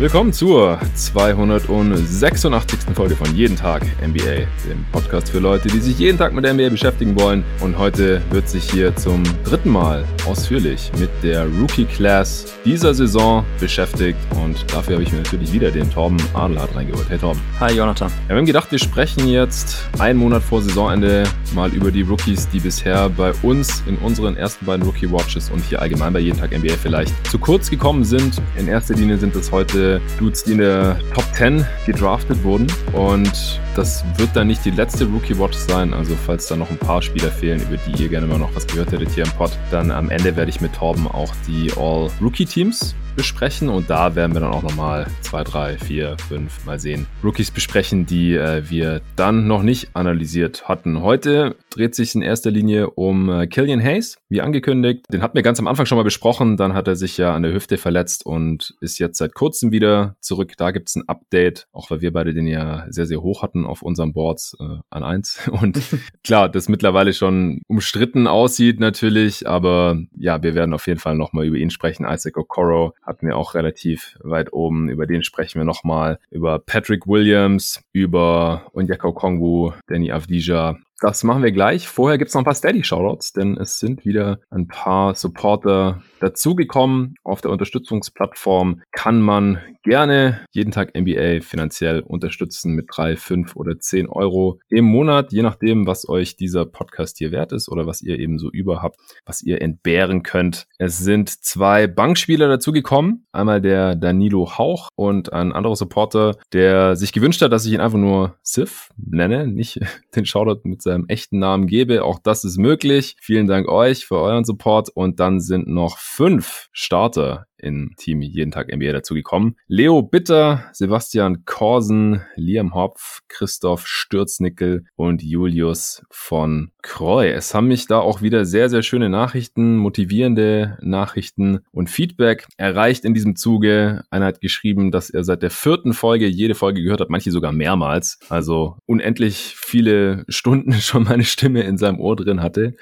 [0.00, 2.94] Willkommen zur 286.
[2.94, 6.54] Folge von Jeden Tag NBA, dem Podcast für Leute, die sich jeden Tag mit der
[6.54, 7.42] NBA beschäftigen wollen.
[7.58, 13.44] Und heute wird sich hier zum dritten Mal ausführlich mit der Rookie Class dieser Saison
[13.58, 14.20] beschäftigt.
[14.40, 17.10] Und dafür habe ich mir natürlich wieder den Torben Adelhardt reingeholt.
[17.10, 17.40] Hey Torben.
[17.58, 18.08] Hi Jonathan.
[18.08, 21.24] Ja, wir haben gedacht, wir sprechen jetzt einen Monat vor Saisonende
[21.56, 25.64] mal über die Rookies, die bisher bei uns in unseren ersten beiden Rookie Watches und
[25.64, 28.40] hier allgemein bei Jeden Tag NBA vielleicht zu kurz gekommen sind.
[28.56, 29.87] In erster Linie sind es heute
[30.18, 32.66] Dudes, die in der Top 10 gedraftet wurden.
[32.92, 35.94] Und das wird dann nicht die letzte Rookie Watch sein.
[35.94, 38.66] Also falls da noch ein paar Spieler fehlen, über die ihr gerne mal noch was
[38.66, 42.96] gehört hättet hier im Pod, dann am Ende werde ich mit Torben auch die All-Rookie-Teams
[43.18, 47.08] besprechen und da werden wir dann auch nochmal zwei, drei, vier, fünf mal sehen.
[47.24, 51.02] Rookies besprechen, die äh, wir dann noch nicht analysiert hatten.
[51.02, 55.04] Heute dreht sich in erster Linie um äh, Killian Hayes, wie angekündigt.
[55.12, 56.56] Den hatten wir ganz am Anfang schon mal besprochen.
[56.56, 60.14] Dann hat er sich ja an der Hüfte verletzt und ist jetzt seit kurzem wieder
[60.20, 60.52] zurück.
[60.56, 63.66] Da gibt es ein Update, auch weil wir beide den ja sehr, sehr hoch hatten
[63.68, 65.48] auf unseren Boards äh, an eins.
[65.60, 65.80] Und
[66.24, 71.46] klar, das mittlerweile schon umstritten aussieht natürlich, aber ja, wir werden auf jeden Fall nochmal
[71.46, 72.06] über ihn sprechen.
[72.08, 74.88] Isaac Okoro hatten wir auch relativ weit oben.
[74.88, 76.18] Über den sprechen wir nochmal.
[76.30, 81.88] Über Patrick Williams, über Onyeka Kongwu, Danny Avdija, das machen wir gleich.
[81.88, 87.14] Vorher gibt's noch ein paar Steady-Shoutouts, denn es sind wieder ein paar Supporter dazugekommen.
[87.22, 93.78] Auf der Unterstützungsplattform kann man gerne jeden Tag NBA finanziell unterstützen mit drei, fünf oder
[93.78, 98.02] zehn Euro im Monat, je nachdem, was euch dieser Podcast hier wert ist oder was
[98.02, 100.66] ihr eben so über habt, was ihr entbehren könnt.
[100.78, 103.26] Es sind zwei Bankspieler dazugekommen.
[103.32, 107.80] Einmal der Danilo Hauch und ein anderer Supporter, der sich gewünscht hat, dass ich ihn
[107.80, 109.80] einfach nur Sif nenne, nicht
[110.16, 112.04] den Shoutout mit seinem echten Namen gebe.
[112.04, 113.16] Auch das ist möglich.
[113.20, 114.88] Vielen Dank euch für euren Support.
[114.88, 119.56] Und dann sind noch fünf Starter im Team jeden Tag NBA dazugekommen.
[119.66, 127.28] Leo Bitter, Sebastian Korsen, Liam Hopf, Christoph Stürznickel und Julius von Kreu.
[127.28, 133.04] Es haben mich da auch wieder sehr, sehr schöne Nachrichten, motivierende Nachrichten und Feedback erreicht
[133.04, 134.04] in diesem Zuge.
[134.10, 137.52] Einer hat geschrieben, dass er seit der vierten Folge jede Folge gehört hat, manche sogar
[137.52, 138.18] mehrmals.
[138.28, 142.74] Also unendlich viele Stunden schon meine Stimme in seinem Ohr drin hatte.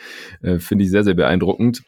[0.42, 1.82] Äh, Finde ich sehr, sehr beeindruckend.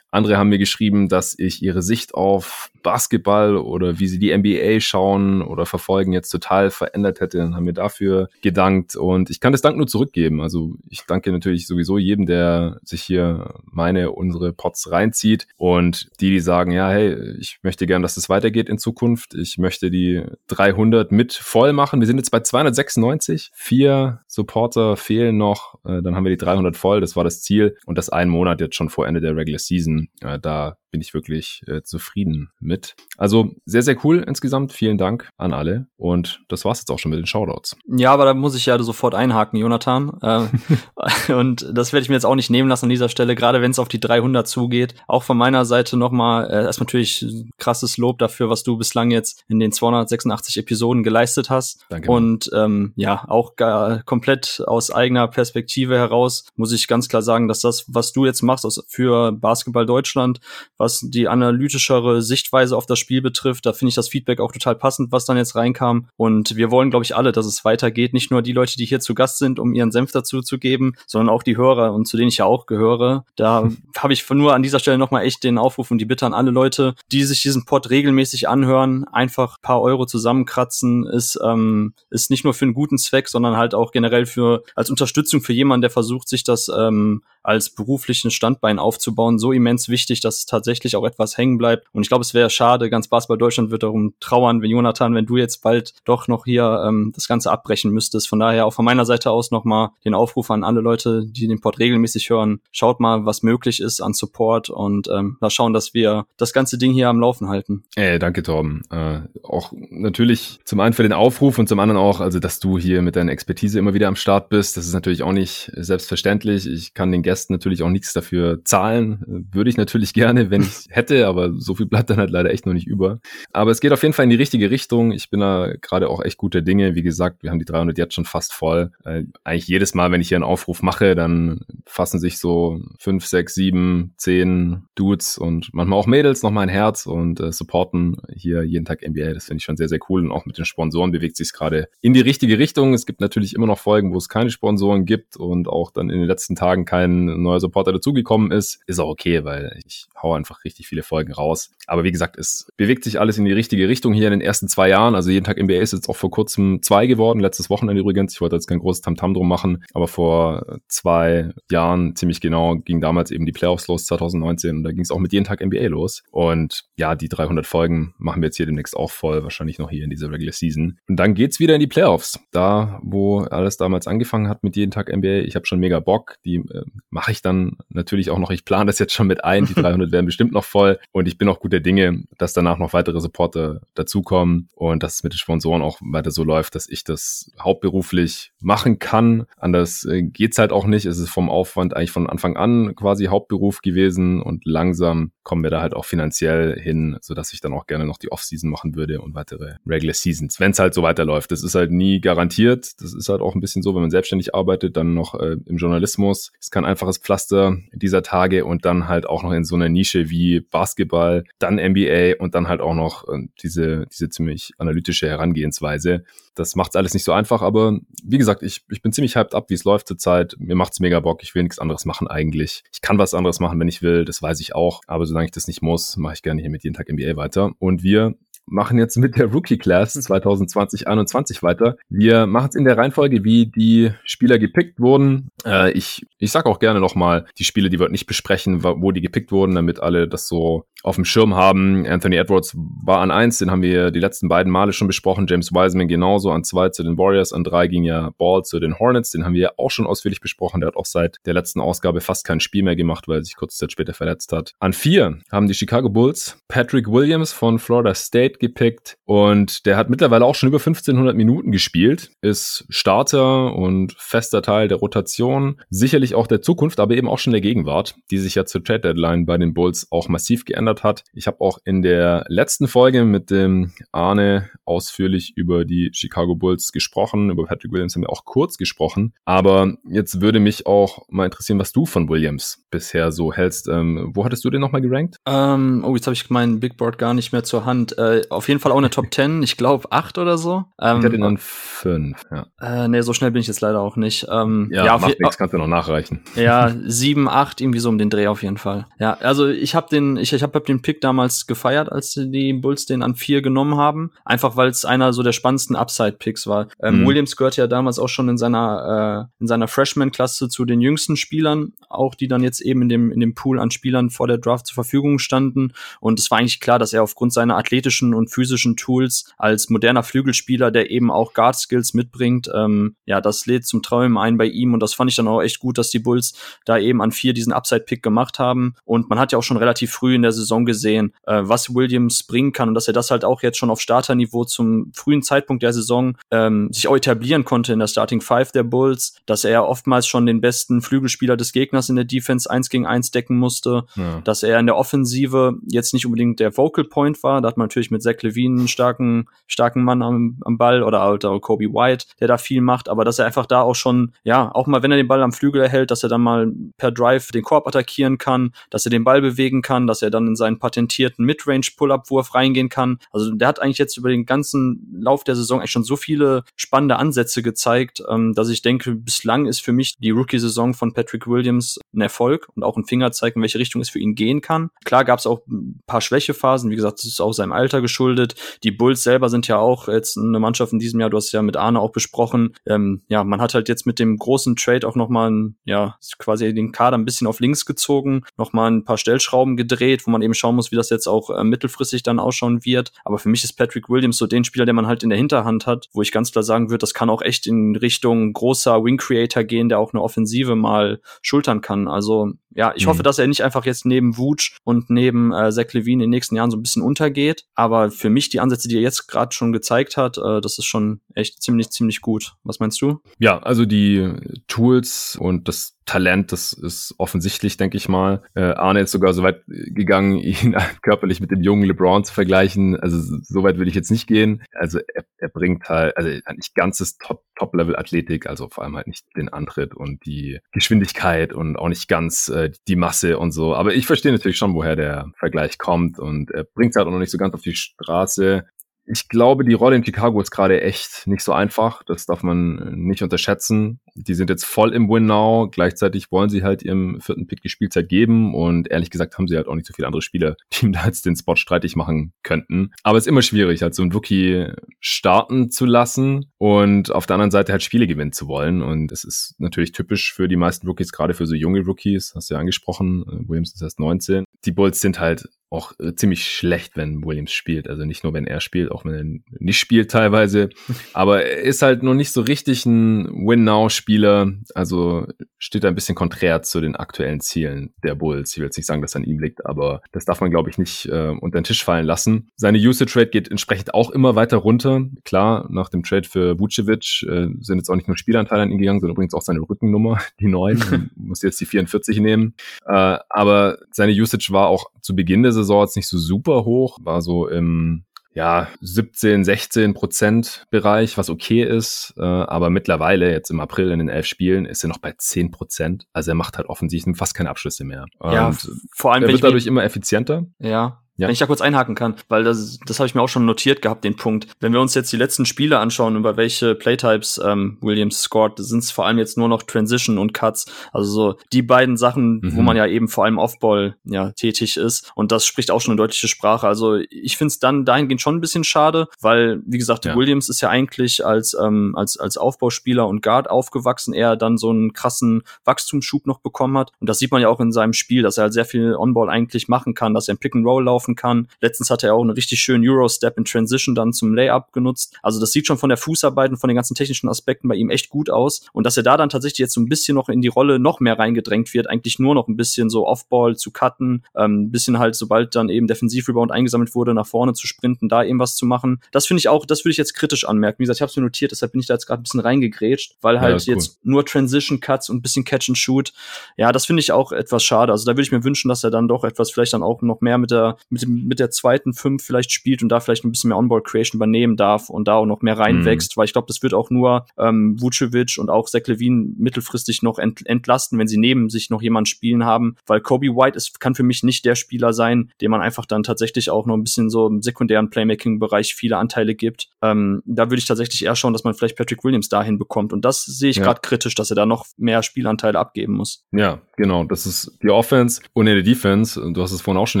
[0.16, 4.78] Andere haben mir geschrieben, dass ich ihre Sicht auf Basketball oder wie sie die NBA
[4.78, 7.38] schauen oder verfolgen jetzt total verändert hätte.
[7.38, 10.40] Dann haben mir dafür gedankt und ich kann das Dank nur zurückgeben.
[10.40, 16.30] Also ich danke natürlich sowieso jedem, der sich hier meine, unsere Pots reinzieht und die,
[16.30, 19.34] die sagen, ja, hey, ich möchte gern, dass es weitergeht in Zukunft.
[19.34, 21.98] Ich möchte die 300 mit voll machen.
[21.98, 23.50] Wir sind jetzt bei 296.
[23.52, 25.74] Vier Supporter fehlen noch.
[25.84, 27.00] Äh, dann haben wir die 300 voll.
[27.00, 30.05] Das war das Ziel und das einen Monat jetzt schon vor Ende der Regular Season.
[30.20, 32.94] Äh, da bin ich wirklich äh, zufrieden mit.
[33.16, 34.72] Also sehr, sehr cool insgesamt.
[34.72, 35.86] Vielen Dank an alle.
[35.96, 37.76] Und das war's jetzt auch schon mit den Shoutouts.
[37.86, 40.18] Ja, aber da muss ich ja sofort einhaken, Jonathan.
[40.22, 43.60] äh, und das werde ich mir jetzt auch nicht nehmen lassen an dieser Stelle, gerade
[43.60, 44.94] wenn es auf die 300 zugeht.
[45.06, 47.26] Auch von meiner Seite nochmal äh, erstmal natürlich
[47.58, 51.84] krasses Lob dafür, was du bislang jetzt in den 286 Episoden geleistet hast.
[51.88, 52.10] Danke.
[52.10, 57.48] Und ähm, ja, auch gar, komplett aus eigener Perspektive heraus muss ich ganz klar sagen,
[57.48, 60.40] dass das, was du jetzt machst für Basketball Deutschland,
[60.78, 63.66] was was die analytischere Sichtweise auf das Spiel betrifft.
[63.66, 66.06] Da finde ich das Feedback auch total passend, was dann jetzt reinkam.
[66.16, 68.12] Und wir wollen, glaube ich, alle, dass es weitergeht.
[68.12, 70.94] Nicht nur die Leute, die hier zu Gast sind, um ihren Senf dazu zu geben,
[71.08, 73.24] sondern auch die Hörer und zu denen ich ja auch gehöre.
[73.34, 76.34] Da habe ich nur an dieser Stelle nochmal echt den Aufruf und die Bitte an
[76.34, 82.30] alle Leute, die sich diesen Pod regelmäßig anhören, einfach paar Euro zusammenkratzen, ist, ähm, ist
[82.30, 85.80] nicht nur für einen guten Zweck, sondern halt auch generell für als Unterstützung für jemanden,
[85.82, 90.96] der versucht, sich das ähm, als beruflichen Standbein aufzubauen, so immens wichtig, dass es tatsächlich
[90.96, 91.86] auch etwas hängen bleibt.
[91.92, 95.26] Und ich glaube, es wäre schade, ganz Basketball Deutschland wird darum trauern, wenn Jonathan, wenn
[95.26, 98.28] du jetzt bald doch noch hier ähm, das Ganze abbrechen müsstest.
[98.28, 101.60] Von daher auch von meiner Seite aus nochmal den Aufruf an alle Leute, die den
[101.60, 102.60] Pod regelmäßig hören.
[102.72, 106.78] Schaut mal, was möglich ist an Support und ähm, da schauen, dass wir das ganze
[106.78, 107.84] Ding hier am Laufen halten.
[107.94, 108.82] Ey, danke, Torben.
[108.90, 112.78] Äh, auch natürlich zum einen für den Aufruf und zum anderen auch, also dass du
[112.78, 114.76] hier mit deiner Expertise immer wieder am Start bist.
[114.76, 116.66] Das ist natürlich auch nicht selbstverständlich.
[116.66, 119.46] Ich kann den Gästen Gästen natürlich auch nichts dafür zahlen.
[119.52, 122.64] Würde ich natürlich gerne, wenn ich hätte, aber so viel bleibt dann halt leider echt
[122.64, 123.20] noch nicht über.
[123.52, 125.12] Aber es geht auf jeden Fall in die richtige Richtung.
[125.12, 126.94] Ich bin da gerade auch echt guter Dinge.
[126.94, 128.92] Wie gesagt, wir haben die 300 jetzt schon fast voll.
[129.04, 133.26] Äh, eigentlich jedes Mal, wenn ich hier einen Aufruf mache, dann fassen sich so fünf,
[133.26, 138.16] sechs, sieben, zehn Dudes und manchmal auch Mädels noch mal ein Herz und äh, supporten
[138.34, 139.34] hier jeden Tag NBA.
[139.34, 140.24] Das finde ich schon sehr, sehr cool.
[140.24, 142.94] Und auch mit den Sponsoren bewegt sich es gerade in die richtige Richtung.
[142.94, 146.18] Es gibt natürlich immer noch Folgen, wo es keine Sponsoren gibt und auch dann in
[146.18, 148.80] den letzten Tagen keinen ein neuer Supporter dazugekommen ist.
[148.86, 151.70] Ist auch okay, weil ich hau einfach richtig viele Folgen raus.
[151.86, 154.68] Aber wie gesagt, es bewegt sich alles in die richtige Richtung hier in den ersten
[154.68, 155.14] zwei Jahren.
[155.14, 157.40] Also jeden Tag NBA ist jetzt auch vor kurzem zwei geworden.
[157.40, 158.34] Letztes Wochenende übrigens.
[158.34, 159.84] Ich wollte jetzt kein großes Tamtam drum machen.
[159.94, 164.78] Aber vor zwei Jahren ziemlich genau ging damals eben die Playoffs los 2019.
[164.78, 166.22] Und da ging es auch mit jeden Tag NBA los.
[166.30, 169.42] Und ja, die 300 Folgen machen wir jetzt hier demnächst auch voll.
[169.42, 170.98] Wahrscheinlich noch hier in dieser Regular Season.
[171.08, 172.40] Und dann geht's wieder in die Playoffs.
[172.52, 175.44] Da, wo alles damals angefangen hat mit jeden Tag NBA.
[175.46, 176.36] Ich habe schon mega Bock.
[176.44, 178.50] Die äh, mache ich dann natürlich auch noch.
[178.50, 179.66] Ich plane das jetzt schon mit ein.
[179.66, 180.98] Die 300 werden bestimmt noch voll.
[181.12, 185.22] Und ich bin auch guter Dinge, dass danach noch weitere Supporter dazukommen und dass es
[185.22, 189.46] mit den Sponsoren auch weiter so läuft, dass ich das hauptberuflich machen kann.
[189.56, 191.06] Anders äh, geht's halt auch nicht.
[191.06, 195.70] Es ist vom Aufwand eigentlich von Anfang an quasi Hauptberuf gewesen und langsam kommen wir
[195.70, 199.20] da halt auch finanziell hin, sodass ich dann auch gerne noch die Offseason machen würde
[199.20, 201.52] und weitere Regular Seasons, wenn es halt so weiterläuft.
[201.52, 203.00] Das ist halt nie garantiert.
[203.00, 205.76] Das ist halt auch ein bisschen so, wenn man selbstständig arbeitet, dann noch äh, im
[205.76, 206.50] Journalismus.
[206.58, 210.30] Es kann einfaches Pflaster dieser Tage und dann halt auch noch in so einer Nische
[210.30, 216.24] wie Basketball, dann NBA und dann halt auch noch äh, diese, diese ziemlich analytische Herangehensweise.
[216.56, 219.66] Das macht's alles nicht so einfach, aber wie gesagt, ich, ich bin ziemlich hyped ab,
[219.68, 220.56] wie es läuft zurzeit.
[220.58, 221.42] Mir macht's mega Bock.
[221.42, 222.82] Ich will nichts anderes machen eigentlich.
[222.92, 225.02] Ich kann was anderes machen, wenn ich will, das weiß ich auch.
[225.06, 227.72] Aber solange ich das nicht muss, mache ich gerne hier mit jeden Tag NBA weiter.
[227.78, 231.98] Und wir machen jetzt mit der Rookie Class 2020-21 weiter.
[232.08, 235.50] Wir machen es in der Reihenfolge, wie die Spieler gepickt wurden.
[235.66, 239.20] Äh, ich ich sag auch gerne nochmal die Spiele, die wir nicht besprechen, wo die
[239.20, 242.04] gepickt wurden, damit alle das so auf dem Schirm haben.
[242.04, 245.46] Anthony Edwards war an eins, den haben wir die letzten beiden Male schon besprochen.
[245.48, 248.98] James Wiseman genauso an zwei zu den Warriors, an drei ging ja Ball zu den
[248.98, 250.80] Hornets, den haben wir auch schon ausführlich besprochen.
[250.80, 253.54] Der hat auch seit der letzten Ausgabe fast kein Spiel mehr gemacht, weil er sich
[253.54, 254.72] kurz Zeit später verletzt hat.
[254.80, 260.10] An vier haben die Chicago Bulls Patrick Williams von Florida State gepickt und der hat
[260.10, 266.34] mittlerweile auch schon über 1500 Minuten gespielt, ist Starter und fester Teil der Rotation, sicherlich
[266.34, 269.46] auch der Zukunft, aber eben auch schon der Gegenwart, die sich ja zur Trade Deadline
[269.46, 271.24] bei den Bulls auch massiv geändert verändert hat.
[271.32, 276.92] Ich habe auch in der letzten Folge mit dem Arne ausführlich über die Chicago Bulls
[276.92, 277.50] gesprochen.
[277.50, 279.32] Über Patrick Williams haben wir auch kurz gesprochen.
[279.44, 283.88] Aber jetzt würde mich auch mal interessieren, was du von Williams bisher so hältst.
[283.88, 285.36] Ähm, wo hattest du den nochmal gerankt?
[285.46, 288.16] Ähm, oh, jetzt habe ich mein Big Board gar nicht mehr zur Hand.
[288.18, 289.62] Äh, auf jeden Fall auch eine Top 10.
[289.62, 290.84] Ich glaube 8 oder so.
[291.00, 292.66] Ähm, ich hatte ihn dann 5, ja.
[292.80, 294.46] Äh, nee, so schnell bin ich jetzt leider auch nicht.
[294.50, 296.40] Ähm, ja, ja macht nichts, kannst du noch nachreichen.
[296.54, 299.06] Ja, 7, 8, irgendwie so um den Dreh auf jeden Fall.
[299.18, 303.06] Ja, also ich habe den, ich, ich habe den Pick damals gefeiert, als die Bulls
[303.06, 304.32] den an vier genommen haben.
[304.44, 306.88] Einfach weil es einer so der spannendsten Upside-Picks war.
[307.02, 307.26] Ähm, mhm.
[307.26, 311.36] Williams gehört ja damals auch schon in seiner, äh, in seiner Freshman-Klasse zu den jüngsten
[311.36, 314.58] Spielern, auch die dann jetzt eben in dem, in dem Pool an Spielern vor der
[314.58, 315.92] Draft zur Verfügung standen.
[316.20, 320.22] Und es war eigentlich klar, dass er aufgrund seiner athletischen und physischen Tools als moderner
[320.22, 324.94] Flügelspieler, der eben auch Guard-Skills mitbringt, ähm, ja, das lädt zum Träumen ein bei ihm.
[324.94, 326.54] Und das fand ich dann auch echt gut, dass die Bulls
[326.84, 328.94] da eben an vier diesen Upside-Pick gemacht haben.
[329.04, 331.94] Und man hat ja auch schon relativ früh in der Saison gesehen, sehen, äh, was
[331.94, 335.42] Williams bringen kann und dass er das halt auch jetzt schon auf Starterniveau zum frühen
[335.42, 339.64] Zeitpunkt der Saison ähm, sich auch etablieren konnte in der Starting Five der Bulls, dass
[339.64, 343.56] er oftmals schon den besten Flügelspieler des Gegners in der Defense eins gegen eins decken
[343.56, 344.40] musste, ja.
[344.44, 347.84] dass er in der Offensive jetzt nicht unbedingt der Vocal Point war, da hat man
[347.84, 352.26] natürlich mit Zach Levine einen starken, starken Mann am, am Ball oder alter Kobe White,
[352.40, 355.12] der da viel macht, aber dass er einfach da auch schon, ja, auch mal wenn
[355.12, 358.38] er den Ball am Flügel erhält, dass er dann mal per Drive den Korb attackieren
[358.38, 362.54] kann, dass er den Ball bewegen kann, dass er dann in seinen Patent patentierten Midrange-Pull-Up-Wurf
[362.54, 363.18] reingehen kann.
[363.30, 366.64] Also der hat eigentlich jetzt über den ganzen Lauf der Saison eigentlich schon so viele
[366.74, 371.46] spannende Ansätze gezeigt, ähm, dass ich denke, bislang ist für mich die Rookie-Saison von Patrick
[371.46, 374.90] Williams ein Erfolg und auch ein Fingerzeig, in welche Richtung es für ihn gehen kann.
[375.04, 378.54] Klar gab es auch ein paar Schwächephasen, wie gesagt, das ist auch seinem Alter geschuldet.
[378.82, 381.62] Die Bulls selber sind ja auch jetzt eine Mannschaft in diesem Jahr, du hast ja
[381.62, 382.74] mit Arne auch besprochen.
[382.86, 386.92] Ähm, ja, man hat halt jetzt mit dem großen Trade auch nochmal ja, quasi den
[386.92, 390.74] Kader ein bisschen auf links gezogen, nochmal ein paar Stellschrauben gedreht, wo man eben schauen
[390.74, 393.12] muss, wie das jetzt auch äh, mittelfristig dann ausschauen wird.
[393.24, 395.86] Aber für mich ist Patrick Williams so den Spieler, den man halt in der Hinterhand
[395.86, 399.18] hat, wo ich ganz klar sagen würde, das kann auch echt in Richtung großer Wing
[399.18, 402.08] Creator gehen, der auch eine Offensive mal schultern kann.
[402.08, 403.10] Also ja, ich mhm.
[403.10, 406.30] hoffe, dass er nicht einfach jetzt neben Wutsch und neben äh, Zach Levine in den
[406.30, 407.64] nächsten Jahren so ein bisschen untergeht.
[407.74, 410.84] Aber für mich die Ansätze, die er jetzt gerade schon gezeigt hat, äh, das ist
[410.84, 412.54] schon echt ziemlich, ziemlich gut.
[412.64, 413.20] Was meinst du?
[413.38, 414.30] Ja, also die
[414.68, 418.42] Tools und das Talent, das ist offensichtlich, denke ich mal.
[418.54, 422.98] Äh, Arne ist sogar so weit gegangen, ihn körperlich mit dem jungen LeBron zu vergleichen.
[422.98, 424.62] Also so weit würde ich jetzt nicht gehen.
[424.72, 429.26] Also er, er bringt halt, also nicht ganzes Top, Top-Level-Athletik, also vor allem halt nicht
[429.36, 433.74] den Antritt und die Geschwindigkeit und auch nicht ganz äh, die Masse und so.
[433.74, 437.18] Aber ich verstehe natürlich schon, woher der Vergleich kommt und er bringt halt auch noch
[437.18, 438.64] nicht so ganz auf die Straße
[439.06, 442.02] ich glaube, die Rolle in Chicago ist gerade echt nicht so einfach.
[442.04, 444.00] Das darf man nicht unterschätzen.
[444.14, 445.68] Die sind jetzt voll im Win Now.
[445.70, 448.54] Gleichzeitig wollen sie halt ihrem vierten Pick die Spielzeit geben.
[448.54, 451.06] Und ehrlich gesagt haben sie halt auch nicht so viele andere Spieler, die ihm da
[451.06, 452.90] jetzt den Spot streitig machen könnten.
[453.02, 454.66] Aber es ist immer schwierig, halt so ein Rookie
[455.00, 458.82] starten zu lassen und auf der anderen Seite halt Spiele gewinnen zu wollen.
[458.82, 462.50] Und es ist natürlich typisch für die meisten Rookies, gerade für so junge Rookies, hast
[462.50, 463.24] du ja angesprochen.
[463.46, 464.44] Williams ist erst 19.
[464.64, 467.88] Die Bulls sind halt auch äh, ziemlich schlecht, wenn Williams spielt.
[467.88, 470.68] Also nicht nur, wenn er spielt, auch wenn er nicht spielt teilweise.
[471.12, 474.52] Aber er ist halt noch nicht so richtig ein Win-Now-Spieler.
[474.74, 475.26] Also
[475.58, 478.52] steht ein bisschen konträr zu den aktuellen Zielen der Bulls.
[478.52, 480.78] Ich will jetzt nicht sagen, dass an ihm liegt, aber das darf man, glaube ich,
[480.78, 482.50] nicht äh, unter den Tisch fallen lassen.
[482.56, 485.06] Seine Usage-Rate geht entsprechend auch immer weiter runter.
[485.24, 488.78] Klar, nach dem Trade für Vucevic äh, sind jetzt auch nicht nur Spielanteile an ihn
[488.78, 491.10] gegangen, sondern übrigens auch seine Rückennummer, die neun.
[491.16, 492.54] muss jetzt die 44 nehmen.
[492.86, 496.98] Äh, aber seine Usage war auch zu Beginn des Saison jetzt nicht so super hoch,
[497.02, 498.04] war so im
[498.36, 502.12] ja, 17, 16 Prozent Bereich, was okay ist.
[502.18, 505.50] Äh, aber mittlerweile, jetzt im April in den elf Spielen, ist er noch bei 10
[505.50, 506.06] Prozent.
[506.12, 508.04] Also er macht halt offensichtlich fast keine Abschlüsse mehr.
[508.22, 510.44] Ja, Und vor allem, er wird dadurch immer effizienter.
[510.58, 511.02] Ja.
[511.18, 511.26] Ja.
[511.28, 513.80] Wenn ich da kurz einhaken kann, weil das, das habe ich mir auch schon notiert
[513.82, 514.48] gehabt, den Punkt.
[514.60, 518.80] Wenn wir uns jetzt die letzten Spiele anschauen, über welche Playtypes ähm, Williams scored, sind
[518.80, 520.66] es vor allem jetzt nur noch Transition und Cuts.
[520.92, 522.64] Also so die beiden Sachen, wo Mhm.
[522.66, 525.10] man ja eben vor allem Offball ja, tätig ist.
[525.14, 526.66] Und das spricht auch schon eine deutliche Sprache.
[526.66, 530.16] Also ich finde es dann dahingehend schon ein bisschen schade, weil, wie gesagt, Ja.
[530.16, 534.70] Williams ist ja eigentlich als, ähm, als, als Aufbauspieler und Guard aufgewachsen, er dann so
[534.70, 536.92] einen krassen Wachstumsschub noch bekommen hat.
[537.00, 539.30] Und das sieht man ja auch in seinem Spiel, dass er halt sehr viel On-Ball
[539.30, 541.48] eigentlich machen kann, dass er im Pick and Roll laufen kann.
[541.60, 545.14] Letztens hat er auch einen richtig schönen Euro-Step in Transition dann zum Layup genutzt.
[545.22, 547.90] Also das sieht schon von der Fußarbeit und von den ganzen technischen Aspekten bei ihm
[547.90, 548.62] echt gut aus.
[548.72, 551.00] Und dass er da dann tatsächlich jetzt so ein bisschen noch in die Rolle noch
[551.00, 554.98] mehr reingedrängt wird, eigentlich nur noch ein bisschen so Off-Ball zu cutten, ähm, ein bisschen
[554.98, 558.66] halt, sobald dann eben Defensiv-Rebound eingesammelt wurde, nach vorne zu sprinten, da eben was zu
[558.66, 559.00] machen.
[559.12, 560.78] Das finde ich auch, das würde ich jetzt kritisch anmerken.
[560.78, 562.40] Wie gesagt, ich habe es mir notiert, deshalb bin ich da jetzt gerade ein bisschen
[562.40, 563.74] reingegrätscht, weil Ja, halt cool.
[563.74, 566.12] jetzt nur Transition-Cuts und ein bisschen Catch and Shoot.
[566.56, 567.92] Ja, das finde ich auch etwas schade.
[567.92, 570.20] Also da würde ich mir wünschen, dass er dann doch etwas vielleicht dann auch noch
[570.20, 573.30] mehr mit der, mit, dem, mit der zweiten Fünf vielleicht spielt und da vielleicht ein
[573.32, 576.62] bisschen mehr On-Ball-Creation übernehmen darf und da auch noch mehr reinwächst, weil ich glaube, das
[576.62, 581.18] wird auch nur ähm, Vucevic und auch Zach Levine mittelfristig noch ent entlasten, wenn sie
[581.18, 584.54] neben sich noch jemanden spielen haben, weil Kobe White ist, kann für mich nicht der
[584.54, 588.74] Spieler sein, dem man einfach dann tatsächlich auch noch ein bisschen so im sekundären Playmaking-Bereich
[588.74, 589.68] viele Anteile gibt.
[589.82, 593.04] Ähm, da würde ich tatsächlich eher schauen, dass man vielleicht Patrick Williams dahin bekommt und
[593.04, 593.64] das sehe ich Ja.
[593.64, 596.24] gerade kritisch, dass er da noch mehr Spielanteile abgeben muss.
[596.32, 597.04] Ja, genau.
[597.04, 598.20] Das ist die Offense.
[598.32, 600.00] Und in der Defense, du hast es vorhin auch schon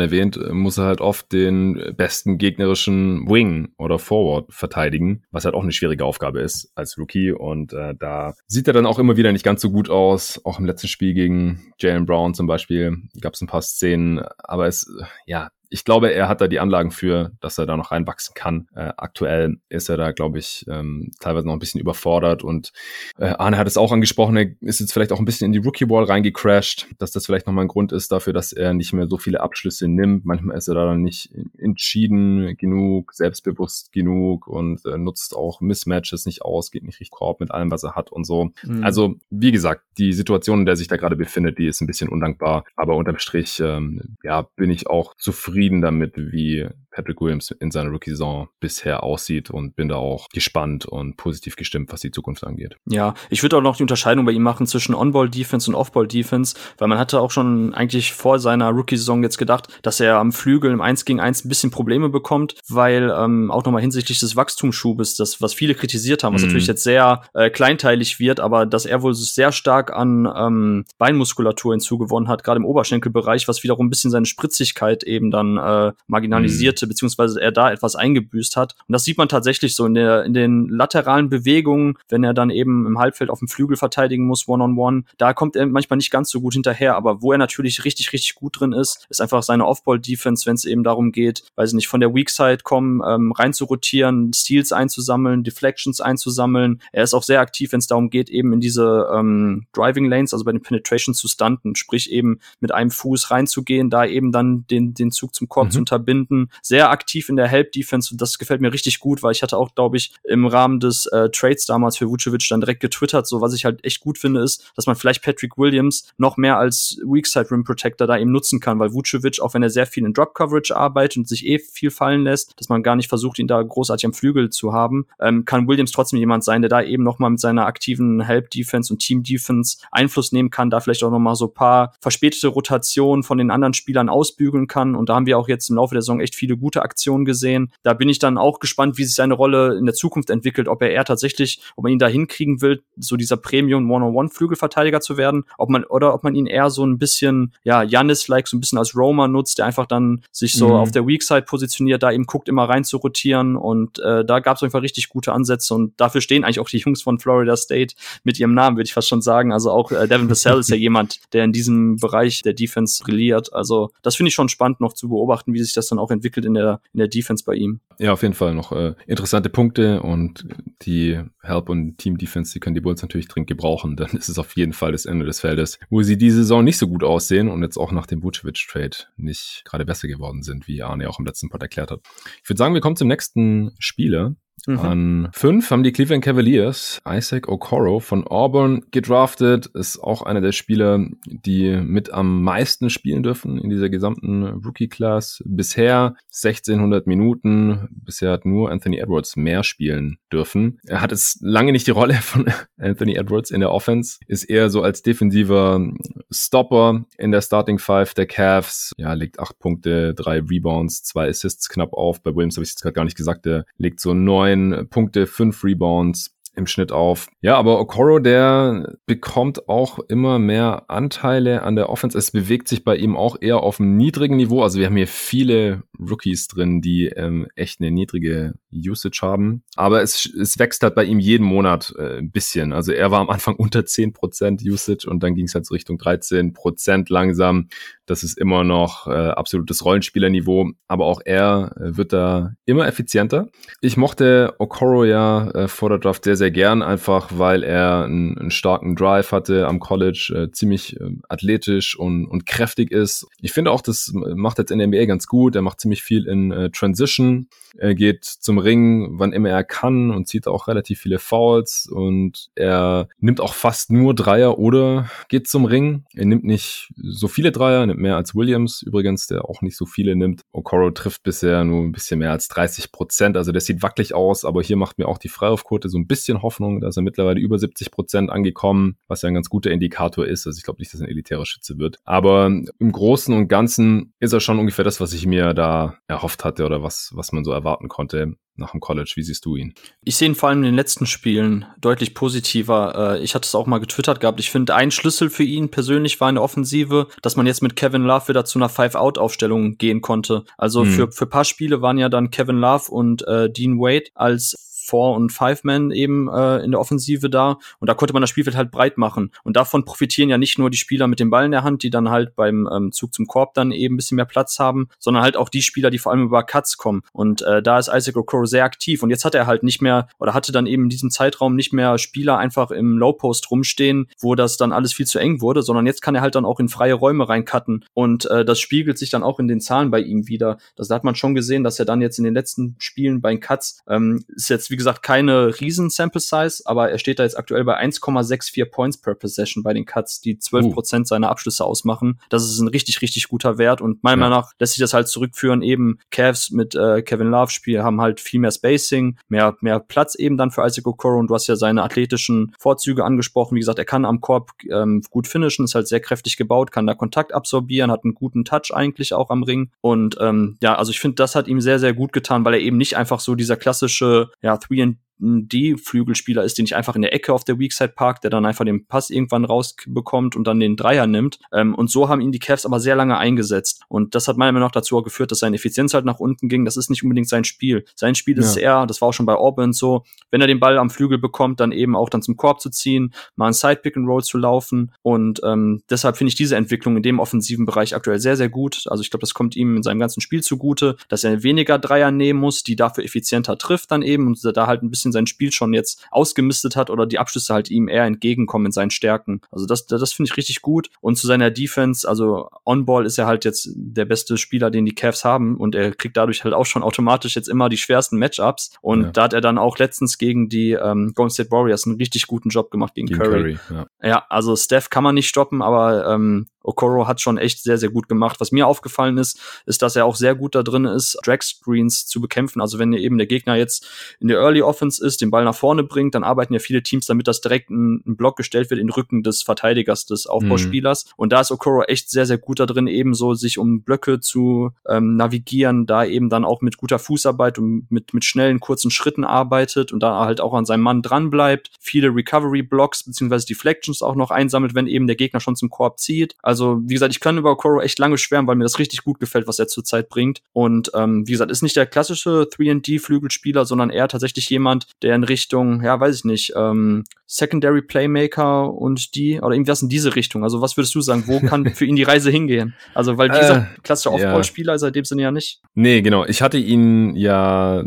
[0.00, 5.62] erwähnt, muss er halt oft den besten gegnerischen Wing oder Forward verteidigen, was halt auch
[5.62, 7.32] eine schwierige Aufgabe ist als Rookie.
[7.32, 10.40] Und äh, da sieht er dann auch immer wieder nicht ganz so gut aus.
[10.44, 14.20] Auch im letzten Spiel gegen Jalen Brown zum Beispiel gab es ein paar Szenen.
[14.38, 14.90] Aber es,
[15.26, 18.68] ja, ich glaube, er hat da die Anlagen für, dass er da noch reinwachsen kann.
[18.74, 22.72] Äh, aktuell ist er da, glaube ich, ähm, teilweise noch ein bisschen überfordert und
[23.18, 25.66] äh, Arne hat es auch angesprochen, er ist jetzt vielleicht auch ein bisschen in die
[25.66, 29.18] Rookie-Wall reingecrashed, dass das vielleicht nochmal ein Grund ist dafür, dass er nicht mehr so
[29.18, 30.24] viele Abschlüsse nimmt.
[30.24, 36.26] Manchmal ist er da dann nicht entschieden genug, selbstbewusst genug und äh, nutzt auch Mismatches
[36.26, 38.50] nicht aus, geht nicht richtig Korb mit allem, was er hat und so.
[38.64, 38.84] Mhm.
[38.84, 42.08] Also, wie gesagt, die Situation, in der sich da gerade befindet, die ist ein bisschen
[42.08, 42.64] undankbar.
[42.76, 47.90] Aber unterm Strich, ähm, ja, bin ich auch zufrieden damit, wie Patrick Williams in seiner
[47.90, 52.76] Rookie-Saison bisher aussieht und bin da auch gespannt und positiv gestimmt, was die Zukunft angeht.
[52.86, 56.88] Ja, ich würde auch noch die Unterscheidung bei ihm machen zwischen On-Ball-Defense und Off-Ball-Defense, weil
[56.88, 60.80] man hatte auch schon eigentlich vor seiner Rookie-Saison jetzt gedacht, dass er am Flügel im
[60.80, 65.42] 1 gegen 1 ein bisschen Probleme bekommt, weil ähm, auch nochmal hinsichtlich des Wachstumsschubes, das,
[65.42, 66.48] was viele kritisiert haben, was Mhm.
[66.48, 71.74] natürlich jetzt sehr äh, kleinteilig wird, aber dass er wohl sehr stark an ähm, Beinmuskulatur
[71.74, 76.85] hinzugewonnen hat, gerade im Oberschenkelbereich, was wiederum ein bisschen seine Spritzigkeit eben dann äh, marginalisierte,
[76.86, 78.74] beziehungsweise er da etwas eingebüßt hat.
[78.86, 82.50] Und das sieht man tatsächlich so in, der, in den lateralen Bewegungen, wenn er dann
[82.50, 85.04] eben im Halbfeld auf dem Flügel verteidigen muss, one-on-one.
[85.18, 88.34] Da kommt er manchmal nicht ganz so gut hinterher, aber wo er natürlich richtig, richtig
[88.34, 91.88] gut drin ist, ist einfach seine Off-Ball-Defense, wenn es eben darum geht, weiß ich nicht,
[91.88, 96.80] von der Weak Side kommen, ähm, rein zu rotieren, Steals einzusammeln, Deflections einzusammeln.
[96.92, 100.32] Er ist auch sehr aktiv, wenn es darum geht, eben in diese ähm, Driving Lanes,
[100.32, 104.66] also bei den Penetrations zu stunten, sprich eben mit einem Fuß reinzugehen, da eben dann
[104.68, 105.70] den, den Zug zum Korb Mhm.
[105.70, 106.50] zu unterbinden.
[106.62, 109.74] Sehr aktiv in der Help-Defense und das gefällt mir richtig gut, weil ich hatte auch,
[109.74, 113.54] glaube ich, im Rahmen des äh, Trades damals für Vucevic dann direkt getwittert, so was
[113.54, 117.50] ich halt echt gut finde, ist, dass man vielleicht Patrick Williams noch mehr als Weakside
[117.50, 120.34] Rim Protector da eben nutzen kann, weil Vucevic, auch wenn er sehr viel in Drop
[120.34, 123.60] Coverage arbeitet und sich eh viel fallen lässt, dass man gar nicht versucht, ihn da
[123.62, 127.18] großartig am Flügel zu haben, ähm, kann Williams trotzdem jemand sein, der da eben noch
[127.18, 131.10] mal mit seiner aktiven Help Defense und Team Defense Einfluss nehmen kann, da vielleicht auch
[131.10, 134.94] noch mal so paar verspätete Rotationen von den anderen Spielern ausbügeln kann.
[134.94, 137.24] Und da haben wir auch jetzt im Laufe der Saison echt viele gute gute Aktionen
[137.24, 137.70] gesehen.
[137.84, 140.82] Da bin ich dann auch gespannt, wie sich seine Rolle in der Zukunft entwickelt, ob
[140.82, 145.44] er eher tatsächlich, ob man ihn da hinkriegen will, so dieser Premium One-on-One-Flügelverteidiger zu werden,
[145.58, 148.78] ob man, oder ob man ihn eher so ein bisschen, ja, Janis-like, so ein bisschen
[148.78, 150.74] als Roamer nutzt, der einfach dann sich so mhm.
[150.74, 154.40] auf der Weak Side positioniert, da eben guckt, immer rein zu rotieren und äh, da
[154.40, 157.00] gab es auf jeden Fall richtig gute Ansätze und dafür stehen eigentlich auch die Jungs
[157.00, 157.94] von Florida State
[158.24, 159.52] mit ihrem Namen, würde ich fast schon sagen.
[159.52, 163.52] Also auch äh, Devin Vassell ist ja jemand, der in diesem Bereich der Defense brilliert.
[163.52, 166.45] Also das finde ich schon spannend noch zu beobachten, wie sich das dann auch entwickelt
[166.46, 167.80] in der, in der Defense bei ihm.
[167.98, 170.46] Ja, auf jeden Fall noch äh, interessante Punkte und
[170.82, 173.96] die Help- und Team-Defense, die können die Bulls natürlich dringend gebrauchen.
[173.96, 176.78] Dann ist es auf jeden Fall das Ende des Feldes, wo sie diese Saison nicht
[176.78, 180.82] so gut aussehen und jetzt auch nach dem Vucevic-Trade nicht gerade besser geworden sind, wie
[180.82, 182.00] Arne auch im letzten Pod erklärt hat.
[182.42, 184.36] Ich würde sagen, wir kommen zum nächsten Spieler.
[184.66, 184.78] Mhm.
[184.78, 189.66] An fünf haben die Cleveland Cavaliers Isaac Okoro von Auburn gedraftet.
[189.66, 195.42] Ist auch einer der Spieler, die mit am meisten spielen dürfen in dieser gesamten Rookie-Class.
[195.44, 197.88] Bisher 1600 Minuten.
[197.90, 200.80] Bisher hat nur Anthony Edwards mehr spielen dürfen.
[200.86, 202.46] Er hat jetzt lange nicht die Rolle von
[202.78, 204.18] Anthony Edwards in der Offense.
[204.26, 205.86] Ist eher so als defensiver
[206.30, 208.92] Stopper in der Starting Five der Cavs.
[208.96, 212.22] Ja, legt acht Punkte, drei Rebounds, zwei Assists knapp auf.
[212.22, 213.44] Bei Williams habe ich es gerade gar nicht gesagt.
[213.44, 217.28] Der legt so neun neun Punkte, fünf Rebounds im Schnitt auf.
[217.42, 222.16] Ja, aber Okoro, der bekommt auch immer mehr Anteile an der Offense.
[222.16, 224.62] Es bewegt sich bei ihm auch eher auf einem niedrigen Niveau.
[224.62, 229.62] Also wir haben hier viele Rookies drin, die ähm, echt eine niedrige Usage haben.
[229.76, 232.72] Aber es, es wächst halt bei ihm jeden Monat äh, ein bisschen.
[232.72, 235.98] Also er war am Anfang unter 10% Usage und dann ging es halt so Richtung
[235.98, 237.68] 13% langsam.
[238.06, 243.48] Das ist immer noch äh, absolutes Rollenspielerniveau, aber auch er äh, wird da immer effizienter.
[243.80, 248.38] Ich mochte Okoro ja äh, vor der Draft sehr, sehr gern, einfach weil er einen,
[248.38, 253.26] einen starken Drive hatte am College, äh, ziemlich äh, athletisch und, und kräftig ist.
[253.40, 255.56] Ich finde auch, das macht jetzt in der NBA ganz gut.
[255.56, 257.48] Er macht ziemlich viel in äh, Transition.
[257.78, 262.48] Er geht zum Ring, wann immer er kann und zieht auch relativ viele Fouls und
[262.54, 266.04] er nimmt auch fast nur Dreier oder geht zum Ring.
[266.14, 269.84] Er nimmt nicht so viele Dreier, nimmt mehr als Williams übrigens, der auch nicht so
[269.84, 270.42] viele nimmt.
[270.52, 274.44] Okoro trifft bisher nur ein bisschen mehr als 30 Prozent, also der sieht wackelig aus,
[274.44, 277.40] aber hier macht mir auch die Freiwurfquote so ein bisschen Hoffnung, da ist er mittlerweile
[277.40, 280.46] über 70 Prozent angekommen, was ja ein ganz guter Indikator ist.
[280.46, 281.98] Also ich glaube nicht, dass er ein elitärer Schütze wird.
[282.04, 286.44] Aber im Großen und Ganzen ist er schon ungefähr das, was ich mir da erhofft
[286.44, 289.12] hatte oder was, was man so erwarten konnte nach dem College.
[289.16, 289.74] Wie siehst du ihn?
[290.02, 293.16] Ich sehe ihn vor allem in den letzten Spielen deutlich positiver.
[293.16, 294.40] Äh, ich hatte es auch mal getwittert gehabt.
[294.40, 297.76] Ich finde, ein Schlüssel für ihn persönlich war in der Offensive, dass man jetzt mit
[297.76, 300.44] Kevin Love wieder zu einer Five-Out-Aufstellung gehen konnte.
[300.56, 300.90] Also hm.
[300.90, 304.54] für, für paar Spiele waren ja dann Kevin Love und äh, Dean Wade als
[304.86, 307.58] Four- und Five-Man eben äh, in der Offensive da.
[307.80, 309.32] Und da konnte man das Spielfeld halt breit machen.
[309.42, 311.90] Und davon profitieren ja nicht nur die Spieler mit dem Ball in der Hand, die
[311.90, 315.22] dann halt beim ähm, Zug zum Korb dann eben ein bisschen mehr Platz haben, sondern
[315.22, 317.02] halt auch die Spieler, die vor allem über Cuts kommen.
[317.12, 319.02] Und äh, da ist Isaac Okoro sehr aktiv.
[319.02, 321.72] Und jetzt hat er halt nicht mehr oder hatte dann eben in diesem Zeitraum nicht
[321.72, 325.86] mehr Spieler einfach im Low-Post rumstehen, wo das dann alles viel zu eng wurde, sondern
[325.86, 327.84] jetzt kann er halt dann auch in freie Räume reincutten.
[327.94, 330.58] Und äh, das spiegelt sich dann auch in den Zahlen bei ihm wieder.
[330.76, 333.40] Das hat man schon gesehen, dass er dann jetzt in den letzten Spielen bei den
[333.40, 337.22] Cuts ähm, ist jetzt wie wie gesagt, keine riesen Sample Size, aber er steht da
[337.22, 341.08] jetzt aktuell bei 1,64 Points per Possession bei den Cuts, die 12 Prozent uh.
[341.08, 342.20] seiner Abschlüsse ausmachen.
[342.28, 344.28] Das ist ein richtig, richtig guter Wert und meiner ja.
[344.28, 345.62] Meinung nach lässt sich das halt zurückführen.
[345.62, 350.14] Eben Cavs mit äh, Kevin Love Spiel haben halt viel mehr Spacing, mehr, mehr Platz
[350.14, 353.54] eben dann für Isaac Okoro und du hast ja seine athletischen Vorzüge angesprochen.
[353.54, 356.86] Wie gesagt, er kann am Korb ähm, gut finishen, ist halt sehr kräftig gebaut, kann
[356.86, 360.90] da Kontakt absorbieren, hat einen guten Touch eigentlich auch am Ring und ähm, ja, also
[360.90, 363.34] ich finde, das hat ihm sehr, sehr gut getan, weil er eben nicht einfach so
[363.34, 367.44] dieser klassische ja, we in, 3 D-Flügelspieler ist, den ich einfach in der Ecke auf
[367.44, 371.38] der Weakside park, der dann einfach den Pass irgendwann rausbekommt und dann den Dreier nimmt.
[371.52, 373.82] Ähm, und so haben ihn die Cavs aber sehr lange eingesetzt.
[373.88, 376.48] Und das hat meiner Meinung nach dazu auch geführt, dass seine Effizienz halt nach unten
[376.48, 376.64] ging.
[376.64, 377.84] Das ist nicht unbedingt sein Spiel.
[377.94, 378.42] Sein Spiel ja.
[378.42, 381.18] ist eher, das war auch schon bei Auburn so, wenn er den Ball am Flügel
[381.18, 384.38] bekommt, dann eben auch dann zum Korb zu ziehen, mal ein Sidepick and Roll zu
[384.38, 384.92] laufen.
[385.02, 388.84] Und ähm, deshalb finde ich diese Entwicklung in dem offensiven Bereich aktuell sehr, sehr gut.
[388.86, 392.10] Also ich glaube, das kommt ihm in seinem ganzen Spiel zugute, dass er weniger Dreier
[392.10, 395.26] nehmen muss, die dafür effizienter trifft dann eben und da halt ein bisschen bisschen sein
[395.26, 399.40] Spiel schon jetzt ausgemistet hat oder die Abschlüsse halt ihm eher entgegenkommen in seinen Stärken.
[399.50, 400.90] Also das, das finde ich richtig gut.
[401.00, 404.94] Und zu seiner Defense, also On-Ball ist er halt jetzt der beste Spieler, den die
[404.94, 408.72] Cavs haben und er kriegt dadurch halt auch schon automatisch jetzt immer die schwersten Matchups.
[408.80, 409.10] Und ja.
[409.10, 412.48] da hat er dann auch letztens gegen die ähm, Golden State Warriors einen richtig guten
[412.48, 413.54] Job gemacht gegen, gegen Curry.
[413.54, 413.58] Curry
[414.02, 414.08] ja.
[414.08, 414.26] ja.
[414.28, 418.08] also Steph kann man nicht stoppen, aber ähm, Okoro hat schon echt sehr, sehr gut
[418.08, 418.40] gemacht.
[418.40, 422.06] Was mir aufgefallen ist, ist, dass er auch sehr gut da drin ist, Drag Screens
[422.06, 422.60] zu bekämpfen.
[422.60, 423.86] Also wenn eben der Gegner jetzt
[424.20, 427.06] in der Early Offense ist, den Ball nach vorne bringt, dann arbeiten ja viele Teams
[427.06, 431.06] damit, dass direkt ein, ein Block gestellt wird in den Rücken des Verteidigers, des Aufbauspielers.
[431.06, 431.12] Mhm.
[431.16, 434.70] Und da ist Okoro echt sehr, sehr gut da drin, ebenso sich um Blöcke zu
[434.88, 439.24] ähm, navigieren, da eben dann auch mit guter Fußarbeit und mit, mit schnellen, kurzen Schritten
[439.24, 444.14] arbeitet und da halt auch an seinem Mann dran bleibt, viele Recovery-Blocks beziehungsweise Deflections auch
[444.14, 446.36] noch einsammelt, wenn eben der Gegner schon zum Korb zieht.
[446.42, 449.20] Also, wie gesagt, ich kann über Okoro echt lange schwärmen, weil mir das richtig gut
[449.20, 450.42] gefällt, was er zurzeit bringt.
[450.52, 455.24] Und ähm, wie gesagt, ist nicht der klassische 3D-Flügelspieler, sondern eher tatsächlich jemand, der in
[455.24, 460.44] Richtung, ja, weiß ich nicht, ähm, Secondary Playmaker und die, oder irgendwas in diese Richtung.
[460.44, 462.74] Also, was würdest du sagen, wo kann für ihn die Reise hingehen?
[462.94, 465.60] Also, weil, wie gesagt, äh, klassischer Off-Ball-Spieler ist er in dem Sinne ja nicht.
[465.74, 466.24] Nee, genau.
[466.24, 467.84] Ich hatte ihn ja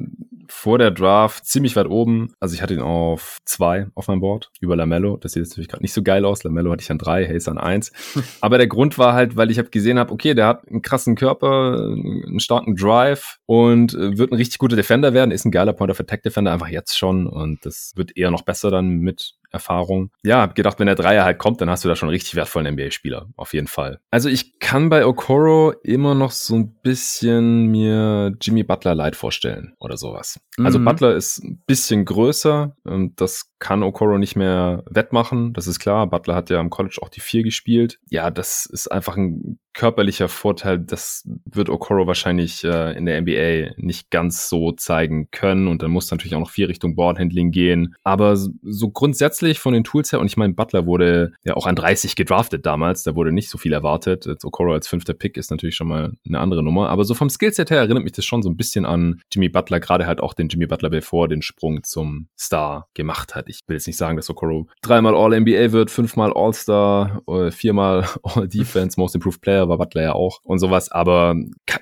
[0.52, 2.34] vor der Draft ziemlich weit oben.
[2.40, 5.18] Also ich hatte ihn auf zwei auf meinem Board über Lamello.
[5.18, 6.44] Das sieht jetzt natürlich gerade nicht so geil aus.
[6.44, 7.92] Lamello hatte ich an drei, Hayes an eins.
[8.42, 11.16] Aber der Grund war halt, weil ich habe gesehen habe, okay, der hat einen krassen
[11.16, 15.32] Körper, einen starken Drive und wird ein richtig guter Defender werden.
[15.32, 18.44] Ist ein geiler Point of Attack Defender einfach jetzt schon und das wird eher noch
[18.44, 20.12] besser dann mit Erfahrung.
[20.24, 22.36] Ja, hab gedacht, wenn der Dreier halt kommt, dann hast du da schon einen richtig
[22.36, 23.28] wertvollen NBA-Spieler.
[23.36, 24.00] Auf jeden Fall.
[24.12, 29.74] Also ich kann bei Okoro immer noch so ein bisschen mir Jimmy Butler Light vorstellen
[29.80, 30.40] oder sowas.
[30.58, 30.86] Also mhm.
[30.86, 32.76] Butler ist ein bisschen größer.
[32.84, 35.54] Und das kann Okoro nicht mehr wettmachen.
[35.54, 36.08] Das ist klar.
[36.08, 38.00] Butler hat ja am College auch die vier gespielt.
[38.10, 43.76] Ja, das ist einfach ein körperlicher Vorteil, das wird Okoro wahrscheinlich äh, in der NBA
[43.78, 47.96] nicht ganz so zeigen können und dann muss natürlich auch noch viel Richtung Boardhandling gehen.
[48.04, 51.76] Aber so grundsätzlich von den Tools her, und ich meine, Butler wurde ja auch an
[51.76, 54.26] 30 gedraftet damals, da wurde nicht so viel erwartet.
[54.26, 57.30] Jetzt Okoro als fünfter Pick ist natürlich schon mal eine andere Nummer, aber so vom
[57.30, 60.34] Skillset her erinnert mich das schon so ein bisschen an Jimmy Butler, gerade halt auch
[60.34, 63.48] den Jimmy Butler, bevor den Sprung zum Star gemacht hat.
[63.50, 69.00] Ich will jetzt nicht sagen, dass Okoro dreimal All-NBA wird, fünfmal All-Star, äh, viermal All-Defense,
[69.00, 71.36] Most Improved Player war Butler ja auch und sowas, aber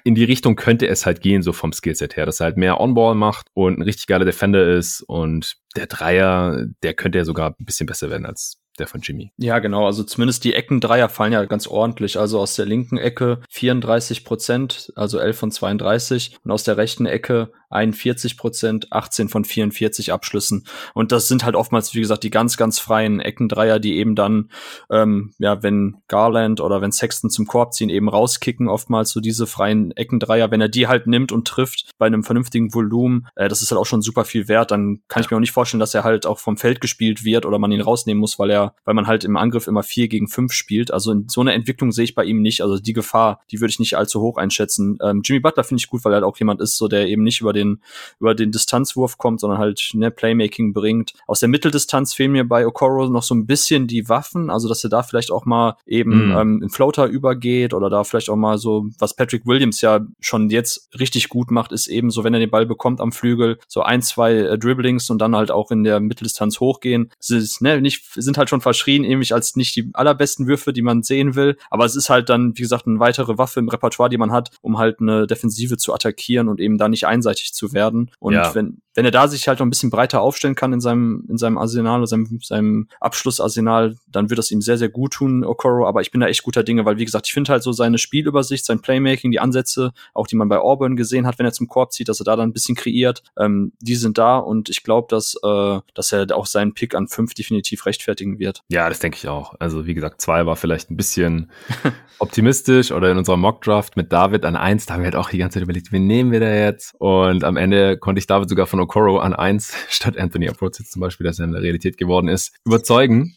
[0.04, 2.80] in die Richtung könnte es halt gehen, so vom Skillset her, dass er halt mehr
[2.80, 7.56] On-Ball macht und ein richtig geiler Defender ist und der Dreier, der könnte ja sogar
[7.60, 9.32] ein bisschen besser werden als der von Jimmy.
[9.38, 9.86] Ja, genau.
[9.86, 12.20] Also zumindest die Eckendreier fallen ja ganz ordentlich.
[12.20, 17.06] Also aus der linken Ecke 34 Prozent, also 11 von 32 und aus der rechten
[17.06, 20.66] Ecke 41 Prozent, 18 von 44 Abschlüssen.
[20.94, 24.50] Und das sind halt oftmals, wie gesagt, die ganz, ganz freien Eckendreier, die eben dann,
[24.90, 29.48] ähm, ja, wenn Garland oder wenn Sexton zum Korb ziehen, eben rauskicken, oftmals so diese
[29.48, 30.50] freien Eckendreier.
[30.52, 33.80] Wenn er die halt nimmt und trifft bei einem vernünftigen Volumen, äh, das ist halt
[33.80, 34.72] auch schon super viel wert.
[34.72, 37.46] Dann kann ich mir auch nicht vorstellen, dass er halt auch vom Feld gespielt wird
[37.46, 40.28] oder man ihn rausnehmen muss, weil er weil man halt im Angriff immer vier gegen
[40.28, 40.92] fünf spielt.
[40.92, 42.62] Also in so eine Entwicklung sehe ich bei ihm nicht.
[42.62, 44.98] Also die Gefahr, die würde ich nicht allzu hoch einschätzen.
[45.02, 47.24] Ähm, Jimmy Butler finde ich gut, weil er halt auch jemand ist, so der eben
[47.24, 47.82] nicht über den,
[48.20, 51.14] über den Distanzwurf kommt, sondern halt ne, Playmaking bringt.
[51.28, 54.84] Aus der Mitteldistanz fehlen mir bei Okoro noch so ein bisschen die Waffen, also dass
[54.84, 56.38] er da vielleicht auch mal eben mhm.
[56.38, 60.50] ähm, in Floater übergeht oder da vielleicht auch mal so, was Patrick Williams ja schon
[60.50, 63.82] jetzt richtig gut macht, ist eben so, wenn er den Ball bekommt am Flügel, so
[63.82, 67.12] ein, zwei äh, Dribblings und dann halt auch in der Mitteldistanz hochgehen.
[67.20, 71.04] Sie ne, nicht, sind halt schon verschrien, nämlich als nicht die allerbesten Würfe, die man
[71.04, 71.58] sehen will.
[71.70, 74.52] Aber es ist halt dann, wie gesagt, eine weitere Waffe im Repertoire, die man hat,
[74.62, 78.12] um halt eine Defensive zu attackieren und eben da nicht einseitig zu werden.
[78.20, 78.54] Und ja.
[78.56, 81.38] wenn, wenn er da sich halt noch ein bisschen breiter aufstellen kann in seinem, in
[81.38, 85.88] seinem Arsenal, seinem, seinem Abschlussarsenal, dann wird das ihm sehr, sehr gut tun, Okoro.
[85.88, 88.00] Aber ich bin da echt guter Dinge, weil, wie gesagt, ich finde halt so seine
[88.00, 91.68] Spielübersicht, sein Playmaking, die Ansätze, auch die man bei Auburn gesehen hat, wenn er zum
[91.68, 94.82] Korb zieht, dass er da dann ein bisschen kreiert, ähm, die sind da und ich
[94.82, 98.47] glaube, dass, äh, dass er auch seinen Pick an fünf definitiv rechtfertigen wird.
[98.70, 99.56] Ja, das denke ich auch.
[99.60, 101.52] Also wie gesagt, zwei war vielleicht ein bisschen
[102.20, 105.38] optimistisch oder in unserer Mockdraft mit David an eins, da haben wir halt auch die
[105.38, 106.96] ganze Zeit überlegt, wen nehmen wir da jetzt?
[107.00, 111.00] Und am Ende konnte ich David sogar von Okoro an eins statt Anthony Approach zum
[111.00, 113.36] Beispiel, dass er in der Realität geworden ist, überzeugen.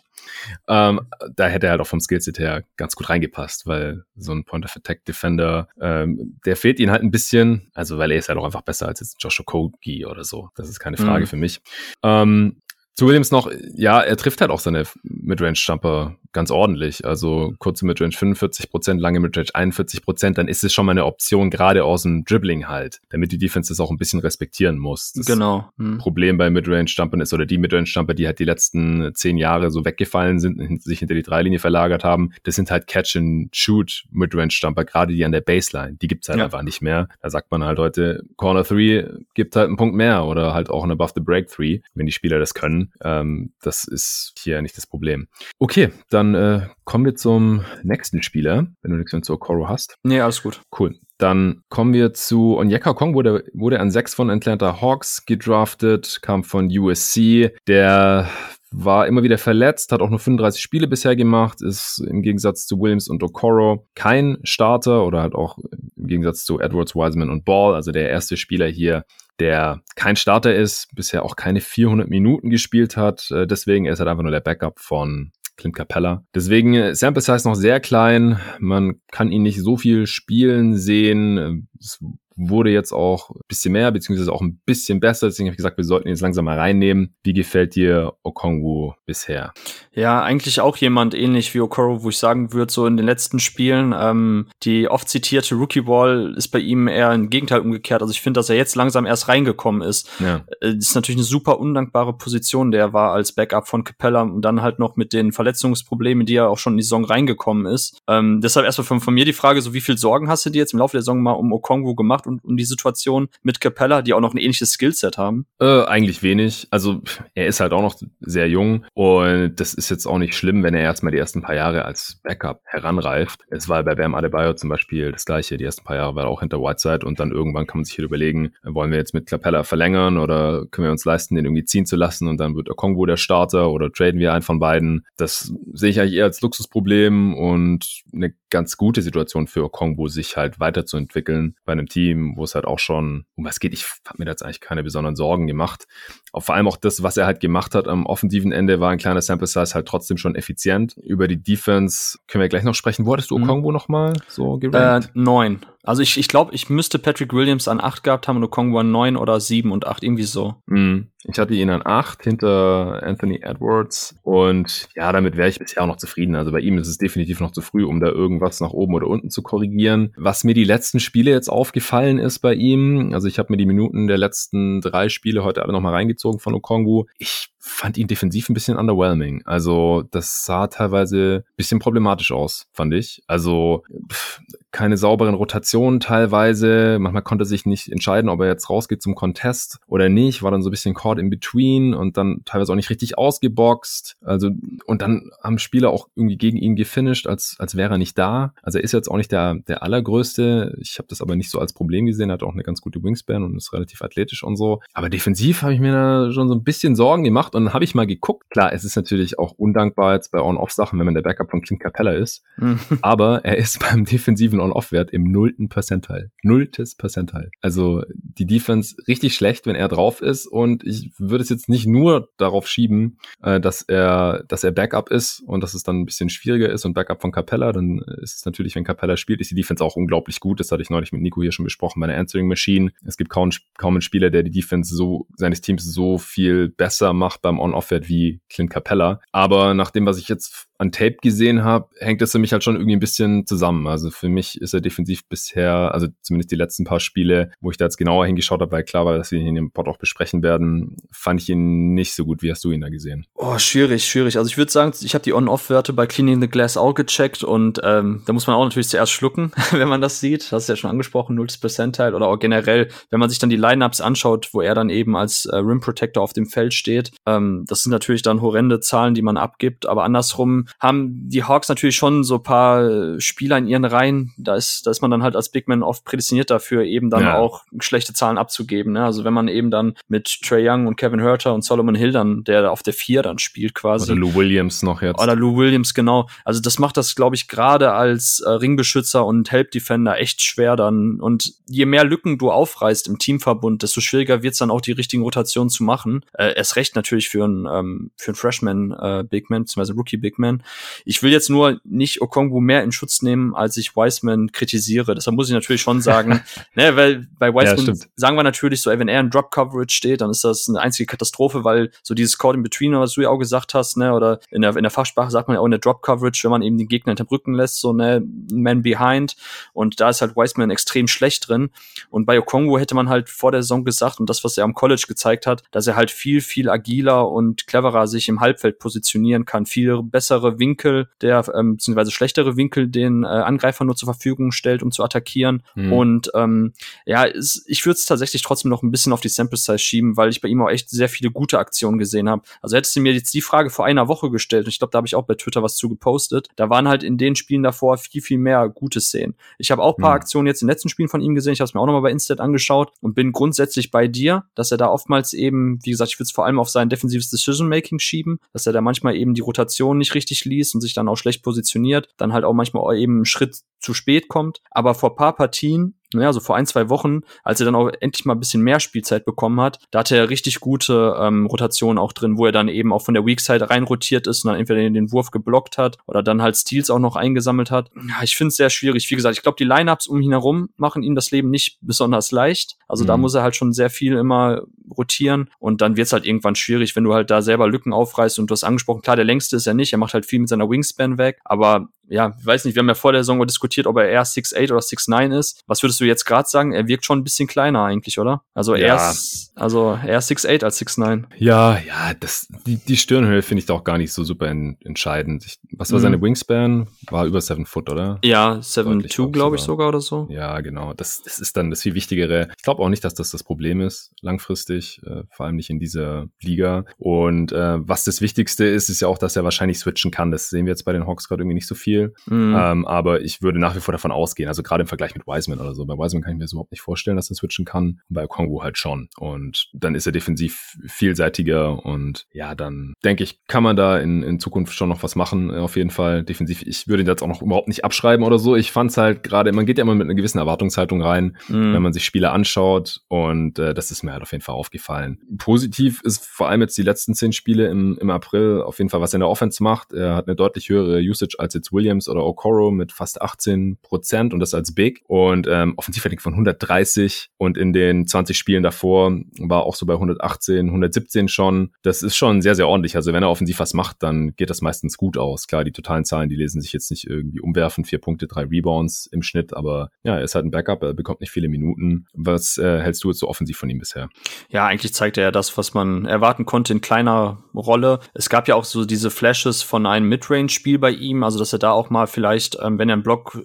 [0.69, 1.01] Ähm,
[1.35, 4.65] da hätte er halt auch vom Skillset her ganz gut reingepasst, weil so ein Point
[4.65, 8.39] of Attack Defender, ähm, der fehlt ihnen halt ein bisschen, also weil er ist halt
[8.39, 10.51] auch einfach besser als jetzt Joshua Kogi oder so.
[10.57, 11.29] Das ist keine Frage mhm.
[11.29, 11.61] für mich.
[12.03, 12.63] Ähm,
[13.01, 17.05] zu Williams noch, ja, er trifft halt auch seine Midrange-Jumper ganz ordentlich.
[17.05, 21.05] Also kurze Midrange 45 Prozent, lange Midrange 41 Prozent, dann ist es schon mal eine
[21.05, 25.13] Option, gerade aus dem Dribbling halt, damit die Defense das auch ein bisschen respektieren muss.
[25.13, 25.71] Das genau.
[25.79, 25.99] Hm.
[25.99, 30.39] Problem bei Midrange-Jumpern ist, oder die Midrange-Jumper, die halt die letzten zehn Jahre so weggefallen
[30.39, 35.33] sind, sich hinter die Dreilinie verlagert haben, das sind halt Catch-and-Shoot Midrange-Jumper, gerade die an
[35.33, 35.97] der Baseline.
[36.01, 36.45] Die gibt's halt ja.
[36.45, 37.09] einfach nicht mehr.
[37.21, 40.85] Da sagt man halt heute, Corner 3 gibt halt einen Punkt mehr oder halt auch
[40.85, 42.93] ein Above the Break 3, wenn die Spieler das können.
[43.03, 45.29] Ähm, das ist hier nicht das Problem.
[45.59, 49.97] Okay, dann äh, kommen wir zum nächsten Spieler, wenn du nichts mehr zu Okoro hast.
[50.03, 50.61] Nee, alles gut.
[50.79, 50.97] Cool.
[51.19, 56.45] Dann kommen wir zu Onyeka Kong, wurde, wurde an sechs von Atlanta Hawks gedraftet, kam
[56.45, 57.53] von USC.
[57.67, 58.29] Der
[58.71, 62.81] war immer wieder verletzt, hat auch nur 35 Spiele bisher gemacht, ist im Gegensatz zu
[62.81, 65.59] Williams und Okoro kein Starter oder halt auch
[65.97, 69.05] im Gegensatz zu Edwards, Wiseman und Ball, also der erste Spieler hier,
[69.41, 73.31] der kein Starter ist, bisher auch keine 400 Minuten gespielt hat.
[73.31, 76.25] Äh, deswegen ist er einfach nur der Backup von Clint Capella.
[76.35, 78.41] Deswegen äh, Sample Size noch sehr klein.
[78.59, 81.69] Man kann ihn nicht so viel spielen sehen.
[81.79, 81.99] Es
[82.49, 85.27] wurde jetzt auch ein bisschen mehr, beziehungsweise auch ein bisschen besser.
[85.29, 87.15] Deswegen habe ich gesagt, wir sollten ihn jetzt langsam mal reinnehmen.
[87.23, 89.53] Wie gefällt dir Okongwu bisher?
[89.93, 93.39] Ja, eigentlich auch jemand ähnlich wie Okoro, wo ich sagen würde, so in den letzten
[93.41, 98.01] Spielen, ähm, die oft zitierte Rookie Ball ist bei ihm eher im Gegenteil umgekehrt.
[98.01, 100.09] Also ich finde, dass er jetzt langsam erst reingekommen ist.
[100.21, 100.45] Ja.
[100.61, 104.43] Das äh, ist natürlich eine super undankbare Position, der war als Backup von Capella und
[104.43, 107.99] dann halt noch mit den Verletzungsproblemen, die er auch schon in die Saison reingekommen ist.
[108.09, 110.61] Ähm, deshalb erstmal von, von mir die Frage, so wie viel Sorgen hast du dir
[110.61, 114.03] jetzt im Laufe der Saison mal um Okongwu gemacht und um die Situation mit Capella,
[114.03, 115.47] die auch noch ein ähnliches Skillset haben?
[115.61, 116.69] Äh, eigentlich wenig.
[116.71, 117.03] Also
[117.35, 120.75] er ist halt auch noch sehr jung und das ist jetzt auch nicht schlimm, wenn
[120.75, 123.41] er erstmal die ersten paar Jahre als Backup heranreift.
[123.51, 125.57] Es war bei Bam Adebayo zum Beispiel das gleiche.
[125.57, 127.95] Die ersten paar Jahre war er auch hinter Whiteside und dann irgendwann kann man sich
[127.95, 131.65] hier überlegen, wollen wir jetzt mit Capella verlängern oder können wir uns leisten, den irgendwie
[131.65, 134.59] ziehen zu lassen und dann wird der Kongo der Starter oder traden wir einen von
[134.59, 135.05] beiden.
[135.17, 140.37] Das sehe ich eigentlich eher als Luxusproblem und eine ganz gute Situation für Okongwu, sich
[140.37, 143.73] halt weiterzuentwickeln bei einem Team, wo es halt auch schon um was geht.
[143.73, 145.87] Ich habe mir da jetzt eigentlich keine besonderen Sorgen gemacht.
[146.33, 148.99] Auch vor allem auch das, was er halt gemacht hat am offensiven Ende, war ein
[148.99, 150.97] kleiner Sample Size halt trotzdem schon effizient.
[151.03, 153.07] Über die Defense können wir gleich noch sprechen.
[153.07, 153.37] Wo hattest du.
[153.37, 153.75] Okongwu mhm.
[153.75, 155.09] nochmal so gerankt?
[155.09, 155.61] Äh, neun.
[155.83, 158.91] Also ich, ich glaube, ich müsste Patrick Williams an 8 gehabt haben und Okongwu an
[158.91, 160.57] 9 oder 7 und 8, irgendwie so.
[160.67, 165.83] Mm, ich hatte ihn an 8 hinter Anthony Edwards und ja, damit wäre ich bisher
[165.83, 166.35] auch noch zufrieden.
[166.35, 169.07] Also bei ihm ist es definitiv noch zu früh, um da irgendwas nach oben oder
[169.07, 170.13] unten zu korrigieren.
[170.17, 173.67] Was mir die letzten Spiele jetzt aufgefallen ist bei ihm, also ich habe mir die
[173.67, 177.07] Minuten der letzten drei Spiele heute alle nochmal reingezogen von Okongwu.
[177.19, 179.43] Ich fand ihn defensiv ein bisschen underwhelming.
[179.45, 183.23] Also das sah teilweise ein bisschen problematisch aus, fand ich.
[183.27, 184.41] Also pff,
[184.73, 186.99] keine sauberen Rotationen teilweise.
[187.01, 190.43] Manchmal konnte er sich nicht entscheiden, ob er jetzt rausgeht zum Contest oder nicht.
[190.43, 194.17] War dann so ein bisschen caught in between und dann teilweise auch nicht richtig ausgeboxt.
[194.23, 194.51] Also
[194.87, 198.55] und dann haben Spieler auch irgendwie gegen ihn gefinisht, als als wäre er nicht da.
[198.63, 200.79] Also er ist jetzt auch nicht der der allergrößte.
[200.81, 202.31] Ich habe das aber nicht so als Problem gesehen.
[202.31, 204.81] Er hat auch eine ganz gute Wingspan und ist relativ athletisch und so.
[204.95, 207.75] Aber defensiv habe ich mir da schon so ein bisschen Sorgen gemacht gemacht und dann
[207.75, 208.51] habe ich mal geguckt.
[208.51, 211.81] Klar, es ist natürlich auch undankbar jetzt bei On-Off-Sachen, wenn man der Backup von Clint
[211.81, 212.43] Capella ist.
[212.57, 212.79] Mhm.
[213.03, 216.31] Aber er ist beim defensiven On-Off-Wert im nullten Percentile.
[216.43, 217.51] Nulltes Percentile.
[217.61, 220.47] Also die Defense richtig schlecht, wenn er drauf ist.
[220.47, 225.11] Und ich würde es jetzt nicht nur darauf schieben, äh, dass er, dass er Backup
[225.11, 227.73] ist und dass es dann ein bisschen schwieriger ist und Backup von Capella.
[227.73, 230.61] Dann ist es natürlich, wenn Capella spielt, ist die Defense auch unglaublich gut.
[230.61, 232.93] Das hatte ich neulich mit Nico hier schon besprochen bei der Answering Machine.
[233.05, 237.13] Es gibt kaum, kaum einen Spieler, der die Defense so seines Teams so viel besser
[237.13, 239.21] macht beim On-Off-Wert wie Clint Capella.
[239.33, 242.65] Aber nach dem, was ich jetzt an Tape gesehen habe, hängt das für mich halt
[242.65, 243.87] schon irgendwie ein bisschen zusammen.
[243.87, 247.77] Also für mich ist er defensiv bisher, also zumindest die letzten paar Spiele, wo ich
[247.77, 249.99] da jetzt genauer hingeschaut habe, weil klar war, dass wir ihn in dem Pod auch
[249.99, 252.41] besprechen werden, fand ich ihn nicht so gut.
[252.41, 253.27] Wie hast du ihn da gesehen?
[253.35, 254.39] Oh, schwierig, schwierig.
[254.39, 257.79] Also ich würde sagen, ich habe die On-Off-Werte bei Cleaning the Glass auch gecheckt und
[257.85, 260.51] ähm, da muss man auch natürlich zuerst schlucken, wenn man das sieht.
[260.51, 261.47] Das du ja schon angesprochen, 0.
[261.61, 265.15] Percentile oder auch generell, wenn man sich dann die Lineups anschaut, wo er dann eben
[265.15, 267.11] als äh, Rim Protector auf dem Feld steht.
[267.27, 271.69] Ähm, das sind natürlich dann horrende Zahlen, die man abgibt, aber andersrum haben die Hawks
[271.69, 274.33] natürlich schon so paar Spieler in ihren Reihen.
[274.37, 277.23] Da ist, da ist man dann halt als Big Man oft prädestiniert dafür, eben dann
[277.23, 277.39] ja.
[277.39, 278.93] auch schlechte Zahlen abzugeben.
[278.93, 279.05] Ne?
[279.05, 282.45] Also wenn man eben dann mit Trey Young und Kevin Herter und Solomon Hill dann,
[282.45, 284.13] der auf der vier dann spielt quasi.
[284.13, 285.21] Oder Lou Williams noch jetzt.
[285.21, 286.29] Oder Lou Williams, genau.
[286.45, 290.77] Also das macht das, glaube ich, gerade als äh, Ringbeschützer und Help Defender echt schwer
[290.77, 291.21] dann.
[291.21, 294.93] Und je mehr Lücken du aufreißt im Teamverbund, desto schwieriger wird es dann auch die
[294.93, 296.25] richtigen Rotationen zu machen.
[296.33, 300.17] Äh, erst recht natürlich für einen ähm, für einen Freshman äh, Big Man, beziehungsweise Rookie
[300.17, 300.60] Big Man.
[301.05, 305.15] Ich will jetzt nur nicht Okongwu mehr in Schutz nehmen, als ich Wiseman kritisiere.
[305.15, 306.43] Deshalb muss ich natürlich schon sagen,
[306.75, 309.95] ne, weil bei Wiseman ja, sagen wir natürlich so, ey, wenn er in Drop Coverage
[309.95, 313.23] steht, dann ist das eine einzige Katastrophe, weil so dieses Caught in Between, was du
[313.23, 315.67] ja auch gesagt hast, ne, oder in der, in der Fachsprache sagt man ja auch
[315.67, 318.83] in der Drop Coverage, wenn man eben den Gegner hinter Rücken lässt, so, ne, Man
[318.83, 319.37] behind.
[319.73, 321.71] Und da ist halt Wiseman extrem schlecht drin.
[322.11, 324.75] Und bei Okongwu hätte man halt vor der Saison gesagt, und das, was er am
[324.75, 329.45] College gezeigt hat, dass er halt viel, viel agiler und cleverer sich im Halbfeld positionieren
[329.45, 334.53] kann, viel bessere Winkel, der ähm, beziehungsweise schlechtere Winkel den äh, Angreifern nur zur Verfügung
[334.53, 335.63] stellt, um zu attackieren.
[335.75, 335.93] Mhm.
[335.93, 336.73] Und ähm,
[337.07, 340.17] ja, es, ich würde es tatsächlich trotzdem noch ein bisschen auf die Sample Size schieben,
[340.17, 342.43] weil ich bei ihm auch echt sehr viele gute Aktionen gesehen habe.
[342.63, 344.97] Also hättest du mir jetzt die Frage vor einer Woche gestellt, und ich glaube, da
[344.99, 347.99] habe ich auch bei Twitter was zu gepostet, da waren halt in den Spielen davor
[347.99, 349.35] viel, viel mehr gute Szenen.
[349.59, 350.17] Ich habe auch paar mhm.
[350.17, 352.03] Aktionen jetzt in den letzten Spielen von ihm gesehen, ich habe es mir auch nochmal
[352.03, 356.11] bei Instat angeschaut und bin grundsätzlich bei dir, dass er da oftmals eben, wie gesagt,
[356.11, 359.35] ich würde es vor allem auf sein defensives Decision-Making schieben, dass er da manchmal eben
[359.35, 362.97] die Rotation nicht richtig liest und sich dann auch schlecht positioniert, dann halt auch manchmal
[362.99, 364.61] eben einen Schritt zu spät kommt.
[364.71, 368.25] Aber vor paar Partien naja, so vor ein, zwei Wochen, als er dann auch endlich
[368.25, 372.13] mal ein bisschen mehr Spielzeit bekommen hat, da hatte er richtig gute ähm, Rotationen auch
[372.13, 374.89] drin, wo er dann eben auch von der Weak Side reinrotiert ist und dann entweder
[374.89, 377.91] den Wurf geblockt hat oder dann halt Steals auch noch eingesammelt hat.
[377.97, 379.11] Ja, ich finde es sehr schwierig.
[379.11, 382.33] Wie gesagt, ich glaube, die Lineups um ihn herum machen ihm das Leben nicht besonders
[382.33, 382.77] leicht.
[382.89, 383.09] Also mhm.
[383.09, 384.63] da muss er halt schon sehr viel immer
[384.97, 388.51] rotieren und dann wird's halt irgendwann schwierig, wenn du halt da selber Lücken aufreißt und
[388.51, 390.69] du hast angesprochen, klar, der längste ist er nicht, er macht halt viel mit seiner
[390.69, 393.97] Wingspan weg, aber ja, ich weiß nicht, wir haben ja vor der Saison diskutiert, ob
[393.97, 395.63] er eher 6'8 oder 6'9 ist.
[395.69, 396.73] Was würdest du jetzt gerade sagen?
[396.73, 398.43] Er wirkt schon ein bisschen kleiner eigentlich, oder?
[398.53, 398.97] Also ja.
[398.97, 401.25] er ist, also eher 6'8 als 6'9.
[401.39, 404.77] Ja, ja, das, die, die Stirnhöhe finde ich da auch gar nicht so super in,
[404.85, 405.47] entscheidend.
[405.47, 406.03] Ich, was war mhm.
[406.03, 406.89] seine Wingspan?
[407.11, 408.19] War über 7 Foot, oder?
[408.25, 410.27] Ja, 7'2 glaube ich sogar oder so.
[410.31, 410.95] Ja, genau.
[410.95, 412.49] Das, das ist dann das viel Wichtigere.
[412.57, 415.79] Ich glaube auch nicht, dass das das Problem ist, langfristig, äh, vor allem nicht in
[415.79, 416.85] dieser Liga.
[416.99, 420.33] Und äh, was das Wichtigste ist, ist ja auch, dass er wahrscheinlich switchen kann.
[420.33, 422.15] Das sehen wir jetzt bei den Hawks gerade irgendwie nicht so viel viel.
[422.27, 422.57] Mhm.
[422.59, 425.61] Ähm, aber ich würde nach wie vor davon ausgehen, also gerade im Vergleich mit Wiseman
[425.61, 425.85] oder so.
[425.85, 428.01] Bei Wiseman kann ich mir das überhaupt nicht vorstellen, dass er switchen kann.
[428.09, 429.09] Bei Kongo halt schon.
[429.19, 434.23] Und dann ist er defensiv vielseitiger und ja, dann denke ich, kann man da in,
[434.23, 436.23] in Zukunft schon noch was machen, äh, auf jeden Fall.
[436.23, 438.57] Defensiv, ich würde ihn jetzt auch noch überhaupt nicht abschreiben oder so.
[438.57, 441.75] Ich fand es halt gerade, man geht ja immer mit einer gewissen Erwartungshaltung rein, mhm.
[441.75, 445.19] wenn man sich Spiele anschaut und äh, das ist mir halt auf jeden Fall aufgefallen.
[445.39, 449.01] Positiv ist vor allem jetzt die letzten zehn Spiele im, im April auf jeden Fall,
[449.01, 449.93] was er in der Offense macht.
[449.93, 453.79] Er hat eine deutlich höhere Usage als jetzt Williams Williams oder Okoro mit fast 18
[453.81, 458.63] Prozent und das als Big und ähm, Offensivrating von 130 und in den 20 Spielen
[458.63, 461.73] davor war auch so bei 118, 117 schon.
[461.83, 462.97] Das ist schon sehr, sehr ordentlich.
[462.97, 465.47] Also wenn er offensiv was macht, dann geht das meistens gut aus.
[465.47, 467.85] Klar, die totalen Zahlen, die lesen sich jetzt nicht irgendwie umwerfen.
[467.85, 471.21] Vier Punkte, drei Rebounds im Schnitt, aber ja, er ist halt ein Backup, er bekommt
[471.23, 472.07] nicht viele Minuten.
[472.13, 474.11] Was äh, hältst du jetzt so offensiv von ihm bisher?
[474.51, 478.01] Ja, eigentlich zeigt er ja das, was man erwarten konnte in kleiner Rolle.
[478.13, 481.59] Es gab ja auch so diese Flashes von einem Midrange-Spiel bei ihm, also dass er
[481.59, 483.39] da auch mal vielleicht, ähm, wenn er einen Block,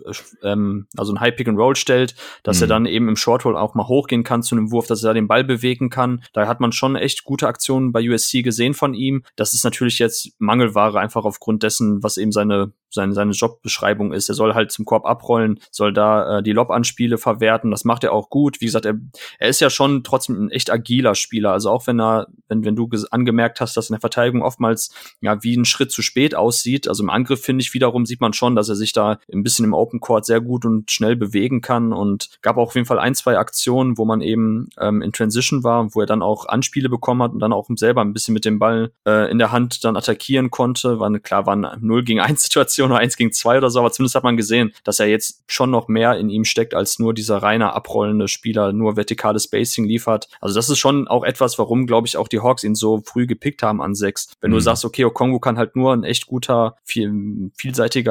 [0.43, 2.63] ähm, also ein High Pick and Roll stellt, dass mhm.
[2.63, 5.13] er dann eben im Short Roll auch mal hochgehen kann zu einem Wurf, dass er
[5.13, 6.23] den Ball bewegen kann.
[6.33, 9.23] Da hat man schon echt gute Aktionen bei USC gesehen von ihm.
[9.35, 14.29] Das ist natürlich jetzt Mangelware einfach aufgrund dessen, was eben seine seine, seine Jobbeschreibung ist.
[14.29, 17.69] Er soll halt zum Korb abrollen, soll da äh, die Lob-Anspiele verwerten.
[17.69, 18.61] Das macht er auch gut.
[18.61, 18.95] Wie gesagt, er,
[19.37, 21.51] er ist ja schon trotzdem ein echt agiler Spieler.
[21.51, 25.43] Also auch wenn er, wenn, wenn du angemerkt hast, dass in der Verteidigung oftmals ja
[25.43, 26.87] wie ein Schritt zu spät aussieht.
[26.87, 29.65] Also im Angriff finde ich wiederum sieht man schon, dass er sich da ein bisschen
[29.65, 32.99] im Open Court sehr gut und schnell bewegen kann und gab auch auf jeden Fall
[32.99, 36.89] ein, zwei Aktionen, wo man eben ähm, in Transition war, wo er dann auch Anspiele
[36.89, 39.83] bekommen hat und dann auch selber ein bisschen mit dem Ball äh, in der Hand
[39.83, 40.99] dann attackieren konnte.
[40.99, 43.79] War eine, klar, war eine 0 gegen 1 Situation oder 1 gegen 2 oder so,
[43.79, 46.99] aber zumindest hat man gesehen, dass er jetzt schon noch mehr in ihm steckt als
[46.99, 50.27] nur dieser reiner abrollende Spieler, nur vertikales Spacing liefert.
[50.41, 53.27] Also das ist schon auch etwas, warum, glaube ich, auch die Hawks ihn so früh
[53.27, 54.33] gepickt haben an 6.
[54.41, 54.55] Wenn mhm.
[54.55, 58.04] du sagst, okay, Okongo kann halt nur ein echt guter, viel, vielseitiger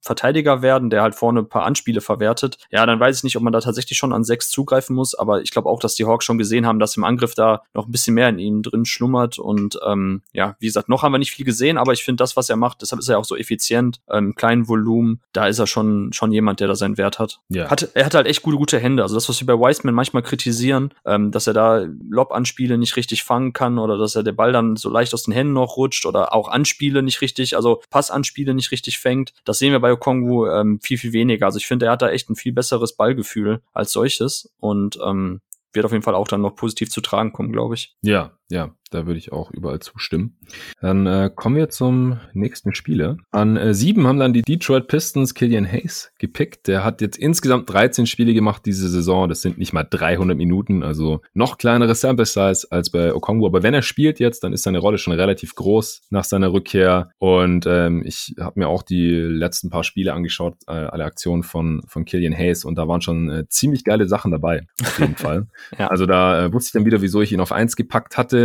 [0.00, 3.42] Verteidiger werden, der halt vorne ein paar Anspiele verwertet, ja, dann weiß ich nicht, ob
[3.42, 6.24] man da tatsächlich schon an 6 zugreifen muss, aber ich glaube auch, dass die Hawks
[6.24, 9.38] schon gesehen haben, dass im Angriff da noch ein bisschen mehr in ihm drin schlummert
[9.38, 12.36] und ähm, ja, wie gesagt, noch haben wir nicht viel gesehen, aber ich finde das,
[12.36, 15.66] was er macht, deshalb ist er auch so effizient, ähm, kleinen Volumen, da ist er
[15.66, 17.40] schon, schon jemand, der da seinen Wert hat.
[17.48, 17.70] Ja.
[17.70, 19.02] hat er hat halt echt gute, gute Hände.
[19.02, 23.24] Also das, was wir bei Wiseman manchmal kritisieren, ähm, dass er da Lob-Anspiele nicht richtig
[23.24, 26.06] fangen kann oder dass er der Ball dann so leicht aus den Händen noch rutscht
[26.06, 29.27] oder auch Anspiele nicht richtig, also Passanspiele nicht richtig fängt.
[29.44, 31.46] Das sehen wir bei Okongu ähm, viel, viel weniger.
[31.46, 35.40] Also ich finde, er hat da echt ein viel besseres Ballgefühl als solches und ähm,
[35.72, 37.96] wird auf jeden Fall auch dann noch positiv zu tragen kommen, glaube ich.
[38.02, 40.38] Ja, ja, da würde ich auch überall zustimmen.
[40.80, 43.18] Dann äh, kommen wir zum nächsten Spieler.
[43.30, 46.66] An äh, sieben haben dann die Detroit Pistons Killian Hayes gepickt.
[46.66, 49.28] Der hat jetzt insgesamt 13 Spiele gemacht diese Saison.
[49.28, 53.46] Das sind nicht mal 300 Minuten, also noch kleinere Sample Size als bei Okongwu.
[53.46, 57.10] Aber wenn er spielt jetzt, dann ist seine Rolle schon relativ groß nach seiner Rückkehr.
[57.18, 61.82] Und ähm, ich habe mir auch die letzten paar Spiele angeschaut, äh, alle Aktionen von,
[61.86, 62.64] von Killian Hayes.
[62.64, 65.48] Und da waren schon äh, ziemlich geile Sachen dabei, auf jeden Fall.
[65.78, 65.88] ja.
[65.88, 68.37] Also da äh, wusste ich dann wieder, wieso ich ihn auf eins gepackt hatte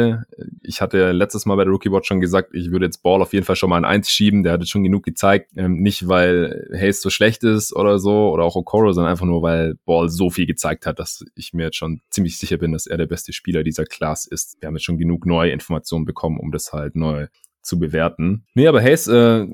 [0.62, 3.34] ich hatte letztes Mal bei der Rookie Watch schon gesagt, ich würde jetzt Ball auf
[3.34, 4.44] jeden Fall schon mal ein Eins schieben.
[4.44, 5.52] Der hat jetzt schon genug gezeigt.
[5.56, 9.42] Ähm, nicht, weil Hayes so schlecht ist oder so oder auch Okoro, sondern einfach nur,
[9.42, 12.88] weil Ball so viel gezeigt hat, dass ich mir jetzt schon ziemlich sicher bin, dass
[12.88, 14.58] er der beste Spieler dieser Class ist.
[14.60, 17.28] Wir haben jetzt schon genug neue Informationen bekommen, um das halt neu
[17.64, 18.46] zu bewerten.
[18.54, 19.48] Nee, aber Hayes, äh,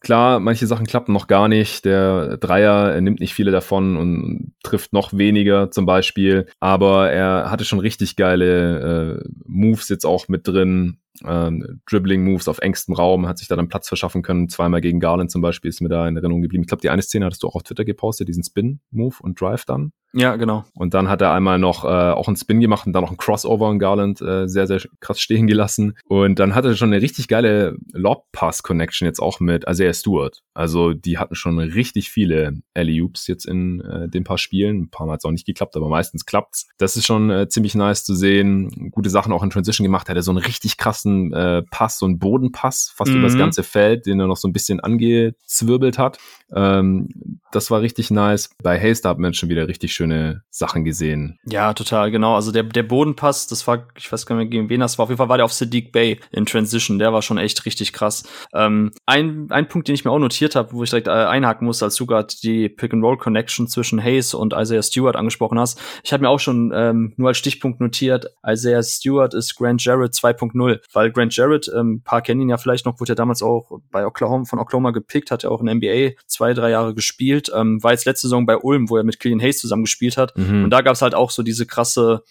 [0.00, 1.84] klar, manche Sachen klappen noch gar nicht.
[1.84, 6.46] Der Dreier, er nimmt nicht viele davon und trifft noch weniger zum Beispiel.
[6.60, 12.58] Aber er hatte schon richtig geile äh, Moves jetzt auch mit drin ähm, Dribbling-Moves auf
[12.58, 14.48] engstem Raum, hat sich da dann Platz verschaffen können.
[14.48, 16.62] Zweimal gegen Garland zum Beispiel ist mir da in Erinnerung geblieben.
[16.62, 19.64] Ich glaube, die eine Szene hattest du auch auf Twitter gepostet, diesen Spin-Move und Drive
[19.64, 19.92] dann.
[20.14, 20.64] Ja, genau.
[20.74, 23.16] Und dann hat er einmal noch äh, auch einen Spin gemacht und dann noch einen
[23.16, 25.96] Crossover in Garland äh, sehr, sehr krass stehen gelassen.
[26.04, 30.42] Und dann hatte er schon eine richtig geile Lob-Pass-Connection jetzt auch mit Isaiah Stewart.
[30.52, 34.82] Also die hatten schon richtig viele Alley-Oops jetzt in äh, den paar Spielen.
[34.82, 36.68] Ein paar Mal hat es auch nicht geklappt, aber meistens klappt's.
[36.76, 38.90] Das ist schon äh, ziemlich nice zu sehen.
[38.90, 40.08] Gute Sachen auch in Transition gemacht.
[40.08, 43.18] Er hatte so einen richtig krassen äh, Pass, so einen Bodenpass, fast mhm.
[43.18, 46.18] über das ganze Feld, den er noch so ein bisschen angezwirbelt hat.
[46.54, 48.50] Ähm, das war richtig nice.
[48.62, 51.38] Bei Haste hat man schon wieder richtig schöne Sachen gesehen.
[51.46, 52.34] Ja, total, genau.
[52.34, 55.04] Also der, der Bodenpass, das war, ich weiß gar nicht mehr, gegen wen das war.
[55.04, 56.98] Auf jeden Fall war der auf Sadiq Bay in Transition.
[56.98, 58.24] Der war schon echt richtig krass.
[58.54, 61.66] Ähm, ein, ein Punkt, den ich mir auch notiert habe, wo ich direkt äh, einhaken
[61.66, 65.80] muss, als du gerade die Pick-and-Roll-Connection zwischen Hayes und Isaiah Stewart angesprochen hast.
[66.04, 70.12] Ich habe mir auch schon ähm, nur als Stichpunkt notiert, Isaiah Stewart ist Grant Jarrett
[70.12, 73.80] 2.0, weil Grant Jarrett, ähm, paar kennen ihn ja vielleicht noch, wurde ja damals auch
[73.90, 77.82] bei Oklahoma von Oklahoma gepickt, hat ja auch in NBA zwei, drei Jahre gespielt, ähm,
[77.82, 80.36] war jetzt letzte Saison bei Ulm, wo er mit Killian Hayes zusammen gespielt hat.
[80.36, 80.64] Mhm.
[80.64, 82.22] Und da gab es halt auch so diese krasse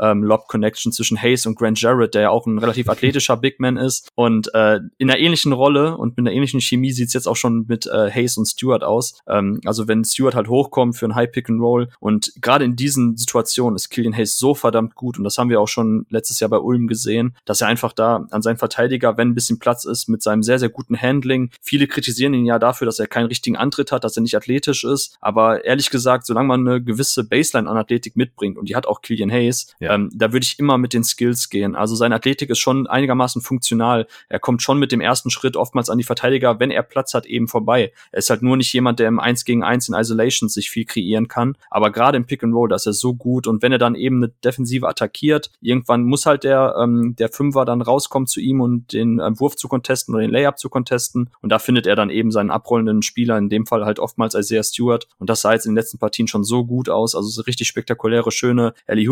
[0.00, 3.76] ähm, Lob-Connection zwischen Hayes und Grant Jarrett, der ja auch ein relativ athletischer Big Man
[3.76, 4.08] ist.
[4.14, 7.66] Und äh, in einer ähnlichen Rolle und mit einer ähnlichen Chemie sieht's jetzt auch schon
[7.68, 9.18] mit äh, Hayes und Stewart aus.
[9.26, 12.76] Ähm, also wenn Stewart halt hochkommt für ein High Pick and Roll und gerade in
[12.76, 16.40] diesen Situationen ist Killian Hayes so verdammt gut und das haben wir auch schon letztes
[16.40, 19.84] Jahr bei Ulm gesehen, dass er einfach da an seinen Verteidiger, wenn ein bisschen Platz
[19.84, 21.50] ist, mit seinem sehr, sehr guten Handling.
[21.62, 24.84] Viele kritisieren ihn ja dafür, dass er keinen richtigen Antritt hat, dass er nicht athletisch
[24.84, 25.16] ist.
[25.20, 29.02] Aber ehrlich gesagt, solange man eine gewisse Baseline an Athletik mitbringt und die hat auch
[29.02, 31.74] Killian Hayes, ähm, da würde ich immer mit den Skills gehen.
[31.74, 34.06] Also seine Athletik ist schon einigermaßen funktional.
[34.28, 37.26] Er kommt schon mit dem ersten Schritt oftmals an die Verteidiger, wenn er Platz hat,
[37.26, 37.92] eben vorbei.
[38.12, 40.84] Er ist halt nur nicht jemand, der im 1 gegen 1 in Isolations sich viel
[40.84, 41.56] kreieren kann.
[41.70, 43.48] Aber gerade im Pick and Roll, da ist er so gut.
[43.48, 47.64] Und wenn er dann eben eine Defensive attackiert, irgendwann muss halt der, ähm, der Fünfer
[47.64, 51.30] dann rauskommen zu ihm und den ähm, Wurf zu contesten oder den Layup zu contesten.
[51.42, 54.62] Und da findet er dann eben seinen abrollenden Spieler, in dem Fall halt oftmals Isaiah
[54.62, 55.08] Stewart.
[55.18, 57.16] Und das sah jetzt in den letzten Partien schon so gut aus.
[57.16, 59.08] Also so richtig spektakuläre, schöne Ellie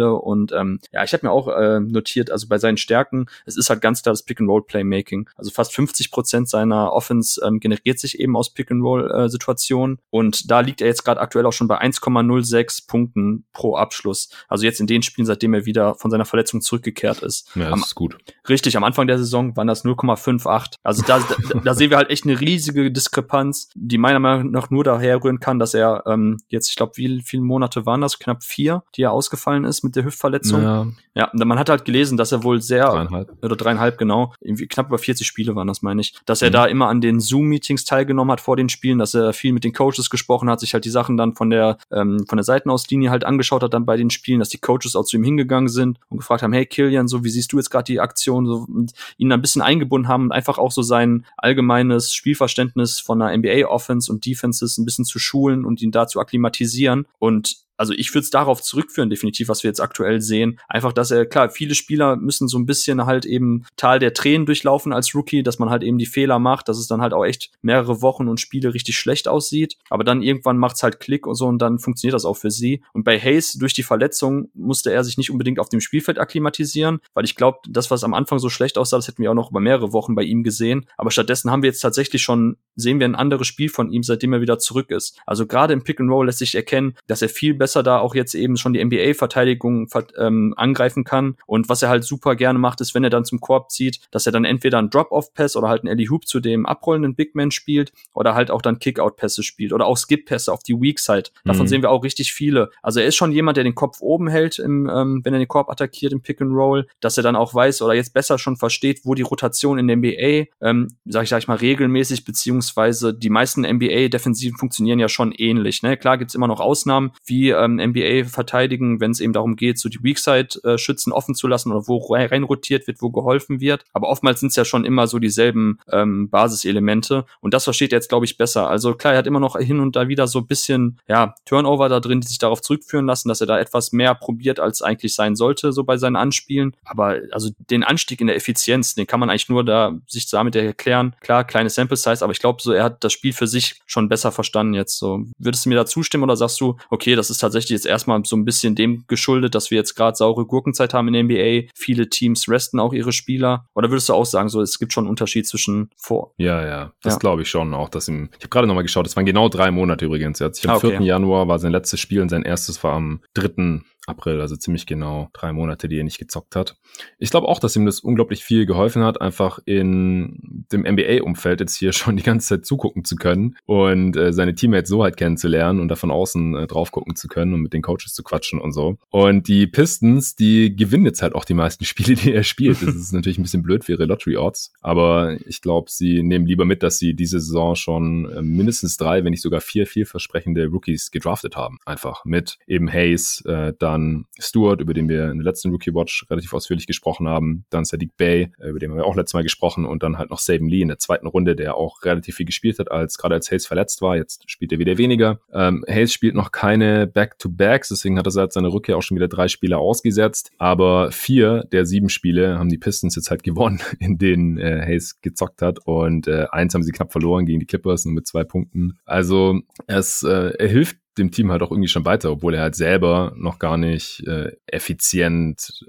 [0.00, 3.26] Hoop Anspiele und ähm, ja, ich habe mir auch äh, notiert, also bei seinen Stärken,
[3.46, 5.28] es ist halt ganz klar das Pick-and-Roll-Playmaking.
[5.36, 9.96] Also fast 50 Prozent seiner Offense ähm, generiert sich eben aus Pick-and-Roll-Situationen.
[9.96, 14.30] Äh, und da liegt er jetzt gerade aktuell auch schon bei 1,06 Punkten pro Abschluss.
[14.48, 17.48] Also jetzt in den Spielen, seitdem er wieder von seiner Verletzung zurückgekehrt ist.
[17.54, 18.16] Ja, das am, ist gut.
[18.48, 20.76] Richtig, am Anfang der Saison waren das 0,58.
[20.82, 24.70] Also da, da, da sehen wir halt echt eine riesige Diskrepanz, die meiner Meinung nach
[24.70, 28.18] nur daher rühren kann, dass er ähm, jetzt, ich glaube, wie viele Monate waren das?
[28.18, 30.62] Knapp vier, die er ausgefallen ist mit der Hüftverletzung.
[30.62, 30.86] Ja.
[31.14, 33.32] Ja, man hat halt gelesen, dass er wohl sehr, dreieinhalb.
[33.42, 36.52] oder dreieinhalb genau, irgendwie knapp über 40 Spiele waren das, meine ich, dass er mhm.
[36.52, 39.72] da immer an den Zoom-Meetings teilgenommen hat vor den Spielen, dass er viel mit den
[39.72, 43.24] Coaches gesprochen hat, sich halt die Sachen dann von der, ähm, von der Seitenauslinie halt
[43.24, 46.18] angeschaut hat dann bei den Spielen, dass die Coaches auch zu ihm hingegangen sind und
[46.18, 49.32] gefragt haben, hey Kilian, so wie siehst du jetzt gerade die Aktion, so, und ihn
[49.32, 54.24] ein bisschen eingebunden haben und einfach auch so sein allgemeines Spielverständnis von einer NBA-Offense und
[54.24, 58.30] Defenses ein bisschen zu schulen und ihn da zu akklimatisieren und also ich würde es
[58.30, 60.60] darauf zurückführen, definitiv, was wir jetzt aktuell sehen.
[60.68, 64.44] Einfach, dass er, klar, viele Spieler müssen so ein bisschen halt eben Tal der Tränen
[64.44, 67.24] durchlaufen als Rookie, dass man halt eben die Fehler macht, dass es dann halt auch
[67.24, 69.78] echt mehrere Wochen und Spiele richtig schlecht aussieht.
[69.88, 72.82] Aber dann irgendwann macht's halt Klick und so und dann funktioniert das auch für sie.
[72.92, 77.00] Und bei Hayes, durch die Verletzung, musste er sich nicht unbedingt auf dem Spielfeld akklimatisieren,
[77.14, 79.52] weil ich glaube, das, was am Anfang so schlecht aussah, das hätten wir auch noch
[79.52, 80.84] über mehrere Wochen bei ihm gesehen.
[80.98, 84.32] Aber stattdessen haben wir jetzt tatsächlich schon, sehen wir ein anderes Spiel von ihm, seitdem
[84.32, 85.18] er wieder zurück ist.
[85.26, 88.14] Also gerade im Pick and Roll lässt sich erkennen, dass er viel besser da auch
[88.14, 91.36] jetzt eben schon die NBA-Verteidigung ähm, angreifen kann.
[91.46, 94.26] Und was er halt super gerne macht, ist, wenn er dann zum Korb zieht, dass
[94.26, 97.50] er dann entweder einen Drop-Off-Pass oder halt einen Ellie Hoop zu dem abrollenden Big Man
[97.50, 101.30] spielt oder halt auch dann Kick-Out-Pässe spielt oder auch Skip-Pässe auf die Weak Side.
[101.44, 101.68] Davon mhm.
[101.68, 102.70] sehen wir auch richtig viele.
[102.82, 105.48] Also er ist schon jemand, der den Kopf oben hält, im, ähm, wenn er den
[105.48, 108.56] Korb attackiert im Pick and Roll, dass er dann auch weiß oder jetzt besser schon
[108.56, 112.69] versteht, wo die Rotation in der NBA, ähm, sag ich, sag ich mal, regelmäßig, beziehungsweise
[113.12, 115.82] die meisten NBA-Defensiven funktionieren ja schon ähnlich.
[115.82, 115.96] Ne?
[115.96, 119.78] Klar gibt's immer noch Ausnahmen, wie ähm, NBA NBA verteidigen, wenn es eben darum geht,
[119.78, 123.84] so die Weakside-Schützen äh, offen zu lassen oder wo reinrotiert wird, wo geholfen wird.
[123.92, 127.24] Aber oftmals sind es ja schon immer so dieselben ähm, Basiselemente.
[127.40, 128.68] Und das versteht er jetzt, glaube ich, besser.
[128.68, 131.88] Also klar, er hat immer noch hin und da wieder so ein bisschen, ja, Turnover
[131.88, 135.14] da drin, die sich darauf zurückführen lassen, dass er da etwas mehr probiert, als eigentlich
[135.14, 136.76] sein sollte, so bei seinen Anspielen.
[136.84, 140.56] Aber also den Anstieg in der Effizienz, den kann man eigentlich nur da sich damit
[140.56, 141.14] erklären.
[141.20, 143.80] Klar, kleine Sample Size, aber ich glaube, glaube, so er hat das Spiel für sich
[143.86, 144.98] schon besser verstanden jetzt.
[144.98, 148.24] So würdest du mir da zustimmen oder sagst du, okay, das ist tatsächlich jetzt erstmal
[148.24, 151.70] so ein bisschen dem geschuldet, dass wir jetzt gerade saure Gurkenzeit haben in der NBA.
[151.74, 153.66] Viele Teams resten auch ihre Spieler.
[153.74, 156.32] Oder würdest du auch sagen, so es gibt schon einen Unterschied zwischen vor?
[156.36, 157.18] Ja, ja, das ja.
[157.18, 157.88] glaube ich schon auch.
[157.88, 160.40] Dass im, ich habe gerade nochmal geschaut, das waren genau drei Monate übrigens.
[160.40, 160.98] Hat sich am ah, okay.
[160.98, 161.02] 4.
[161.02, 163.82] Januar war sein letztes Spiel und sein erstes war am 3.
[164.06, 166.76] April, also ziemlich genau drei Monate, die er nicht gezockt hat.
[167.18, 171.76] Ich glaube auch, dass ihm das unglaublich viel geholfen hat, einfach in dem NBA-Umfeld jetzt
[171.76, 175.80] hier schon die ganze Zeit zugucken zu können und äh, seine Teammates so halt kennenzulernen
[175.80, 178.60] und da von außen äh, drauf gucken zu können und mit den Coaches zu quatschen
[178.60, 178.96] und so.
[179.10, 182.82] Und die Pistons, die gewinnen jetzt halt auch die meisten Spiele, die er spielt.
[182.82, 186.64] Das ist natürlich ein bisschen blöd für ihre Lottery-Odds, aber ich glaube, sie nehmen lieber
[186.64, 191.10] mit, dass sie diese Saison schon äh, mindestens drei, wenn nicht sogar vier vielversprechende Rookies
[191.10, 191.78] gedraftet haben.
[191.84, 195.94] Einfach mit eben Hayes, äh, da dann Stewart, über den wir in der letzten Rookie
[195.94, 199.34] Watch relativ ausführlich gesprochen haben, dann Sadiq Bay, äh, über den haben wir auch letztes
[199.34, 202.36] Mal gesprochen und dann halt noch Saban Lee in der zweiten Runde, der auch relativ
[202.36, 204.16] viel gespielt hat, als gerade als Hayes verletzt war.
[204.16, 205.40] Jetzt spielt er wieder weniger.
[205.52, 209.28] Ähm, Hayes spielt noch keine Back-to-Backs, deswegen hat er seit seiner Rückkehr auch schon wieder
[209.28, 214.18] drei Spiele ausgesetzt, aber vier der sieben Spiele haben die Pistons jetzt halt gewonnen, in
[214.18, 218.04] denen äh, Hayes gezockt hat und äh, eins haben sie knapp verloren gegen die Clippers
[218.04, 218.98] nur mit zwei Punkten.
[219.04, 222.74] Also es äh, er hilft dem Team halt auch irgendwie schon weiter, obwohl er halt
[222.74, 225.84] selber noch gar nicht äh, effizient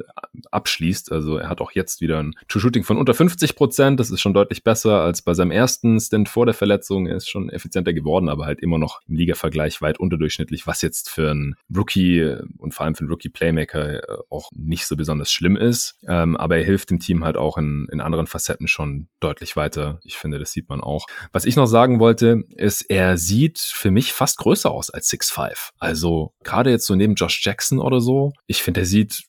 [0.51, 1.11] abschließt.
[1.11, 3.99] Also er hat auch jetzt wieder ein True Shooting von unter 50 Prozent.
[3.99, 7.07] Das ist schon deutlich besser als bei seinem ersten Stint vor der Verletzung.
[7.07, 11.09] Er ist schon effizienter geworden, aber halt immer noch im Liga-Vergleich weit unterdurchschnittlich, was jetzt
[11.09, 15.55] für einen Rookie und vor allem für einen Rookie-Playmaker äh, auch nicht so besonders schlimm
[15.55, 15.97] ist.
[16.07, 19.99] Ähm, aber er hilft dem Team halt auch in, in anderen Facetten schon deutlich weiter.
[20.03, 21.07] Ich finde, das sieht man auch.
[21.31, 25.69] Was ich noch sagen wollte, ist, er sieht für mich fast größer aus als 6'5.
[25.79, 29.23] Also gerade jetzt so neben Josh Jackson oder so, ich finde, er sieht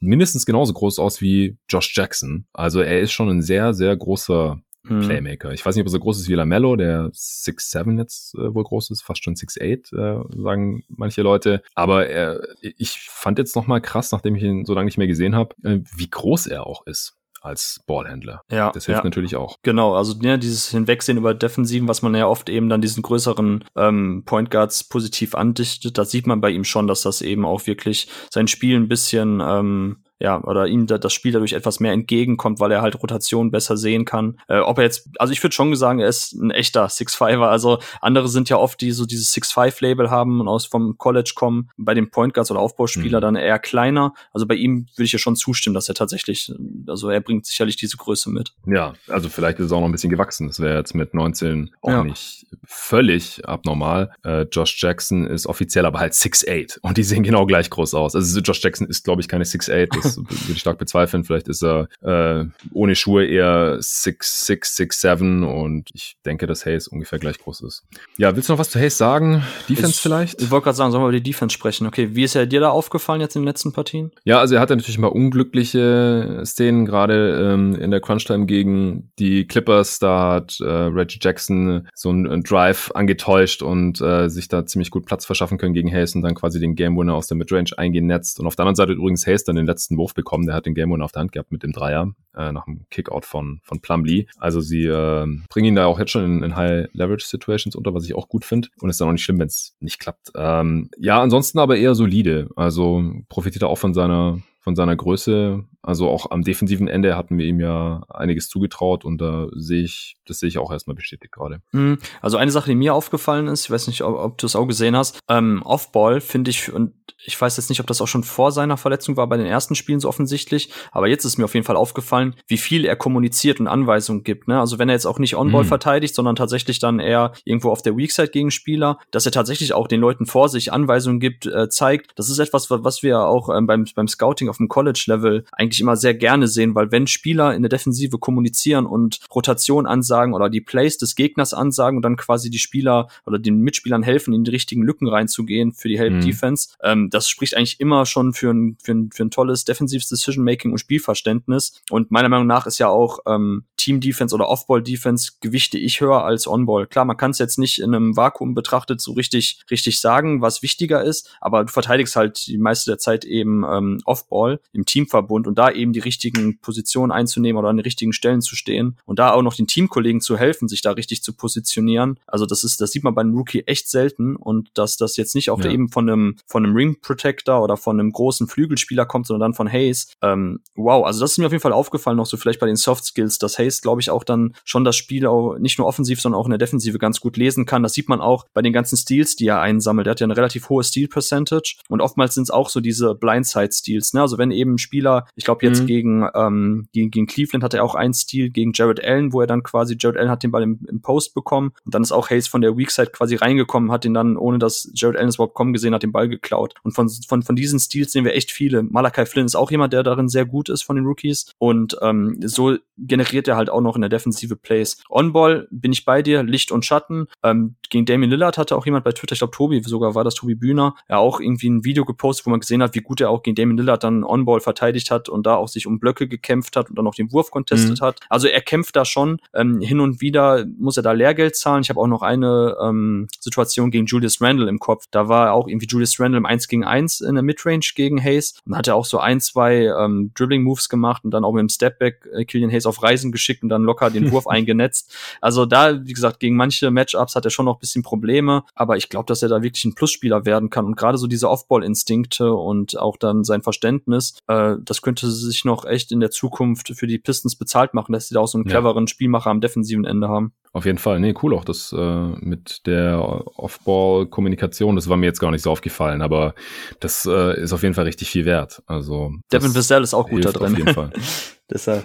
[0.00, 2.46] mindestens genauso groß aus wie Josh Jackson.
[2.52, 5.00] Also er ist schon ein sehr, sehr großer hm.
[5.00, 5.52] Playmaker.
[5.52, 8.64] Ich weiß nicht, ob er so groß ist wie Lamello, der 6'7 jetzt äh, wohl
[8.64, 11.62] groß ist, fast schon 6'8, äh, sagen manche Leute.
[11.74, 15.34] Aber er, ich fand jetzt nochmal krass, nachdem ich ihn so lange nicht mehr gesehen
[15.34, 17.16] habe, äh, wie groß er auch ist
[17.46, 18.42] als Ballhändler.
[18.50, 18.70] Ja.
[18.72, 19.04] Das hilft ja.
[19.04, 19.56] natürlich auch.
[19.62, 23.64] Genau, also ja, dieses Hinwegsehen über Defensiven, was man ja oft eben dann diesen größeren
[23.76, 27.66] ähm, Point Guards positiv andichtet, da sieht man bei ihm schon, dass das eben auch
[27.66, 31.92] wirklich sein Spiel ein bisschen ähm, ja, oder ihm da, das Spiel dadurch etwas mehr
[31.92, 34.38] entgegenkommt, weil er halt Rotation besser sehen kann.
[34.48, 37.50] Äh, ob er jetzt, also ich würde schon sagen, er ist ein echter Six-Fiver.
[37.50, 41.70] Also andere sind ja oft, die so dieses Six-Five-Label haben und aus vom College kommen,
[41.76, 43.22] bei den Point Guards oder Aufbauspieler mhm.
[43.22, 44.14] dann eher kleiner.
[44.32, 46.50] Also bei ihm würde ich ja schon zustimmen, dass er tatsächlich,
[46.86, 48.54] also er bringt sicherlich diese Größe mit.
[48.66, 50.46] Ja, also vielleicht ist es auch noch ein bisschen gewachsen.
[50.46, 52.04] Das wäre jetzt mit 19 auch ja.
[52.04, 54.12] nicht völlig abnormal.
[54.24, 58.14] Äh, Josh Jackson ist offiziell aber halt 6'8 und die sehen genau gleich groß aus.
[58.14, 61.24] Also Josh Jackson ist, glaube ich, keine 6'8 das würde ich stark bezweifeln.
[61.24, 67.18] Vielleicht ist er äh, ohne Schuhe eher 6'6, 6'7 und ich denke, dass Hayes ungefähr
[67.18, 67.84] gleich groß ist.
[68.16, 69.42] Ja, willst du noch was zu Hayes sagen?
[69.68, 70.40] Defense ich, vielleicht?
[70.42, 71.86] Ich wollte gerade sagen, sollen wir über die Defense sprechen?
[71.86, 74.12] Okay, wie ist er dir da aufgefallen jetzt in den letzten Partien?
[74.24, 79.46] Ja, also er hatte natürlich mal unglückliche Szenen, gerade ähm, in der Crunch-Time gegen die
[79.46, 79.98] Clippers.
[79.98, 85.06] Da hat äh, Reggie Jackson so einen Drive angetäuscht und äh, sich da ziemlich gut
[85.06, 88.40] Platz verschaffen können gegen Hayes und dann quasi den Game Winner aus der Midrange eingenetzt.
[88.40, 90.46] Und auf der anderen Seite übrigens Hayes dann den letzten letzten Wurf bekommen.
[90.46, 92.86] Der hat den Game Winner auf der Hand gehabt mit dem Dreier äh, nach dem
[92.90, 94.26] Kickout von, von Plumlee.
[94.38, 98.14] Also sie äh, bringen ihn da auch jetzt schon in, in High-Leverage-Situations unter, was ich
[98.14, 98.68] auch gut finde.
[98.80, 100.32] Und ist dann auch nicht schlimm, wenn es nicht klappt.
[100.34, 102.48] Ähm, ja, ansonsten aber eher solide.
[102.56, 105.62] Also profitiert er auch von seiner von seiner Größe.
[105.80, 110.16] Also auch am defensiven Ende hatten wir ihm ja einiges zugetraut und da sehe ich,
[110.26, 111.60] das sehe ich auch erstmal bestätigt gerade.
[111.70, 111.98] Mhm.
[112.20, 114.66] Also eine Sache, die mir aufgefallen ist, ich weiß nicht, ob, ob du es auch
[114.66, 116.94] gesehen hast, ähm, Offball finde ich, und
[117.24, 119.76] ich weiß jetzt nicht, ob das auch schon vor seiner Verletzung war, bei den ersten
[119.76, 123.60] Spielen so offensichtlich, aber jetzt ist mir auf jeden Fall aufgefallen, wie viel er kommuniziert
[123.60, 124.48] und Anweisungen gibt.
[124.48, 124.58] Ne?
[124.58, 125.68] Also wenn er jetzt auch nicht On-Ball mhm.
[125.68, 129.86] verteidigt, sondern tatsächlich dann eher irgendwo auf der Weakside gegen Spieler, dass er tatsächlich auch
[129.86, 132.10] den Leuten vor sich Anweisungen gibt, äh, zeigt.
[132.16, 135.96] Das ist etwas, was wir auch ähm, beim, beim Scouting auf dem College-Level eigentlich immer
[135.96, 140.60] sehr gerne sehen, weil wenn Spieler in der Defensive kommunizieren und Rotation ansagen oder die
[140.60, 144.50] Plays des Gegners ansagen und dann quasi die Spieler oder den Mitspielern helfen, in die
[144.50, 146.88] richtigen Lücken reinzugehen für die Help-Defense, mhm.
[146.90, 150.72] ähm, das spricht eigentlich immer schon für ein, für ein, für ein tolles defensives Decision-Making
[150.72, 151.82] und Spielverständnis.
[151.90, 156.46] Und meiner Meinung nach ist ja auch ähm, Team-Defense oder Off-Ball-Defense gewichte ich höher als
[156.46, 156.86] On-Ball.
[156.86, 160.62] Klar, man kann es jetzt nicht in einem Vakuum betrachtet so richtig, richtig sagen, was
[160.62, 164.84] wichtiger ist, aber du verteidigst halt die meiste der Zeit eben ähm, Off-Ball On-Ball im
[164.84, 168.96] Teamverbund und da eben die richtigen Positionen einzunehmen oder an den richtigen Stellen zu stehen
[169.04, 172.18] und da auch noch den Teamkollegen zu helfen, sich da richtig zu positionieren.
[172.26, 175.34] Also das ist, das sieht man bei einem Rookie echt selten und dass das jetzt
[175.34, 175.70] nicht auch ja.
[175.70, 179.54] eben von einem, von einem Ring Protector oder von einem großen Flügelspieler kommt, sondern dann
[179.54, 180.12] von Hayes.
[180.22, 182.76] Ähm, wow, also das ist mir auf jeden Fall aufgefallen, noch so vielleicht bei den
[182.76, 186.20] Soft Skills, dass Hayes, glaube ich, auch dann schon das Spiel auch nicht nur offensiv,
[186.20, 187.82] sondern auch in der Defensive ganz gut lesen kann.
[187.82, 190.06] Das sieht man auch bei den ganzen Steals, die er einsammelt.
[190.06, 193.14] Er hat ja eine relativ hohe Steal Percentage und oftmals sind es auch so diese
[193.14, 194.12] Blindside Steals.
[194.12, 194.22] Ne?
[194.26, 195.86] Also wenn eben Spieler, ich glaube jetzt mhm.
[195.86, 199.46] gegen, ähm, gegen, gegen Cleveland hat er auch einen Steal gegen Jared Allen, wo er
[199.46, 202.30] dann quasi, Jared Allen hat den Ball im, im Post bekommen und dann ist auch
[202.30, 205.36] Hayes von der Weak Side quasi reingekommen, hat den dann, ohne dass Jared Allen es
[205.36, 206.74] überhaupt kommen gesehen hat, den Ball geklaut.
[206.82, 208.82] Und von, von, von diesen Steals sehen wir echt viele.
[208.82, 212.38] Malachi Flynn ist auch jemand, der darin sehr gut ist von den Rookies und ähm,
[212.44, 215.02] so generiert er halt auch noch in der Defensive Plays.
[215.08, 217.26] On-Ball bin ich bei dir, Licht und Schatten.
[217.42, 220.34] Ähm, gegen Damien Lillard hatte auch jemand bei Twitter, ich glaube Tobi sogar war das
[220.34, 223.30] Tobi Bühner, ja auch irgendwie ein Video gepostet, wo man gesehen hat, wie gut er
[223.30, 226.76] auch gegen Damien Lillard dann On-Ball verteidigt hat und da auch sich um Blöcke gekämpft
[226.76, 228.04] hat und dann auch den Wurf contestet mhm.
[228.04, 228.20] hat.
[228.28, 229.38] Also er kämpft da schon.
[229.54, 231.82] Ähm, hin und wieder muss er da Lehrgeld zahlen.
[231.82, 235.04] Ich habe auch noch eine ähm, Situation gegen Julius Randle im Kopf.
[235.10, 238.54] Da war auch irgendwie Julius Randle im 1 gegen 1 in der Midrange gegen Hayes
[238.66, 241.68] und hat er auch so ein, zwei ähm, Dribbling-Moves gemacht und dann auch mit dem
[241.68, 245.14] Stepback äh, Killian Hayes auf Reisen geschickt und dann locker den Wurf eingenetzt.
[245.40, 248.96] Also da, wie gesagt, gegen manche Matchups hat er schon noch ein bisschen Probleme, aber
[248.96, 252.52] ich glaube, dass er da wirklich ein Plusspieler werden kann und gerade so diese Off-Ball-Instinkte
[252.52, 254.05] und auch dann sein Verständnis,
[254.46, 258.28] äh, das könnte sich noch echt in der Zukunft für die Pistons bezahlt machen, dass
[258.28, 259.08] sie da auch so einen cleveren.
[259.08, 260.52] Spielmacher am defensiven Ende haben.
[260.76, 261.20] Auf jeden Fall.
[261.20, 264.94] Nee, cool auch das äh, mit der Off-Ball-Kommunikation.
[264.94, 266.54] Das war mir jetzt gar nicht so aufgefallen, aber
[267.00, 268.82] das äh, ist auf jeden Fall richtig viel wert.
[268.84, 270.72] Also Devin Vassell ist auch gut da drin.
[270.72, 271.12] Auf jeden Fall.
[271.68, 272.04] Deshalb.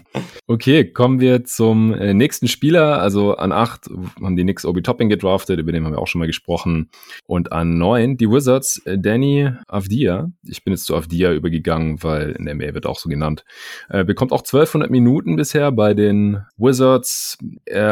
[0.46, 3.00] okay, kommen wir zum äh, nächsten Spieler.
[3.00, 3.90] Also an acht
[4.22, 6.88] haben die Knicks Obi Topping gedraftet, über den haben wir auch schon mal gesprochen.
[7.26, 10.30] Und an neun die Wizards äh, Danny Avdia.
[10.44, 13.44] Ich bin jetzt zu Avdia übergegangen, weil in der Mail wird auch so genannt.
[13.88, 17.38] Äh, bekommt auch 1200 Minuten bisher bei den Wizards.
[17.64, 17.82] Er,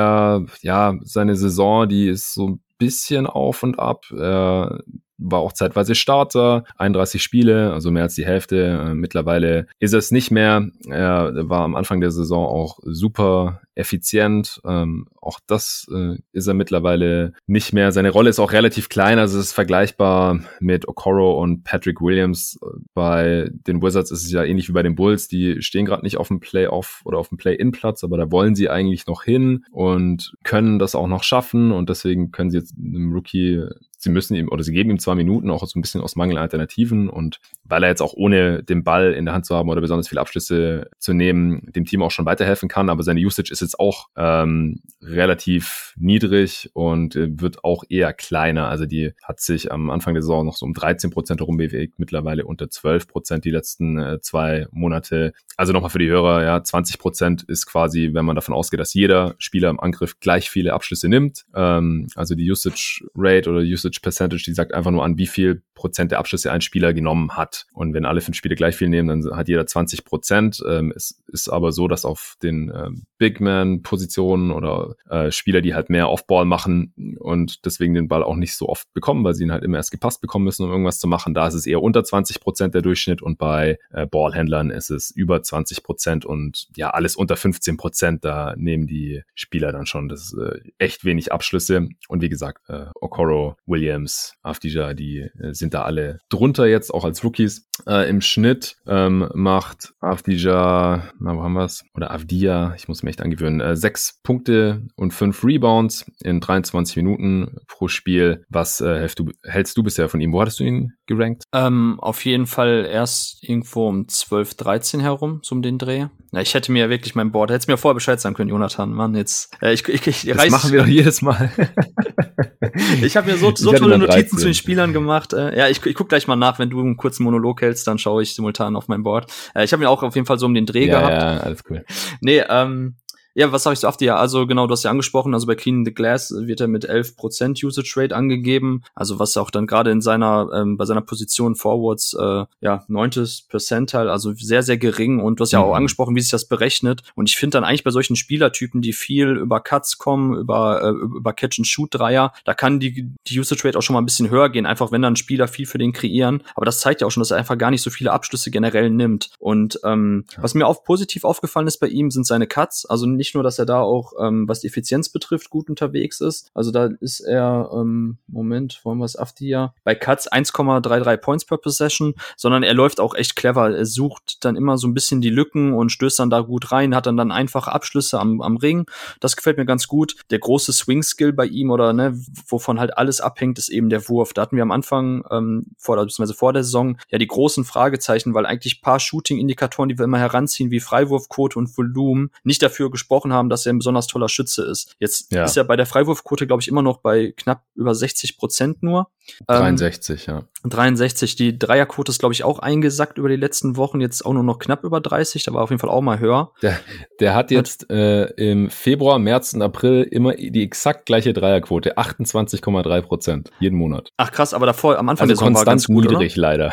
[0.62, 4.04] ja, seine Saison, die ist so ein bisschen auf und ab.
[4.10, 4.80] Er
[5.20, 8.80] war auch zeitweise Starter, 31 Spiele, also mehr als die Hälfte.
[8.90, 10.68] Äh, mittlerweile ist es nicht mehr.
[10.88, 14.60] Er war am Anfang der Saison auch super effizient.
[14.64, 17.92] Ähm, auch das äh, ist er mittlerweile nicht mehr.
[17.92, 22.58] Seine Rolle ist auch relativ klein, also es ist vergleichbar mit Okoro und Patrick Williams.
[22.94, 25.28] Bei den Wizards ist es ja ähnlich wie bei den Bulls.
[25.28, 28.70] Die stehen gerade nicht auf dem Playoff oder auf dem Play-In-Platz, aber da wollen sie
[28.70, 33.12] eigentlich noch hin und können das auch noch schaffen und deswegen können sie jetzt einem
[33.12, 33.64] Rookie
[34.00, 36.38] sie müssen ihm oder sie geben ihm zwei Minuten auch so ein bisschen aus Mangel
[36.38, 37.38] Alternativen und
[37.70, 40.20] weil er jetzt auch ohne den Ball in der Hand zu haben oder besonders viele
[40.20, 42.88] Abschlüsse zu nehmen, dem Team auch schon weiterhelfen kann.
[42.88, 48.68] Aber seine Usage ist jetzt auch ähm, relativ niedrig und äh, wird auch eher kleiner.
[48.68, 52.46] Also die hat sich am Anfang der Saison noch so um 13 Prozent herumbewegt, mittlerweile
[52.46, 55.32] unter 12 Prozent die letzten äh, zwei Monate.
[55.56, 58.94] Also nochmal für die Hörer, ja, 20 Prozent ist quasi, wenn man davon ausgeht, dass
[58.94, 61.44] jeder Spieler im Angriff gleich viele Abschlüsse nimmt.
[61.54, 65.26] Ähm, also die Usage Rate oder Usage Usage Percentage, die sagt einfach nur an, wie
[65.26, 67.59] viel Prozent der Abschlüsse ein Spieler genommen hat.
[67.72, 70.62] Und wenn alle fünf Spiele gleich viel nehmen, dann hat jeder 20 Prozent.
[70.68, 75.74] Ähm, es ist aber so, dass auf den ähm, Big Man-Positionen oder äh, Spieler, die
[75.74, 79.44] halt mehr Off-Ball machen und deswegen den Ball auch nicht so oft bekommen, weil sie
[79.44, 81.82] ihn halt immer erst gepasst bekommen müssen, um irgendwas zu machen, da ist es eher
[81.82, 86.68] unter 20 Prozent der Durchschnitt und bei äh, Ballhändlern ist es über 20 Prozent und
[86.76, 91.32] ja, alles unter 15 Prozent, da nehmen die Spieler dann schon das äh, echt wenig
[91.32, 91.88] Abschlüsse.
[92.08, 97.04] Und wie gesagt, äh, Okoro, Williams, Afdija, die äh, sind da alle drunter jetzt, auch
[97.04, 97.49] als Rookies.
[97.86, 101.84] Äh, Im Schnitt ähm, macht Afdija, na, wo haben wir's?
[101.94, 106.96] Oder Avdia, ich muss mich echt angewöhnen, äh, sechs Punkte und fünf Rebounds in 23
[106.96, 108.44] Minuten pro Spiel.
[108.48, 110.32] Was äh, hältst, du, hältst du bisher von ihm?
[110.32, 111.44] Wo hattest du ihn gerankt?
[111.52, 116.06] Ähm, auf jeden Fall erst irgendwo um 12, 13 herum, so um den Dreh.
[116.32, 118.92] Ja, ich hätte mir wirklich mein Board, hätte mir vorher Bescheid sagen können, Jonathan.
[118.92, 119.56] Mann, jetzt.
[119.60, 121.50] Äh, ich, ich, ich, das reiß, machen wir doch jedes Mal.
[123.02, 125.32] ich habe mir so, so tolle Notizen zu den Spielern gemacht.
[125.32, 127.98] Äh, ja, ich, ich guck gleich mal nach, wenn du einen kurzen Monolog hältst, dann
[127.98, 129.30] schaue ich simultan auf mein Board.
[129.54, 131.22] Äh, ich habe mir auch auf jeden Fall so um den Dreh ja, gehabt.
[131.22, 131.84] Ja, alles cool.
[132.20, 132.96] Nee, ähm,
[133.34, 134.00] ja, was habe ich so oft?
[134.00, 136.88] Ja, also genau, du hast ja angesprochen, also bei Clean the Glass wird er mit
[136.88, 141.54] 11% Usage Rate angegeben, also was auch dann gerade in seiner, ähm, bei seiner Position
[141.54, 145.74] Forwards, äh, ja, neuntes Percentile, also sehr, sehr gering und du hast ja auch mhm.
[145.74, 149.28] angesprochen, wie sich das berechnet und ich finde dann eigentlich bei solchen Spielertypen, die viel
[149.36, 153.94] über Cuts kommen, über, äh, über Catch-and-Shoot-Dreier, da kann die, die Usage Rate auch schon
[153.94, 156.80] mal ein bisschen höher gehen, einfach wenn dann Spieler viel für den kreieren, aber das
[156.80, 159.78] zeigt ja auch schon, dass er einfach gar nicht so viele Abschlüsse generell nimmt und
[159.84, 160.42] ähm, ja.
[160.42, 163.58] was mir auch positiv aufgefallen ist bei ihm, sind seine Cuts, also nicht nur, dass
[163.58, 166.50] er da auch, ähm, was die Effizienz betrifft, gut unterwegs ist.
[166.54, 171.58] Also da ist er, ähm, Moment, wollen wir es Afdia, bei Cuts 1,33 Points per
[171.58, 173.76] Possession, sondern er läuft auch echt clever.
[173.76, 176.94] Er sucht dann immer so ein bisschen die Lücken und stößt dann da gut rein,
[176.94, 178.86] hat dann dann einfache Abschlüsse am, am Ring.
[179.20, 180.16] Das gefällt mir ganz gut.
[180.30, 182.18] Der große Swing-Skill bei ihm oder ne,
[182.48, 184.32] wovon halt alles abhängt, ist eben der Wurf.
[184.32, 188.32] Da hatten wir am Anfang, ähm, vor, beziehungsweise vor der Saison, ja die großen Fragezeichen,
[188.32, 193.09] weil eigentlich paar Shooting-Indikatoren, die wir immer heranziehen, wie Freiwurfquote und Volumen, nicht dafür gesprochen
[193.32, 194.94] haben, dass er ein besonders toller Schütze ist.
[194.98, 195.44] Jetzt ja.
[195.44, 199.08] ist er bei der Freiwurfquote, glaube ich, immer noch bei knapp über 60 Prozent nur.
[199.46, 200.44] 63, ähm, ja.
[200.64, 201.36] 63.
[201.36, 204.00] Die Dreierquote ist, glaube ich, auch eingesackt über die letzten Wochen.
[204.00, 205.42] Jetzt auch nur noch knapp über 30.
[205.44, 206.52] Da war auf jeden Fall auch mal höher.
[206.62, 206.78] Der,
[207.18, 211.96] der hat jetzt äh, im Februar, März und April immer die exakt gleiche Dreierquote.
[211.96, 213.50] 28,3 Prozent.
[213.58, 214.10] Jeden Monat.
[214.16, 216.42] Ach krass, aber davor am Anfang also der Saison war ganz gut, niedrig, oder?
[216.42, 216.72] leider.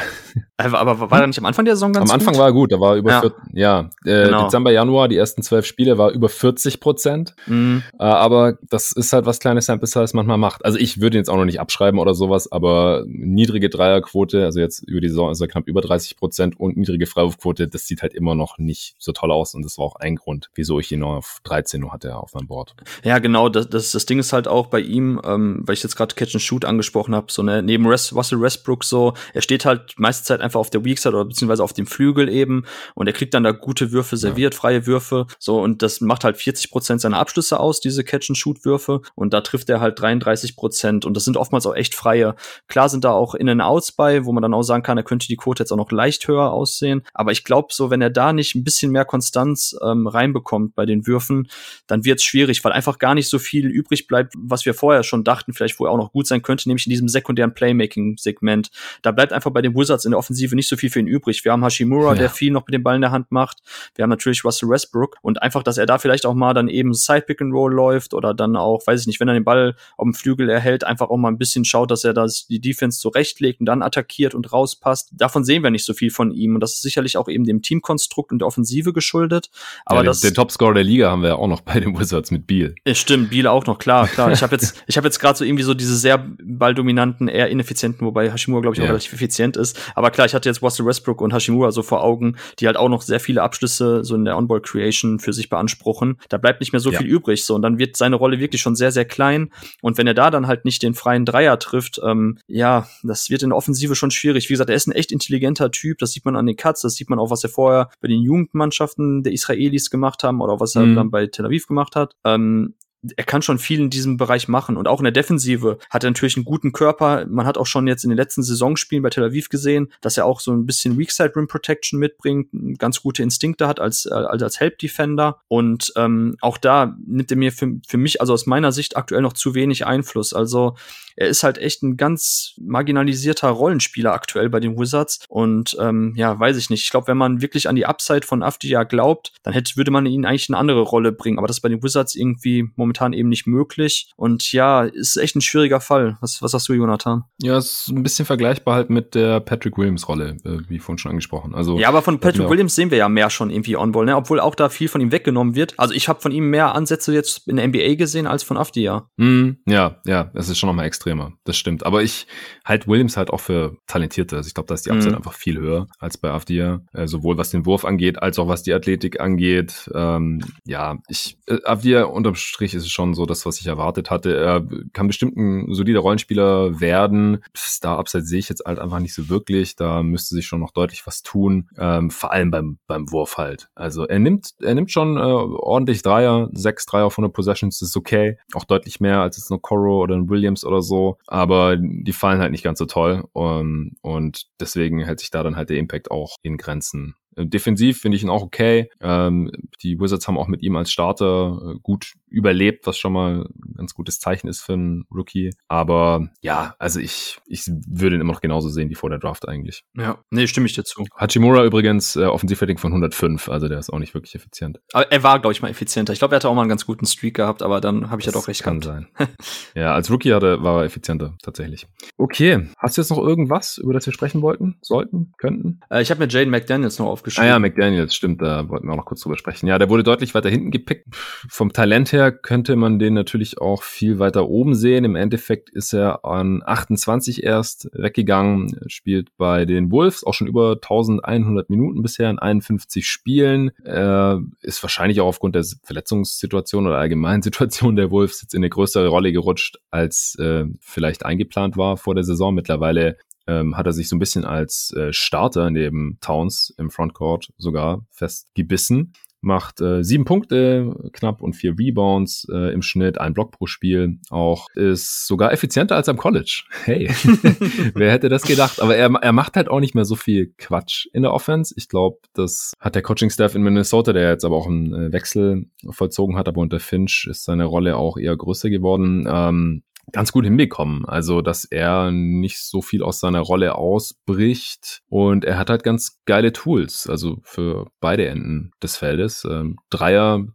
[0.60, 2.12] Aber, aber war er nicht am Anfang der Saison ganz gut?
[2.12, 2.40] Am Anfang gut?
[2.40, 2.72] war er gut.
[2.72, 4.46] Da war über, ja, 40, ja äh, genau.
[4.46, 7.36] Dezember, Januar, die ersten zwölf Spiele war über 40 Prozent.
[7.46, 7.84] Mhm.
[8.00, 10.66] Äh, aber das ist halt was kleines Sample Size manchmal macht.
[10.66, 14.60] Also ich würde ihn jetzt auch noch nicht abschreiben oder sowas, aber niedrige Dreierquote, also
[14.60, 18.02] jetzt über die Saison ist er knapp über 30 Prozent und niedrige Freiwurfquote, das sieht
[18.02, 20.92] halt immer noch nicht so toll aus und das war auch ein Grund, wieso ich
[20.92, 22.76] ihn noch auf 13 Uhr hatte auf meinem Board.
[23.04, 25.96] Ja, genau, das, das, das Ding ist halt auch bei ihm, ähm, weil ich jetzt
[25.96, 29.66] gerade Catch and Shoot angesprochen habe, so ne, neben Rest, Russell Westbrook so, er steht
[29.66, 32.66] halt meiste Zeit einfach auf der Weak Side oder beziehungsweise auf dem Flügel eben
[32.96, 34.60] und er kriegt dann da gute Würfe serviert, ja.
[34.60, 38.38] freie Würfe, so und das macht halt 40 Prozent seiner Abschlüsse aus, diese Catch and
[38.38, 41.96] Shoot Würfe und da trifft er halt 33 Prozent und das sind oftmals auch echt
[41.96, 42.36] freie.
[42.68, 43.36] Klar sind da auch
[43.68, 45.92] In-and-Outs bei, wo man dann auch sagen kann, er könnte die Quote jetzt auch noch
[45.92, 47.04] leicht höher aussehen.
[47.14, 50.86] Aber ich glaube, so wenn er da nicht ein bisschen mehr Konstanz ähm, reinbekommt bei
[50.86, 51.50] den Würfen,
[51.88, 55.04] dann wird es schwierig, weil einfach gar nicht so viel übrig bleibt, was wir vorher
[55.04, 58.72] schon dachten, vielleicht wo er auch noch gut sein könnte, nämlich in diesem sekundären Playmaking-Segment.
[59.02, 61.44] Da bleibt einfach bei den Wizards in der Offensive nicht so viel für ihn übrig.
[61.44, 62.20] Wir haben Hashimura, ja.
[62.20, 63.60] der viel noch mit dem Ball in der Hand macht.
[63.96, 66.94] Wir haben natürlich Russell Westbrook und einfach, dass er da vielleicht auch mal dann eben
[66.94, 70.04] Side-Pick and Roll läuft oder dann auch, weiß ich nicht, wenn er den Ball auf
[70.04, 73.57] dem Flügel erhält, einfach auch mal ein bisschen schaut, dass er das die Defense zurechtlegt
[73.60, 75.10] und dann attackiert und rauspasst.
[75.14, 77.62] Davon sehen wir nicht so viel von ihm und das ist sicherlich auch eben dem
[77.62, 79.50] Teamkonstrukt und der Offensive geschuldet.
[79.86, 82.32] Aber ja, das, den Topscorer der Liga haben wir ja auch noch bei den Wizards
[82.32, 82.76] mit Beal.
[82.92, 84.32] Stimmt, Beal auch noch, klar, klar.
[84.32, 88.06] Ich habe jetzt, ich habe jetzt gerade so irgendwie so diese sehr balldominanten, eher ineffizienten,
[88.06, 88.92] wobei Hashimura glaube ich auch ja.
[88.92, 89.80] relativ effizient ist.
[89.96, 92.90] Aber klar, ich hatte jetzt Russell Westbrook und Hashimura so vor Augen, die halt auch
[92.90, 96.20] noch sehr viele Abschlüsse so in der Onboard Creation für sich beanspruchen.
[96.30, 97.00] Da bleibt nicht mehr so ja.
[97.00, 99.50] viel übrig, so und dann wird seine Rolle wirklich schon sehr, sehr klein.
[99.82, 103.44] Und wenn er da dann halt nicht den freien Dreier trifft, ähm, ja, das wird
[103.48, 104.50] in der Offensive schon schwierig.
[104.50, 105.98] Wie gesagt, er ist ein echt intelligenter Typ.
[105.98, 108.22] Das sieht man an den Cuts, das sieht man auch, was er vorher bei den
[108.22, 110.96] Jugendmannschaften der Israelis gemacht haben oder was er mhm.
[110.96, 112.16] dann bei Tel Aviv gemacht hat.
[112.24, 112.76] Ähm,
[113.16, 114.78] er kann schon viel in diesem Bereich machen.
[114.78, 117.26] Und auch in der Defensive hat er natürlich einen guten Körper.
[117.28, 120.26] Man hat auch schon jetzt in den letzten Saisonspielen bei Tel Aviv gesehen, dass er
[120.26, 124.60] auch so ein bisschen Weakside Rim Protection mitbringt, ganz gute Instinkte hat als, als, als
[124.60, 125.40] Help Defender.
[125.48, 129.22] Und ähm, auch da nimmt er mir für, für mich, also aus meiner Sicht aktuell
[129.22, 130.34] noch zu wenig Einfluss.
[130.34, 130.76] Also
[131.16, 135.20] er ist halt echt ein ganz marginalisierter Rollenspieler aktuell bei den Wizards.
[135.30, 136.84] Und ähm, ja, weiß ich nicht.
[136.84, 140.06] Ich glaube, wenn man wirklich an die Upside von Afdia glaubt, dann hätte, würde man
[140.06, 141.40] ihn eigentlich eine andere Rolle bringen.
[141.40, 144.12] Aber das ist bei den Wizards irgendwie momentan eben nicht möglich.
[144.16, 146.18] Und ja, ist echt ein schwieriger Fall.
[146.22, 147.24] Was, was sagst du, Jonathan?
[147.42, 151.56] Ja, ist ein bisschen vergleichbar halt mit der Patrick Williams-Rolle, äh, wie vorhin schon angesprochen.
[151.56, 154.16] Also ja, aber von Patrick Williams sehen wir ja mehr schon irgendwie on-ball, ne?
[154.16, 155.74] obwohl auch da viel von ihm weggenommen wird.
[155.78, 159.10] Also ich habe von ihm mehr Ansätze jetzt in der NBA gesehen als von Afdia.
[159.18, 161.34] Mm, ja, ja, es ist schon nochmal extrem extremer.
[161.44, 161.86] Das stimmt.
[161.86, 162.28] Aber ich
[162.66, 164.38] halte Williams halt auch für talentierter.
[164.38, 165.18] Also ich glaube, da ist die Upside mhm.
[165.18, 166.82] einfach viel höher als bei Avdia.
[166.94, 169.90] Äh, sowohl was den Wurf angeht, als auch was die Athletik angeht.
[169.94, 174.36] Ähm, ja, ich, äh, Avdia unterm Strich ist schon so das, was ich erwartet hatte.
[174.36, 177.44] Er kann bestimmt ein solider Rollenspieler werden.
[177.56, 179.76] Star-Upside sehe ich jetzt halt einfach nicht so wirklich.
[179.76, 181.70] Da müsste sich schon noch deutlich was tun.
[181.78, 183.70] Ähm, vor allem beim, beim Wurf halt.
[183.76, 187.98] Also er nimmt, er nimmt schon äh, ordentlich Dreier, sechs Dreier auf 100 Possessions, ist
[187.98, 188.38] okay.
[188.54, 192.40] Auch deutlich mehr als jetzt nur Coro oder ein Williams oder so aber die fallen
[192.40, 196.12] halt nicht ganz so toll um, und deswegen hält sich da dann halt der Impact
[196.12, 197.16] auch in Grenzen.
[197.46, 198.90] Defensiv finde ich ihn auch okay.
[199.02, 203.46] Ähm, die Wizards haben auch mit ihm als Starter äh, gut überlebt, was schon mal
[203.46, 205.52] ein ganz gutes Zeichen ist für einen Rookie.
[205.68, 209.48] Aber ja, also ich, ich würde ihn immer noch genauso sehen wie vor der Draft
[209.48, 209.84] eigentlich.
[209.96, 211.06] Ja, nee, stimme ich dir zu.
[211.16, 214.80] Hachimura übrigens äh, Offensivrating von 105, also der ist auch nicht wirklich effizient.
[214.94, 216.14] Aber er war, glaube ich, mal effizienter.
[216.14, 218.26] Ich glaube, er hatte auch mal einen ganz guten Streak gehabt, aber dann habe ich
[218.26, 219.08] das ja doch recht kann gehabt.
[219.18, 219.28] sein.
[219.76, 221.88] ja, als Rookie hatte, war er effizienter, tatsächlich.
[222.18, 225.80] Okay, hast du jetzt noch irgendwas, über das wir sprechen wollten, sollten, könnten?
[225.90, 227.27] Äh, ich habe mir Jaden McDaniels noch aufgeschrieben.
[227.36, 229.68] Ah ja, McDaniels, stimmt, da wollten wir auch noch kurz drüber sprechen.
[229.68, 231.08] Ja, der wurde deutlich weiter hinten gepickt.
[231.12, 235.04] Vom Talent her könnte man den natürlich auch viel weiter oben sehen.
[235.06, 240.74] Im Endeffekt ist er an 28 erst weggegangen, spielt bei den Wolves auch schon über
[240.74, 243.72] 1100 Minuten bisher in 51 Spielen.
[243.84, 248.70] Er ist wahrscheinlich auch aufgrund der Verletzungssituation oder allgemeinen Situation der Wolves jetzt in eine
[248.70, 252.54] größere Rolle gerutscht, als äh, vielleicht eingeplant war vor der Saison.
[252.54, 253.18] Mittlerweile
[253.48, 258.06] ähm, hat er sich so ein bisschen als äh, Starter neben Towns im Frontcourt sogar
[258.12, 263.66] festgebissen macht äh, sieben Punkte knapp und vier Rebounds äh, im Schnitt, ein Block pro
[263.68, 264.20] Spiel.
[264.30, 266.64] Auch ist sogar effizienter als am College.
[266.84, 267.10] Hey,
[267.96, 268.82] wer hätte das gedacht?
[268.82, 271.74] Aber er, er macht halt auch nicht mehr so viel Quatsch in der Offense.
[271.76, 275.66] Ich glaube, das hat der Coaching-Staff in Minnesota, der jetzt aber auch einen äh, Wechsel
[275.90, 279.28] vollzogen hat, aber unter Finch ist seine Rolle auch eher größer geworden.
[279.30, 281.06] Ähm, ganz gut hinbekommen.
[281.06, 286.22] Also, dass er nicht so viel aus seiner Rolle ausbricht und er hat halt ganz
[286.26, 289.46] geile Tools, also für beide Enden des Feldes.
[289.50, 290.46] Ähm, Dreier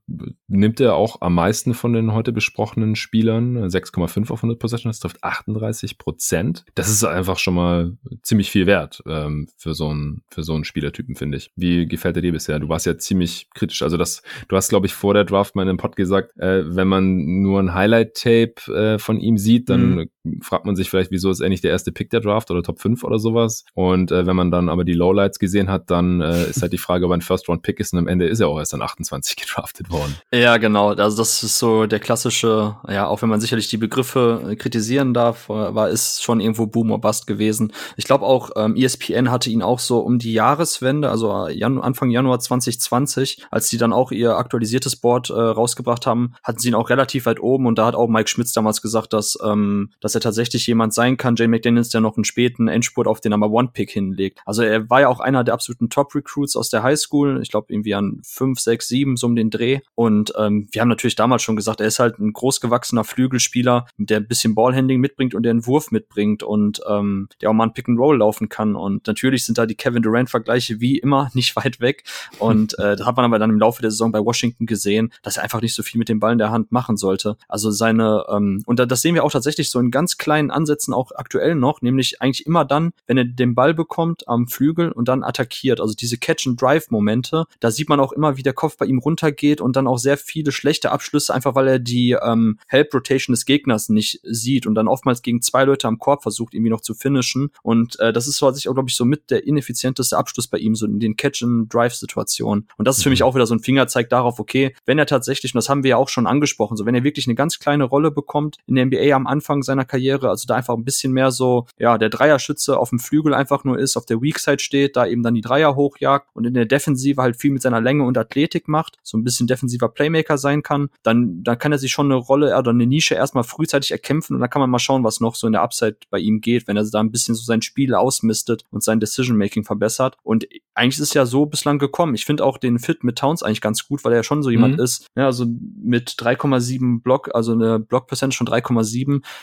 [0.48, 5.22] nimmt er auch am meisten von den heute besprochenen Spielern, 6,5 auf 100 Possessions, trifft
[5.22, 6.64] 38 Prozent.
[6.74, 10.64] Das ist einfach schon mal ziemlich viel wert ähm, für so einen für so einen
[10.64, 11.52] Spielertypen, finde ich.
[11.56, 12.58] Wie gefällt er dir bisher?
[12.58, 13.82] Du warst ja ziemlich kritisch.
[13.82, 16.64] Also das, du hast glaube ich vor der Draft mal in einem Pod gesagt, äh,
[16.74, 20.40] wenn man nur ein Highlight-Tape äh, von ihm sieht, dann mhm.
[20.42, 22.80] fragt man sich vielleicht, wieso ist er nicht der erste Pick der Draft oder Top
[22.80, 23.64] 5 oder sowas.
[23.74, 26.78] Und äh, wenn man dann aber die Lowlights gesehen hat, dann äh, ist halt die
[26.78, 29.90] Frage, ob ein First-Round-Pick ist und am Ende ist er auch erst an 28 gedraftet
[29.90, 30.16] worden.
[30.32, 30.90] Ja, genau.
[30.90, 35.14] Also das ist so der klassische, ja, auch wenn man sicherlich die Begriffe äh, kritisieren
[35.14, 37.72] darf, äh, war ist schon irgendwo Boom or Bust gewesen.
[37.96, 41.80] Ich glaube auch, ähm, ESPN hatte ihn auch so um die Jahreswende, also äh, Jan
[41.80, 46.68] Anfang Januar 2020, als die dann auch ihr aktualisiertes Board äh, rausgebracht haben, hatten sie
[46.68, 49.90] ihn auch relativ weit oben und da hat auch Mike Schmitz damals gesagt, dass ähm,
[50.00, 53.30] dass er tatsächlich jemand sein kann, Jane McDaniels, der noch einen späten Endspurt auf den
[53.30, 54.40] Number One Pick hinlegt.
[54.44, 57.40] Also er war ja auch einer der absoluten Top Recruits aus der High School.
[57.42, 59.80] Ich glaube irgendwie an fünf, sechs, sieben so um den Dreh.
[59.94, 64.18] Und ähm, wir haben natürlich damals schon gesagt, er ist halt ein großgewachsener Flügelspieler, der
[64.18, 67.72] ein bisschen Ballhandling mitbringt und der einen Wurf mitbringt und ähm, der auch mal ein
[67.74, 68.76] Pick and Roll laufen kann.
[68.76, 72.04] Und natürlich sind da die Kevin Durant Vergleiche wie immer nicht weit weg.
[72.38, 75.36] Und äh, da hat man aber dann im Laufe der Saison bei Washington gesehen, dass
[75.36, 77.36] er einfach nicht so viel mit dem Ball in der Hand machen sollte.
[77.48, 81.12] Also seine ähm, und das sehen wir auch tatsächlich so in ganz kleinen Ansätzen auch
[81.14, 85.22] aktuell noch, nämlich eigentlich immer dann, wenn er den Ball bekommt am Flügel und dann
[85.22, 85.80] attackiert.
[85.80, 89.76] Also diese Catch-and-Drive-Momente, da sieht man auch immer, wie der Kopf bei ihm runtergeht und
[89.76, 94.20] dann auch sehr viele schlechte Abschlüsse, einfach weil er die ähm, Help-Rotation des Gegners nicht
[94.22, 97.50] sieht und dann oftmals gegen zwei Leute am Korb versucht, irgendwie noch zu finishen.
[97.62, 100.58] Und äh, das ist so, sich auch, glaube ich, so mit der ineffizienteste Abschluss bei
[100.58, 102.68] ihm, so in den Catch-and-Drive-Situationen.
[102.76, 103.26] Und das ist für mich mhm.
[103.26, 105.96] auch wieder so ein Fingerzeig darauf, okay, wenn er tatsächlich, und das haben wir ja
[105.96, 109.11] auch schon angesprochen, so wenn er wirklich eine ganz kleine Rolle bekommt in der NBA
[109.16, 112.90] am Anfang seiner Karriere, also da einfach ein bisschen mehr so, ja, der Dreierschütze auf
[112.90, 115.76] dem Flügel einfach nur ist, auf der Weak Side steht, da eben dann die Dreier
[115.76, 119.24] hochjagt und in der Defensive halt viel mit seiner Länge und Athletik macht, so ein
[119.24, 122.86] bisschen defensiver Playmaker sein kann, dann, dann kann er sich schon eine Rolle oder eine
[122.86, 125.62] Nische erstmal frühzeitig erkämpfen und dann kann man mal schauen, was noch so in der
[125.62, 129.00] Upside bei ihm geht, wenn er da ein bisschen so sein Spiel ausmistet und sein
[129.00, 130.16] Decision-Making verbessert.
[130.22, 132.14] Und eigentlich ist es ja so bislang gekommen.
[132.14, 134.50] Ich finde auch den Fit mit Towns eigentlich ganz gut, weil er ja schon so
[134.50, 134.84] jemand mhm.
[134.84, 135.06] ist.
[135.16, 138.82] Ja, also mit 3,7 Block, also eine Block-Percent schon 3,7,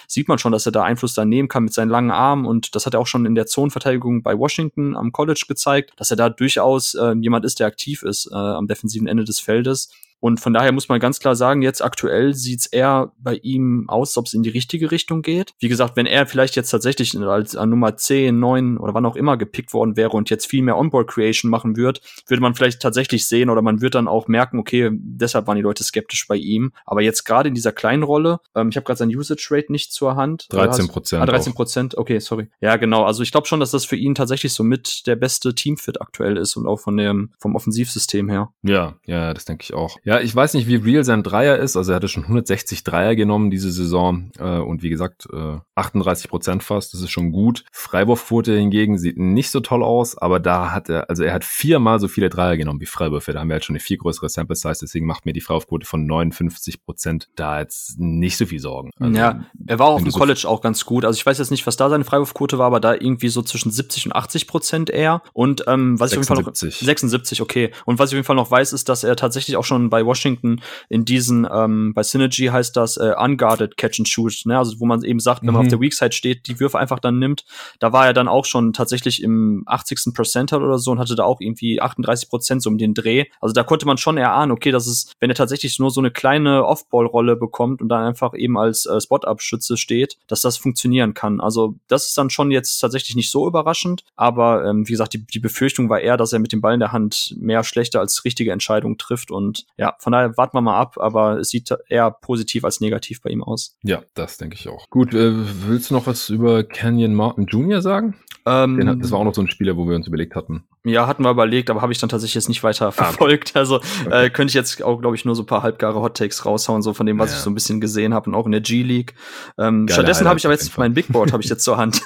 [0.07, 2.75] sieht man schon, dass er da Einfluss da nehmen kann mit seinen langen Armen und
[2.75, 6.17] das hat er auch schon in der Zonenverteidigung bei Washington am College gezeigt, dass er
[6.17, 9.89] da durchaus äh, jemand ist, der aktiv ist äh, am defensiven Ende des Feldes.
[10.19, 14.17] Und von daher muss man ganz klar sagen, jetzt aktuell sieht's eher bei ihm aus,
[14.17, 15.53] ob es in die richtige Richtung geht.
[15.59, 19.37] Wie gesagt, wenn er vielleicht jetzt tatsächlich als Nummer 10, 9 oder wann auch immer
[19.37, 23.27] gepickt worden wäre und jetzt viel mehr Onboard Creation machen würde, würde man vielleicht tatsächlich
[23.27, 26.71] sehen oder man wird dann auch merken, okay, deshalb waren die Leute skeptisch bei ihm.
[26.85, 29.93] Aber jetzt gerade in dieser kleinen Rolle, ähm, ich habe gerade sein Usage Rate nicht
[29.93, 30.47] zur Hand.
[30.51, 31.21] 13 Prozent.
[31.21, 32.49] Ah, 13 Prozent, okay, sorry.
[32.61, 33.03] Ja, genau.
[33.03, 36.37] Also ich glaube schon, dass das für ihn tatsächlich so mit der beste Teamfit aktuell
[36.37, 38.49] ist und auch von dem, vom Offensivsystem her.
[38.63, 39.97] Ja, ja, das denke ich auch.
[40.09, 41.77] Ja, ich weiß nicht, wie real sein Dreier ist.
[41.77, 46.31] Also er hatte schon 160 Dreier genommen diese Saison äh, und wie gesagt äh, 38
[46.31, 46.95] Prozent fast.
[46.95, 47.63] Das ist schon gut.
[47.71, 51.99] Freiwurfquote hingegen sieht nicht so toll aus, aber da hat er, also er hat viermal
[51.99, 53.33] so viele Dreier genommen wie Freiwürfe.
[53.33, 54.79] Da haben wir halt schon eine viel größere Sample Size.
[54.81, 58.89] Deswegen macht mir die Freiwurfquote von 59 Prozent da jetzt nicht so viel Sorgen.
[58.99, 61.05] Also, ja, er war auf dem so College auch ganz gut.
[61.05, 63.69] Also ich weiß jetzt nicht, was da seine Freiwurfquote war, aber da irgendwie so zwischen
[63.69, 65.21] 70 und 80 Prozent eher.
[65.33, 66.11] Und ähm, was 76.
[66.11, 67.71] ich auf jeden Fall noch 76, okay.
[67.85, 69.98] Und was ich auf jeden Fall noch weiß, ist, dass er tatsächlich auch schon bei
[70.05, 74.57] Washington Washington in diesen, ähm, bei Synergy heißt das äh, Unguarded Catch and Shoot, ne?
[74.57, 75.69] also wo man eben sagt, wenn man auf mhm.
[75.69, 77.45] der Weak Side steht, die Würfe einfach dann nimmt.
[77.79, 80.13] Da war er dann auch schon tatsächlich im 80.
[80.13, 83.25] Percentile oder so und hatte da auch irgendwie 38 Prozent so um den Dreh.
[83.41, 86.11] Also da konnte man schon erahnen, okay, das ist, wenn er tatsächlich nur so eine
[86.11, 91.39] kleine Off-Ball-Rolle bekommt und dann einfach eben als äh, Spot-Up-Schütze steht, dass das funktionieren kann.
[91.39, 95.25] Also das ist dann schon jetzt tatsächlich nicht so überraschend, aber ähm, wie gesagt, die,
[95.25, 98.25] die Befürchtung war eher, dass er mit dem Ball in der Hand mehr schlechte als
[98.25, 101.73] richtige Entscheidungen trifft und ja, ja, von daher warten wir mal ab, aber es sieht
[101.87, 103.77] eher positiv als negativ bei ihm aus.
[103.83, 104.89] Ja, das denke ich auch.
[104.89, 105.31] Gut, äh,
[105.67, 107.81] willst du noch was über Canyon Martin Jr.
[107.81, 108.15] sagen?
[108.45, 110.63] Ähm, Den, das war auch noch so ein Spieler, wo wir uns überlegt hatten.
[110.85, 113.55] Ja, hatten wir überlegt, aber habe ich dann tatsächlich jetzt nicht weiter ah, verfolgt.
[113.55, 114.25] Also okay.
[114.25, 116.81] äh, könnte ich jetzt auch, glaube ich, nur so ein paar halbgare Hot Takes raushauen,
[116.81, 117.37] so von dem, was ja.
[117.37, 119.13] ich so ein bisschen gesehen habe und auch in der G-League.
[119.57, 122.01] Ähm, stattdessen habe ich aber jetzt mein Big Board habe ich jetzt zur Hand.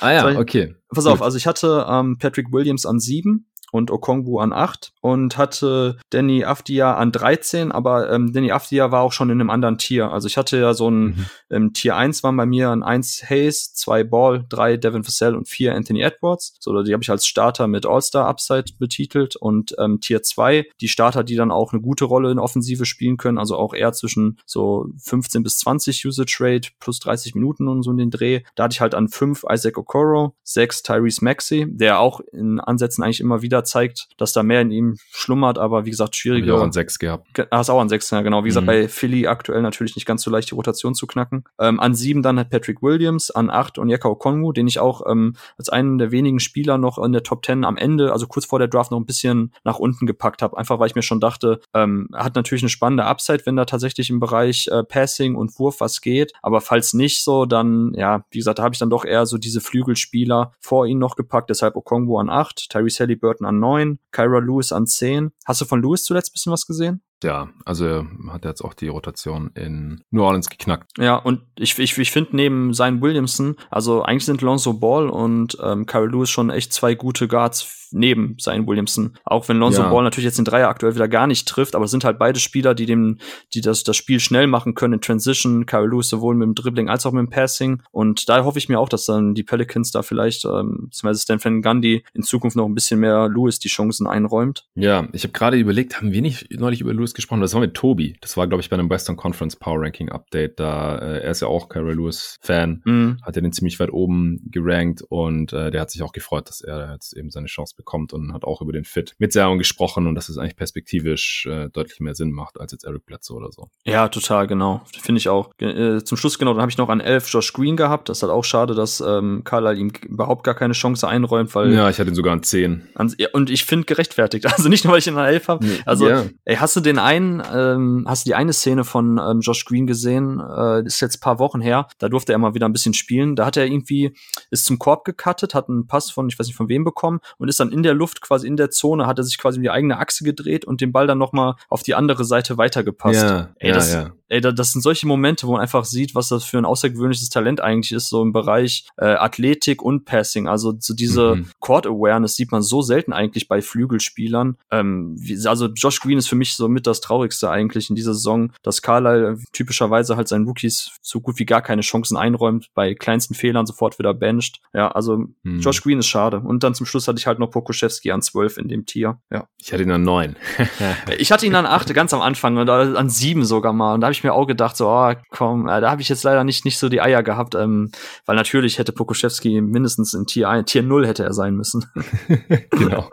[0.00, 0.74] ah ja, okay.
[0.90, 5.36] Pass auf, also ich hatte ähm, Patrick Williams an sieben, und Okongwu an 8 und
[5.36, 9.78] hatte Danny Afdia an 13, aber ähm, Danny Afdia war auch schon in einem anderen
[9.78, 10.10] Tier.
[10.10, 11.26] Also ich hatte ja so ein mhm.
[11.50, 15.48] ähm, Tier 1 waren bei mir an 1 Hayes, 2 Ball, 3 Devin Vassell und
[15.48, 16.56] 4 Anthony Edwards.
[16.60, 20.88] So, die habe ich als Starter mit All-Star Upside betitelt und ähm, Tier 2, die
[20.88, 24.38] Starter, die dann auch eine gute Rolle in Offensive spielen können, also auch eher zwischen
[24.46, 28.42] so 15 bis 20 Usage Rate plus 30 Minuten und so in den Dreh.
[28.54, 33.04] Da hatte ich halt an 5 Isaac Okoro, 6 Tyrese Maxey, der auch in Ansätzen
[33.04, 36.56] eigentlich immer wieder zeigt, dass da mehr in ihm schlummert, aber wie gesagt, schwieriger.
[36.56, 37.26] Auch an sechs gehabt.
[37.50, 38.44] Hast auch an sechs, ja, genau.
[38.44, 38.68] Wie gesagt, mhm.
[38.68, 41.44] bei Philly aktuell natürlich nicht ganz so leicht die Rotation zu knacken.
[41.58, 45.02] Ähm, an sieben dann hat Patrick Williams, an acht und Yeka Okongu, den ich auch
[45.08, 48.46] ähm, als einen der wenigen Spieler noch in der Top Ten am Ende, also kurz
[48.46, 50.56] vor der Draft, noch ein bisschen nach unten gepackt habe.
[50.56, 53.64] Einfach weil ich mir schon dachte, ähm, er hat natürlich eine spannende Upside, wenn da
[53.64, 56.32] tatsächlich im Bereich äh, Passing und Wurf was geht.
[56.42, 59.38] Aber falls nicht so, dann, ja, wie gesagt, da habe ich dann doch eher so
[59.38, 61.50] diese Flügelspieler vor ihn noch gepackt.
[61.50, 65.32] Deshalb Okongu an acht, Tyrese Halliburton an neun, Kyra Lewis an zehn.
[65.46, 67.02] Hast du von Lewis zuletzt bisschen was gesehen?
[67.22, 70.92] Ja, also er hat jetzt auch die Rotation in New Orleans geknackt.
[70.98, 75.58] Ja, und ich, ich, ich finde neben Zion Williamson, also eigentlich sind Lonzo Ball und
[75.62, 79.14] ähm, Kyle Lewis schon echt zwei gute Guards neben Zion Williamson.
[79.24, 79.88] Auch wenn Lonzo ja.
[79.88, 82.38] Ball natürlich jetzt den Dreier aktuell wieder gar nicht trifft, aber es sind halt beide
[82.38, 83.18] Spieler, die dem,
[83.54, 85.66] die das, das Spiel schnell machen können in Transition.
[85.66, 87.82] Kyle Lewis sowohl mit dem Dribbling als auch mit dem Passing.
[87.90, 91.42] Und da hoffe ich mir auch, dass dann die Pelicans da vielleicht, ähm, beziehungsweise Stan
[91.42, 94.66] Van Gundy in Zukunft noch ein bisschen mehr Lewis die Chancen einräumt.
[94.74, 97.40] Ja, ich habe gerade überlegt, haben wir nicht neulich über Lewis gesprochen?
[97.40, 98.16] Das war mit Tobi.
[98.20, 100.60] Das war, glaube ich, bei einem Western Conference Power Ranking Update.
[100.60, 103.18] Da äh, er ist ja auch Kyle Lewis Fan, mhm.
[103.22, 106.60] hat er den ziemlich weit oben gerankt und äh, der hat sich auch gefreut, dass
[106.60, 110.06] er jetzt eben seine Chance bekommt und hat auch über den Fit mit Zion gesprochen
[110.06, 113.52] und dass es eigentlich perspektivisch äh, deutlich mehr Sinn macht als jetzt Eric Bledsoe oder
[113.52, 113.70] so.
[113.84, 114.82] Ja, total, genau.
[115.00, 115.50] Finde ich auch.
[115.60, 118.08] Äh, zum Schluss, genau, dann habe ich noch an elf Josh Green gehabt.
[118.08, 121.72] Das ist halt auch schade, dass ähm, Carlisle ihm überhaupt gar keine Chance einräumt, weil.
[121.72, 122.88] Ja, ich hatte ihn sogar an zehn.
[122.94, 124.46] An, ja, und ich finde gerechtfertigt.
[124.58, 125.64] Also nicht nur, weil ich ihn an elf habe.
[125.84, 126.24] Also, yeah.
[126.44, 129.86] ey, hast du den einen, ähm, hast du die eine Szene von ähm, Josh Green
[129.86, 130.40] gesehen?
[130.40, 131.88] Äh, ist jetzt paar Wochen her.
[131.98, 133.36] Da durfte er mal wieder ein bisschen spielen.
[133.36, 134.14] Da hat er irgendwie,
[134.50, 137.48] ist zum Korb gecuttet, hat einen Pass von, ich weiß nicht von wem bekommen und
[137.48, 139.70] ist dann in der Luft quasi in der Zone, hat er sich quasi um die
[139.70, 143.22] eigene Achse gedreht und den Ball dann nochmal auf die andere Seite weitergepasst.
[143.22, 144.12] Ja, ey, das, ja, ja.
[144.28, 147.60] ey, das sind solche Momente, wo man einfach sieht, was das für ein außergewöhnliches Talent
[147.60, 150.48] eigentlich ist, so im Bereich äh, Athletik und Passing.
[150.48, 151.50] Also so diese mhm.
[151.60, 154.56] Court Awareness sieht man so selten eigentlich bei Flügelspielern.
[154.70, 158.14] Ähm, wie, also Josh Green ist für mich so mit das Traurigste eigentlich in dieser
[158.14, 162.94] Saison, dass Carlisle typischerweise halt seinen Rookies so gut wie gar keine Chancen einräumt, bei
[162.94, 164.60] kleinsten Fehlern sofort wieder bencht.
[164.72, 165.60] Ja, also mhm.
[165.60, 166.40] Josh Green ist schade.
[166.40, 169.18] Und dann zum Schluss hatte ich halt noch Pokuschewski an 12 in dem Tier.
[169.30, 169.48] Ja.
[169.58, 170.36] Ich hatte ihn an 9.
[171.18, 173.94] ich hatte ihn an 8 ganz am Anfang und an 7 sogar mal.
[173.94, 176.24] Und da habe ich mir auch gedacht, so, oh, komm, äh, da habe ich jetzt
[176.24, 177.90] leider nicht, nicht so die Eier gehabt, ähm,
[178.26, 181.84] weil natürlich hätte Pokuschewski mindestens in Tier 1, Tier 0 hätte er sein müssen.
[182.70, 183.08] genau.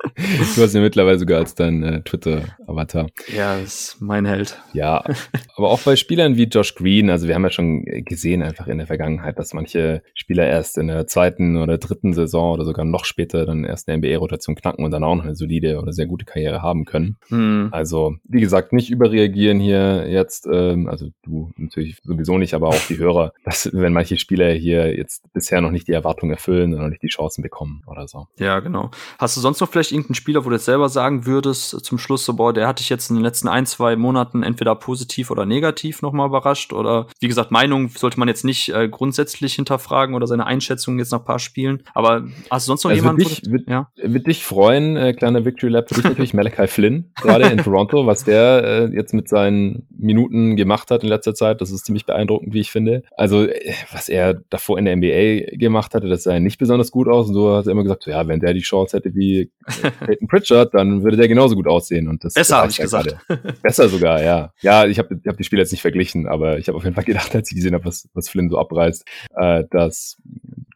[0.55, 3.07] Du hast ihn mittlerweile sogar als dein äh, Twitter-Avatar.
[3.35, 4.61] Ja, ist mein Held.
[4.73, 5.03] Ja,
[5.55, 8.77] aber auch bei Spielern wie Josh Green, also wir haben ja schon gesehen einfach in
[8.77, 13.05] der Vergangenheit, dass manche Spieler erst in der zweiten oder dritten Saison oder sogar noch
[13.05, 16.25] später dann erst eine NBA-Rotation knacken und dann auch noch eine solide oder sehr gute
[16.25, 17.17] Karriere haben können.
[17.29, 17.69] Mhm.
[17.71, 22.87] Also, wie gesagt, nicht überreagieren hier jetzt, ähm, also du natürlich sowieso nicht, aber auch
[22.87, 26.81] die Hörer, dass wenn manche Spieler hier jetzt bisher noch nicht die Erwartungen erfüllen und
[26.81, 28.27] noch nicht die Chancen bekommen oder so.
[28.37, 28.91] Ja, genau.
[29.17, 32.25] Hast du sonst noch vielleicht irgendeinen Spieler, wo du jetzt selber sagen würdest, zum Schluss
[32.25, 35.45] so, boah, der hatte ich jetzt in den letzten ein, zwei Monaten entweder positiv oder
[35.45, 40.27] negativ nochmal überrascht oder wie gesagt, Meinung sollte man jetzt nicht äh, grundsätzlich hinterfragen oder
[40.27, 43.23] seine Einschätzung jetzt nach ein paar Spielen, aber hast du sonst noch also jemanden?
[43.23, 43.89] Würde dich, würd, ja?
[43.95, 48.05] würd dich freuen, äh, kleiner Victory Lab, für dich natürlich Malachi Flynn, gerade in Toronto,
[48.05, 52.05] was der äh, jetzt mit seinen Minuten gemacht hat in letzter Zeit, das ist ziemlich
[52.05, 53.03] beeindruckend, wie ich finde.
[53.15, 57.07] Also, äh, was er davor in der NBA gemacht hatte, das sah nicht besonders gut
[57.07, 59.49] aus und so hat er immer gesagt, ja, wenn der die Chance hätte wie
[60.05, 63.15] Peyton Pritchard, dann würde der genauso gut aussehen und das Besser, habe ich gesagt.
[63.61, 64.53] Besser sogar, ja.
[64.61, 66.95] Ja, ich habe ich hab die Spiele jetzt nicht verglichen, aber ich habe auf jeden
[66.95, 69.05] Fall gedacht, als ich gesehen habe, was, was Flynn so abreißt,
[69.37, 70.17] äh, dass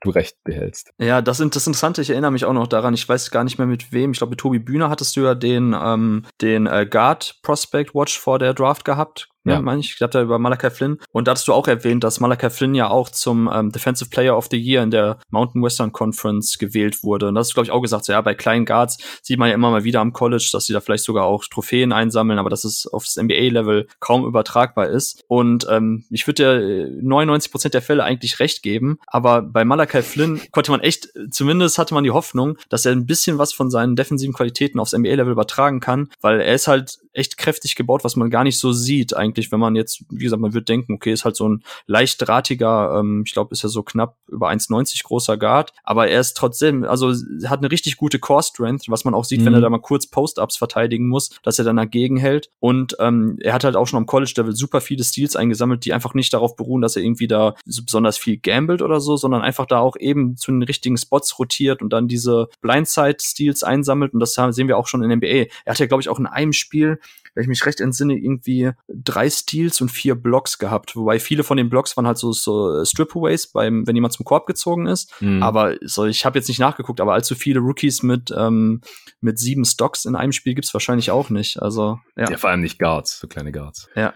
[0.01, 0.91] du recht behältst.
[0.99, 3.67] Ja, das, das Interessante, ich erinnere mich auch noch daran, ich weiß gar nicht mehr
[3.67, 7.39] mit wem, ich glaube mit Tobi Bühner hattest du ja den, ähm, den äh, Guard
[7.43, 9.61] Prospect Watch vor der Draft gehabt ne, ja.
[9.61, 9.91] meine ich.
[9.91, 10.97] Ich glaube da über Malachi Flynn.
[11.11, 14.37] Und da hattest du auch erwähnt, dass Malachi Flynn ja auch zum ähm, Defensive Player
[14.37, 17.27] of the Year in der Mountain Western Conference gewählt wurde.
[17.27, 19.55] Und das ist, glaube ich, auch gesagt, so, ja, bei kleinen Guards sieht man ja
[19.55, 22.63] immer mal wieder am College, dass sie da vielleicht sogar auch Trophäen einsammeln, aber dass
[22.63, 25.23] es aufs NBA-Level kaum übertragbar ist.
[25.27, 29.88] Und ähm, ich würde dir 99 Prozent der Fälle eigentlich recht geben, aber bei Malachi
[29.89, 33.69] Flynn konnte man echt, zumindest hatte man die Hoffnung, dass er ein bisschen was von
[33.69, 38.15] seinen defensiven Qualitäten aufs NBA-Level übertragen kann, weil er ist halt echt kräftig gebaut, was
[38.15, 41.11] man gar nicht so sieht eigentlich, wenn man jetzt, wie gesagt, man würde denken, okay,
[41.11, 45.03] ist halt so ein leicht drahtiger, ähm, ich glaube, ist ja so knapp über 1,90
[45.03, 47.13] großer Guard, aber er ist trotzdem, also
[47.45, 49.45] hat eine richtig gute Core-Strength, was man auch sieht, mhm.
[49.45, 53.37] wenn er da mal kurz Post-Ups verteidigen muss, dass er dann dagegen hält und ähm,
[53.41, 56.55] er hat halt auch schon am College-Level super viele Steals eingesammelt, die einfach nicht darauf
[56.55, 59.95] beruhen, dass er irgendwie da so besonders viel gambelt oder so, sondern einfach da auch
[59.97, 64.77] eben zu den richtigen Spots rotiert und dann diese Blindside-Steals einsammelt und das sehen wir
[64.77, 65.47] auch schon in NBA.
[65.65, 66.99] Er hat ja, glaube ich, auch in einem Spiel
[67.39, 70.95] wenn ich mich recht entsinne, irgendwie drei Steals und vier Blocks gehabt.
[70.95, 74.45] Wobei viele von den Blocks waren halt so, so Stripaways, beim, wenn jemand zum Korb
[74.45, 75.09] gezogen ist.
[75.21, 75.41] Mhm.
[75.41, 78.81] Aber so, ich habe jetzt nicht nachgeguckt, aber allzu viele Rookies mit, ähm,
[79.21, 81.61] mit sieben Stocks in einem Spiel gibt's wahrscheinlich auch nicht.
[81.61, 82.29] Also, ja.
[82.29, 83.87] Ja, vor allem nicht Guards, so kleine Guards.
[83.95, 84.13] Ja.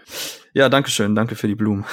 [0.56, 1.16] Ja, danke schön.
[1.16, 1.84] Danke für die Blumen.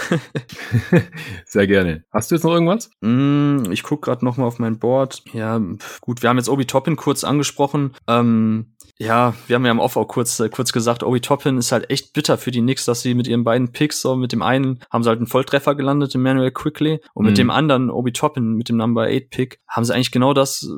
[1.45, 2.03] Sehr gerne.
[2.11, 2.91] Hast du jetzt noch irgendwas?
[3.01, 5.23] Mm, ich guck gerade noch mal auf mein Board.
[5.33, 5.59] Ja,
[5.99, 7.95] gut, wir haben jetzt Obi Toppin kurz angesprochen.
[8.07, 8.67] Ähm,
[9.01, 11.89] ja, wir haben ja im Off auch kurz, äh, kurz gesagt, Obi Toppin ist halt
[11.89, 14.79] echt bitter für die Knicks, dass sie mit ihren beiden Picks, so mit dem einen
[14.91, 17.37] haben sie halt einen Volltreffer gelandet, Emmanuel Quickly, und mit mhm.
[17.37, 20.69] dem anderen, Obi Toppin, mit dem Number 8 Pick, haben sie eigentlich genau das,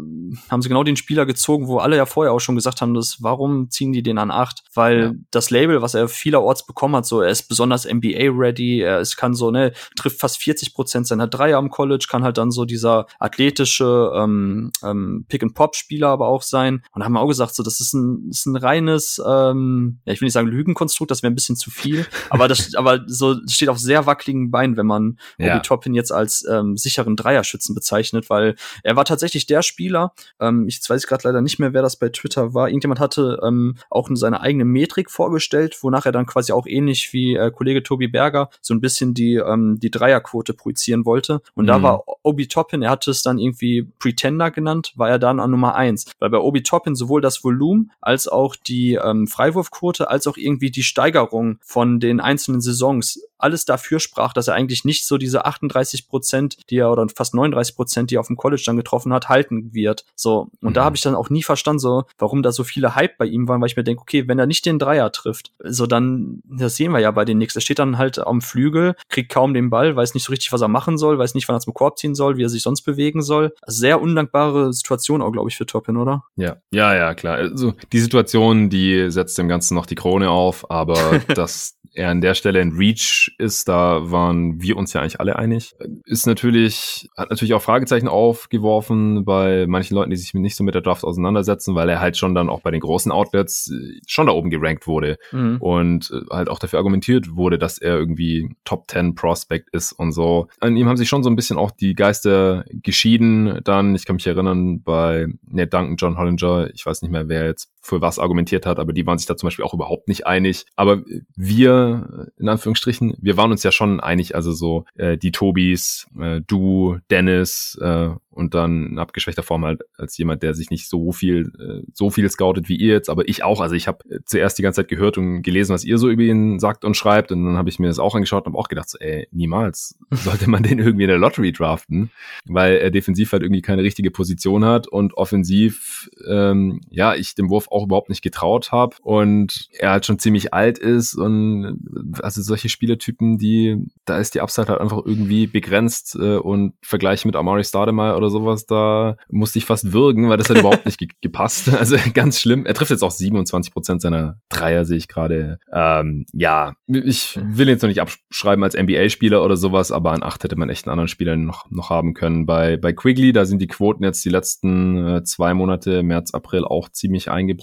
[0.49, 3.17] haben sie genau den Spieler gezogen, wo alle ja vorher auch schon gesagt haben, dass,
[3.19, 4.63] warum ziehen die den an 8?
[4.73, 5.11] Weil ja.
[5.31, 9.33] das Label, was er vielerorts bekommen hat, so, er ist besonders NBA-ready, er ist, kann
[9.33, 13.07] so, ne, trifft fast 40 Prozent seiner Dreier am College, kann halt dann so dieser
[13.19, 16.83] athletische ähm, ähm, Pick-and-Pop-Spieler aber auch sein.
[16.91, 20.13] Und da haben wir auch gesagt, so, das ist ein ist ein reines, ähm, ja,
[20.13, 23.35] ich will nicht sagen Lügenkonstrukt, das wäre ein bisschen zu viel, aber das, aber so
[23.47, 25.55] steht auf sehr wackeligen Beinen, wenn man ja.
[25.55, 30.67] Obi Toppin jetzt als ähm, sicheren Dreierschützen bezeichnet, weil er war tatsächlich der Spieler, ähm,
[30.67, 34.09] ich weiß gerade leider nicht mehr, wer das bei Twitter war, irgendjemand hatte ähm, auch
[34.13, 38.49] seine eigene Metrik vorgestellt, wonach er dann quasi auch ähnlich wie äh, Kollege Tobi Berger
[38.61, 41.41] so ein bisschen die, ähm, die Dreierquote projizieren wollte.
[41.55, 41.67] Und mhm.
[41.67, 45.51] da war Obi Toppin, er hatte es dann irgendwie Pretender genannt, war er dann an
[45.51, 50.27] Nummer eins, weil bei Obi Toppin sowohl das Volumen als auch die ähm, Freiwurfquote, als
[50.27, 55.05] auch irgendwie die Steigerung von den einzelnen Saisons alles dafür sprach, dass er eigentlich nicht
[55.05, 58.63] so diese 38 Prozent, die er oder fast 39 Prozent, die er auf dem College
[58.65, 60.05] dann getroffen hat, halten wird.
[60.15, 60.73] So und mhm.
[60.73, 63.47] da habe ich dann auch nie verstanden, so warum da so viele Hype bei ihm
[63.49, 66.77] waren, weil ich mir denke, okay, wenn er nicht den Dreier trifft, so dann das
[66.77, 67.52] sehen wir ja bei den Knicks.
[67.55, 70.61] Er steht dann halt am Flügel, kriegt kaum den Ball, weiß nicht so richtig, was
[70.61, 72.83] er machen soll, weiß nicht, wann er zum Korb ziehen soll, wie er sich sonst
[72.83, 73.53] bewegen soll.
[73.65, 76.23] Sehr undankbare Situation auch, glaube ich, für Toppin, oder?
[76.35, 77.35] Ja, ja, ja, klar.
[77.35, 82.21] Also die Situation, die setzt dem Ganzen noch die Krone auf, aber dass er an
[82.21, 85.75] der Stelle ein Reach ist, da waren wir uns ja eigentlich alle einig.
[86.05, 90.73] Ist natürlich, hat natürlich auch Fragezeichen aufgeworfen bei manchen Leuten, die sich nicht so mit
[90.73, 94.27] der Draft auseinandersetzen, weil er halt schon dann auch bei den großen Outlets äh, schon
[94.27, 95.57] da oben gerankt wurde mhm.
[95.59, 100.11] und äh, halt auch dafür argumentiert wurde, dass er irgendwie Top 10 Prospect ist und
[100.11, 100.47] so.
[100.59, 103.59] An ihm haben sich schon so ein bisschen auch die Geister geschieden.
[103.63, 107.45] Dann, ich kann mich erinnern, bei Ned Duncan, John Hollinger, ich weiß nicht mehr, wer
[107.45, 110.25] jetzt für was argumentiert hat, aber die waren sich da zum Beispiel auch überhaupt nicht
[110.25, 110.65] einig.
[110.77, 111.03] Aber
[111.35, 116.39] wir, in Anführungsstrichen, wir waren uns ja schon einig, also so äh, die Tobis, äh,
[116.47, 121.11] du, Dennis äh, und dann in abgeschwächter Form halt als jemand, der sich nicht so
[121.11, 123.61] viel äh, so viel scoutet wie ihr jetzt, aber ich auch.
[123.61, 126.59] Also ich habe zuerst die ganze Zeit gehört und gelesen, was ihr so über ihn
[126.59, 128.89] sagt und schreibt und dann habe ich mir das auch angeschaut und habe auch gedacht,
[128.89, 132.11] so, ey, niemals sollte man den irgendwie in der Lottery draften,
[132.45, 137.49] weil er defensiv halt irgendwie keine richtige Position hat und offensiv ähm, ja, ich dem
[137.49, 141.79] Wurf auch überhaupt nicht getraut habe und er halt schon ziemlich alt ist und
[142.21, 147.25] also solche Spielertypen, die da ist die Upside halt einfach irgendwie begrenzt äh, und Vergleich
[147.25, 150.97] mit Amari Stoudemire oder sowas, da musste ich fast würgen, weil das hat überhaupt nicht
[150.99, 151.71] ge gepasst.
[151.83, 152.65] Also ganz schlimm.
[152.65, 155.59] Er trifft jetzt auch 27 Prozent seiner Dreier, sehe ich gerade.
[155.73, 160.43] Ähm, ja, ich will jetzt noch nicht abschreiben als NBA-Spieler oder sowas, aber an acht
[160.43, 162.45] hätte man echt einen anderen Spieler noch, noch haben können.
[162.45, 166.63] Bei, bei Quigley, da sind die Quoten jetzt die letzten äh, zwei Monate, März, April,
[166.63, 167.62] auch ziemlich eingebrochen.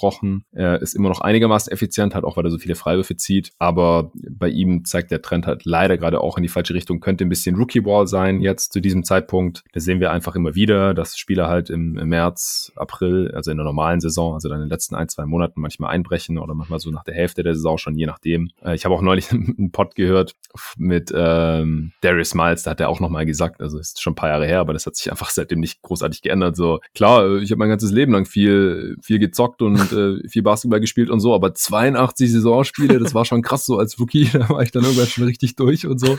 [0.52, 3.52] Er ist immer noch einigermaßen effizient, halt auch, weil er so viele Freiwürfe zieht.
[3.58, 7.00] Aber bei ihm zeigt der Trend halt leider gerade auch in die falsche Richtung.
[7.00, 9.64] Könnte ein bisschen Rookie-Ball sein jetzt zu diesem Zeitpunkt.
[9.72, 13.56] Da sehen wir einfach immer wieder, dass Spieler halt im, im März, April, also in
[13.56, 16.78] der normalen Saison, also dann in den letzten ein, zwei Monaten manchmal einbrechen oder manchmal
[16.78, 18.50] so nach der Hälfte der Saison schon, je nachdem.
[18.62, 20.34] Äh, ich habe auch neulich einen Pod gehört
[20.76, 24.30] mit ähm, Darius Miles, da hat er auch nochmal gesagt, also ist schon ein paar
[24.30, 26.56] Jahre her, aber das hat sich einfach seitdem nicht großartig geändert.
[26.56, 30.42] So, klar, ich habe mein ganzes Leben lang viel, viel gezockt und und äh, viel
[30.42, 34.48] Basketball gespielt und so, aber 82 Saisonspiele, das war schon krass so als Rookie, da
[34.48, 36.16] war ich dann irgendwann schon richtig durch und so.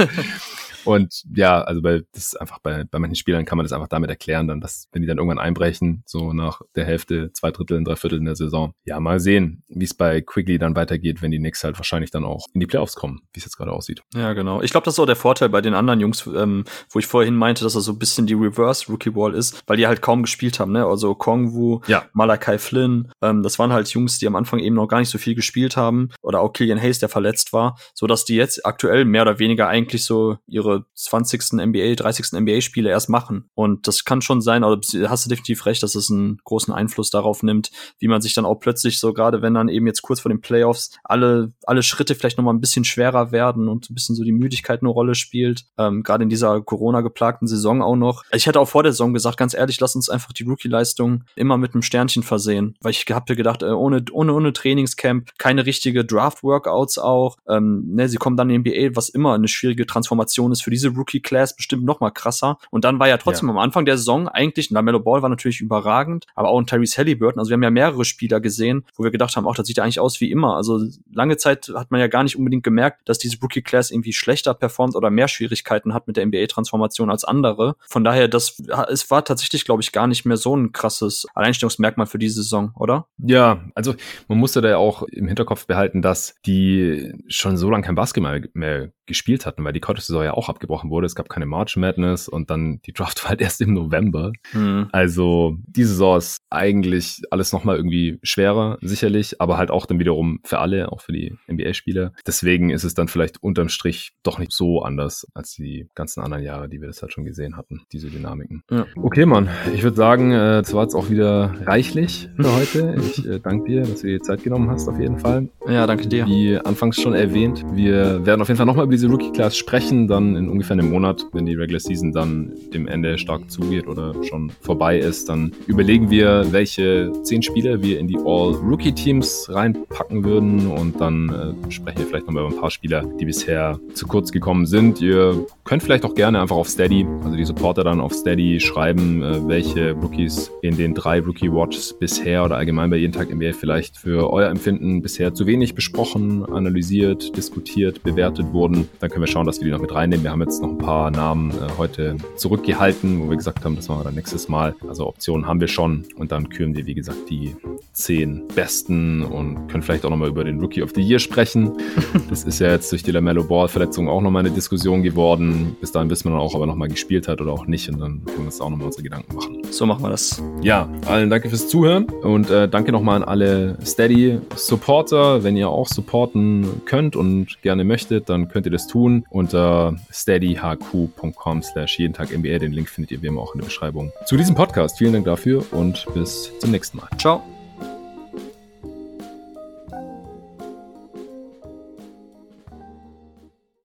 [0.85, 3.87] Und ja, also bei das ist einfach bei, bei manchen Spielern kann man das einfach
[3.87, 7.83] damit erklären, dann, dass, wenn die dann irgendwann einbrechen, so nach der Hälfte, zwei Drittel,
[7.83, 8.73] drei Viertel in der Saison.
[8.85, 12.23] Ja, mal sehen, wie es bei Quigley dann weitergeht, wenn die Knicks halt wahrscheinlich dann
[12.23, 14.01] auch in die Playoffs kommen, wie es jetzt gerade aussieht.
[14.15, 14.61] Ja, genau.
[14.61, 17.35] Ich glaube, das ist auch der Vorteil bei den anderen Jungs, ähm, wo ich vorhin
[17.35, 20.23] meinte, dass er so ein bisschen die Reverse Rookie Wall ist, weil die halt kaum
[20.23, 20.85] gespielt haben, ne?
[20.85, 22.05] Also Kongwu, ja.
[22.13, 25.19] Malakai Flynn, ähm, das waren halt Jungs, die am Anfang eben noch gar nicht so
[25.19, 26.09] viel gespielt haben.
[26.21, 29.67] Oder auch Killian Hayes, der verletzt war, so dass die jetzt aktuell mehr oder weniger
[29.67, 32.39] eigentlich so ihre 20 NBA, 30.
[32.39, 33.49] NBA-Spiele erst machen.
[33.53, 37.11] Und das kann schon sein, aber hast du definitiv recht, dass es einen großen Einfluss
[37.11, 37.69] darauf nimmt,
[37.99, 40.41] wie man sich dann auch plötzlich so, gerade wenn dann eben jetzt kurz vor den
[40.41, 44.31] Playoffs alle, alle Schritte vielleicht nochmal ein bisschen schwerer werden und ein bisschen so die
[44.31, 45.65] Müdigkeit eine Rolle spielt.
[45.77, 48.23] Ähm, gerade in dieser Corona-geplagten Saison auch noch.
[48.31, 51.57] Ich hätte auch vor der Saison gesagt, ganz ehrlich, lass uns einfach die Rookie-Leistung immer
[51.57, 52.75] mit einem Sternchen versehen.
[52.81, 57.37] Weil ich habe gedacht, äh, ohne, ohne, ohne Trainingscamp, keine richtige Draft-Workouts auch.
[57.47, 60.71] Ähm, ne, sie kommen dann in die NBA, was immer eine schwierige Transformation ist für
[60.71, 62.57] diese Rookie-Class Class bestimmt noch mal krasser.
[62.69, 63.53] Und dann war ja trotzdem ja.
[63.53, 67.39] am Anfang der Saison eigentlich, Lamello Ball war natürlich überragend, aber auch ein Tyrese Halliburton.
[67.39, 69.83] Also wir haben ja mehrere Spieler gesehen, wo wir gedacht haben, auch das sieht ja
[69.83, 70.57] eigentlich aus wie immer.
[70.57, 70.81] Also
[71.13, 74.53] lange Zeit hat man ja gar nicht unbedingt gemerkt, dass diese Rookie Class irgendwie schlechter
[74.53, 77.75] performt oder mehr Schwierigkeiten hat mit der NBA-Transformation als andere.
[77.87, 82.07] Von daher, das es war tatsächlich, glaube ich, gar nicht mehr so ein krasses Alleinstellungsmerkmal
[82.07, 83.07] für diese Saison, oder?
[83.19, 83.40] Ja,
[83.75, 83.95] also
[84.27, 88.49] man musste da ja auch im Hinterkopf behalten, dass die schon so lange kein Basketball
[88.53, 91.05] mehr gespielt hatten, weil die College-Saison ja auch abgebrochen wurde.
[91.05, 94.31] Es gab keine March Madness und dann die Draft war halt erst im November.
[94.53, 94.87] Mhm.
[94.91, 100.39] Also die Saison ist eigentlich alles nochmal irgendwie schwerer, sicherlich, aber halt auch dann wiederum
[100.43, 102.13] für alle, auch für die NBA-Spieler.
[102.25, 106.43] Deswegen ist es dann vielleicht unterm Strich doch nicht so anders als die ganzen anderen
[106.43, 108.63] Jahre, die wir das halt schon gesehen hatten, diese Dynamiken.
[108.71, 108.85] Ja.
[108.95, 112.95] Okay, Mann, ich würde sagen, äh, war jetzt auch wieder reichlich für heute.
[112.97, 115.47] Ich äh, danke dir, dass du dir die Zeit genommen hast, auf jeden Fall.
[115.67, 116.25] Ja, danke dir.
[116.25, 120.35] Wie anfangs schon erwähnt, wir werden auf jeden Fall nochmal über diese Rookie-Class sprechen, dann
[120.35, 124.51] in ungefähr einem Monat, wenn die Regular Season dann dem Ende stark zugeht oder schon
[124.61, 130.99] vorbei ist, dann überlegen wir, welche zehn Spieler wir in die All-Rookie-Teams reinpacken würden und
[130.99, 134.65] dann äh, sprechen wir vielleicht nochmal über ein paar Spieler, die bisher zu kurz gekommen
[134.65, 135.01] sind.
[135.01, 139.21] Ihr könnt vielleicht auch gerne einfach auf Steady, also die Supporter dann auf Steady schreiben,
[139.23, 143.97] äh, welche Rookies in den drei Rookie-Watches bisher oder allgemein bei jeden Tag NBA vielleicht
[143.97, 148.87] für euer Empfinden bisher zu wenig besprochen, analysiert, diskutiert, bewertet wurden.
[148.99, 150.23] Dann können wir schauen, dass wir die noch mit reinnehmen.
[150.23, 153.89] Wir haben jetzt noch ein paar Namen äh, heute zurückgehalten, wo wir gesagt haben, das
[153.89, 154.75] machen wir dann nächstes Mal.
[154.87, 157.55] Also Optionen haben wir schon und dann küren wir, wie gesagt, die
[157.93, 161.73] zehn besten und können vielleicht auch nochmal über den Rookie of the Year sprechen.
[162.29, 165.75] das ist ja jetzt durch die Lamello Ball Verletzung auch nochmal eine Diskussion geworden.
[165.81, 167.99] Bis dahin wissen wir dann auch, ob er nochmal gespielt hat oder auch nicht und
[167.99, 169.61] dann können wir uns auch nochmal unsere Gedanken machen.
[169.69, 170.41] So machen wir das.
[170.61, 175.43] Ja, allen danke fürs Zuhören und äh, danke nochmal an alle Steady Supporter.
[175.43, 181.63] Wenn ihr auch supporten könnt und gerne möchtet, dann könnt ihr das tun unter steadyhq.com
[181.63, 182.59] slash jeden Tag NBA.
[182.59, 184.99] Den Link findet ihr wie immer auch in der Beschreibung zu diesem Podcast.
[184.99, 187.07] Vielen Dank dafür und bis zum nächsten Mal.
[187.17, 187.60] Ciao.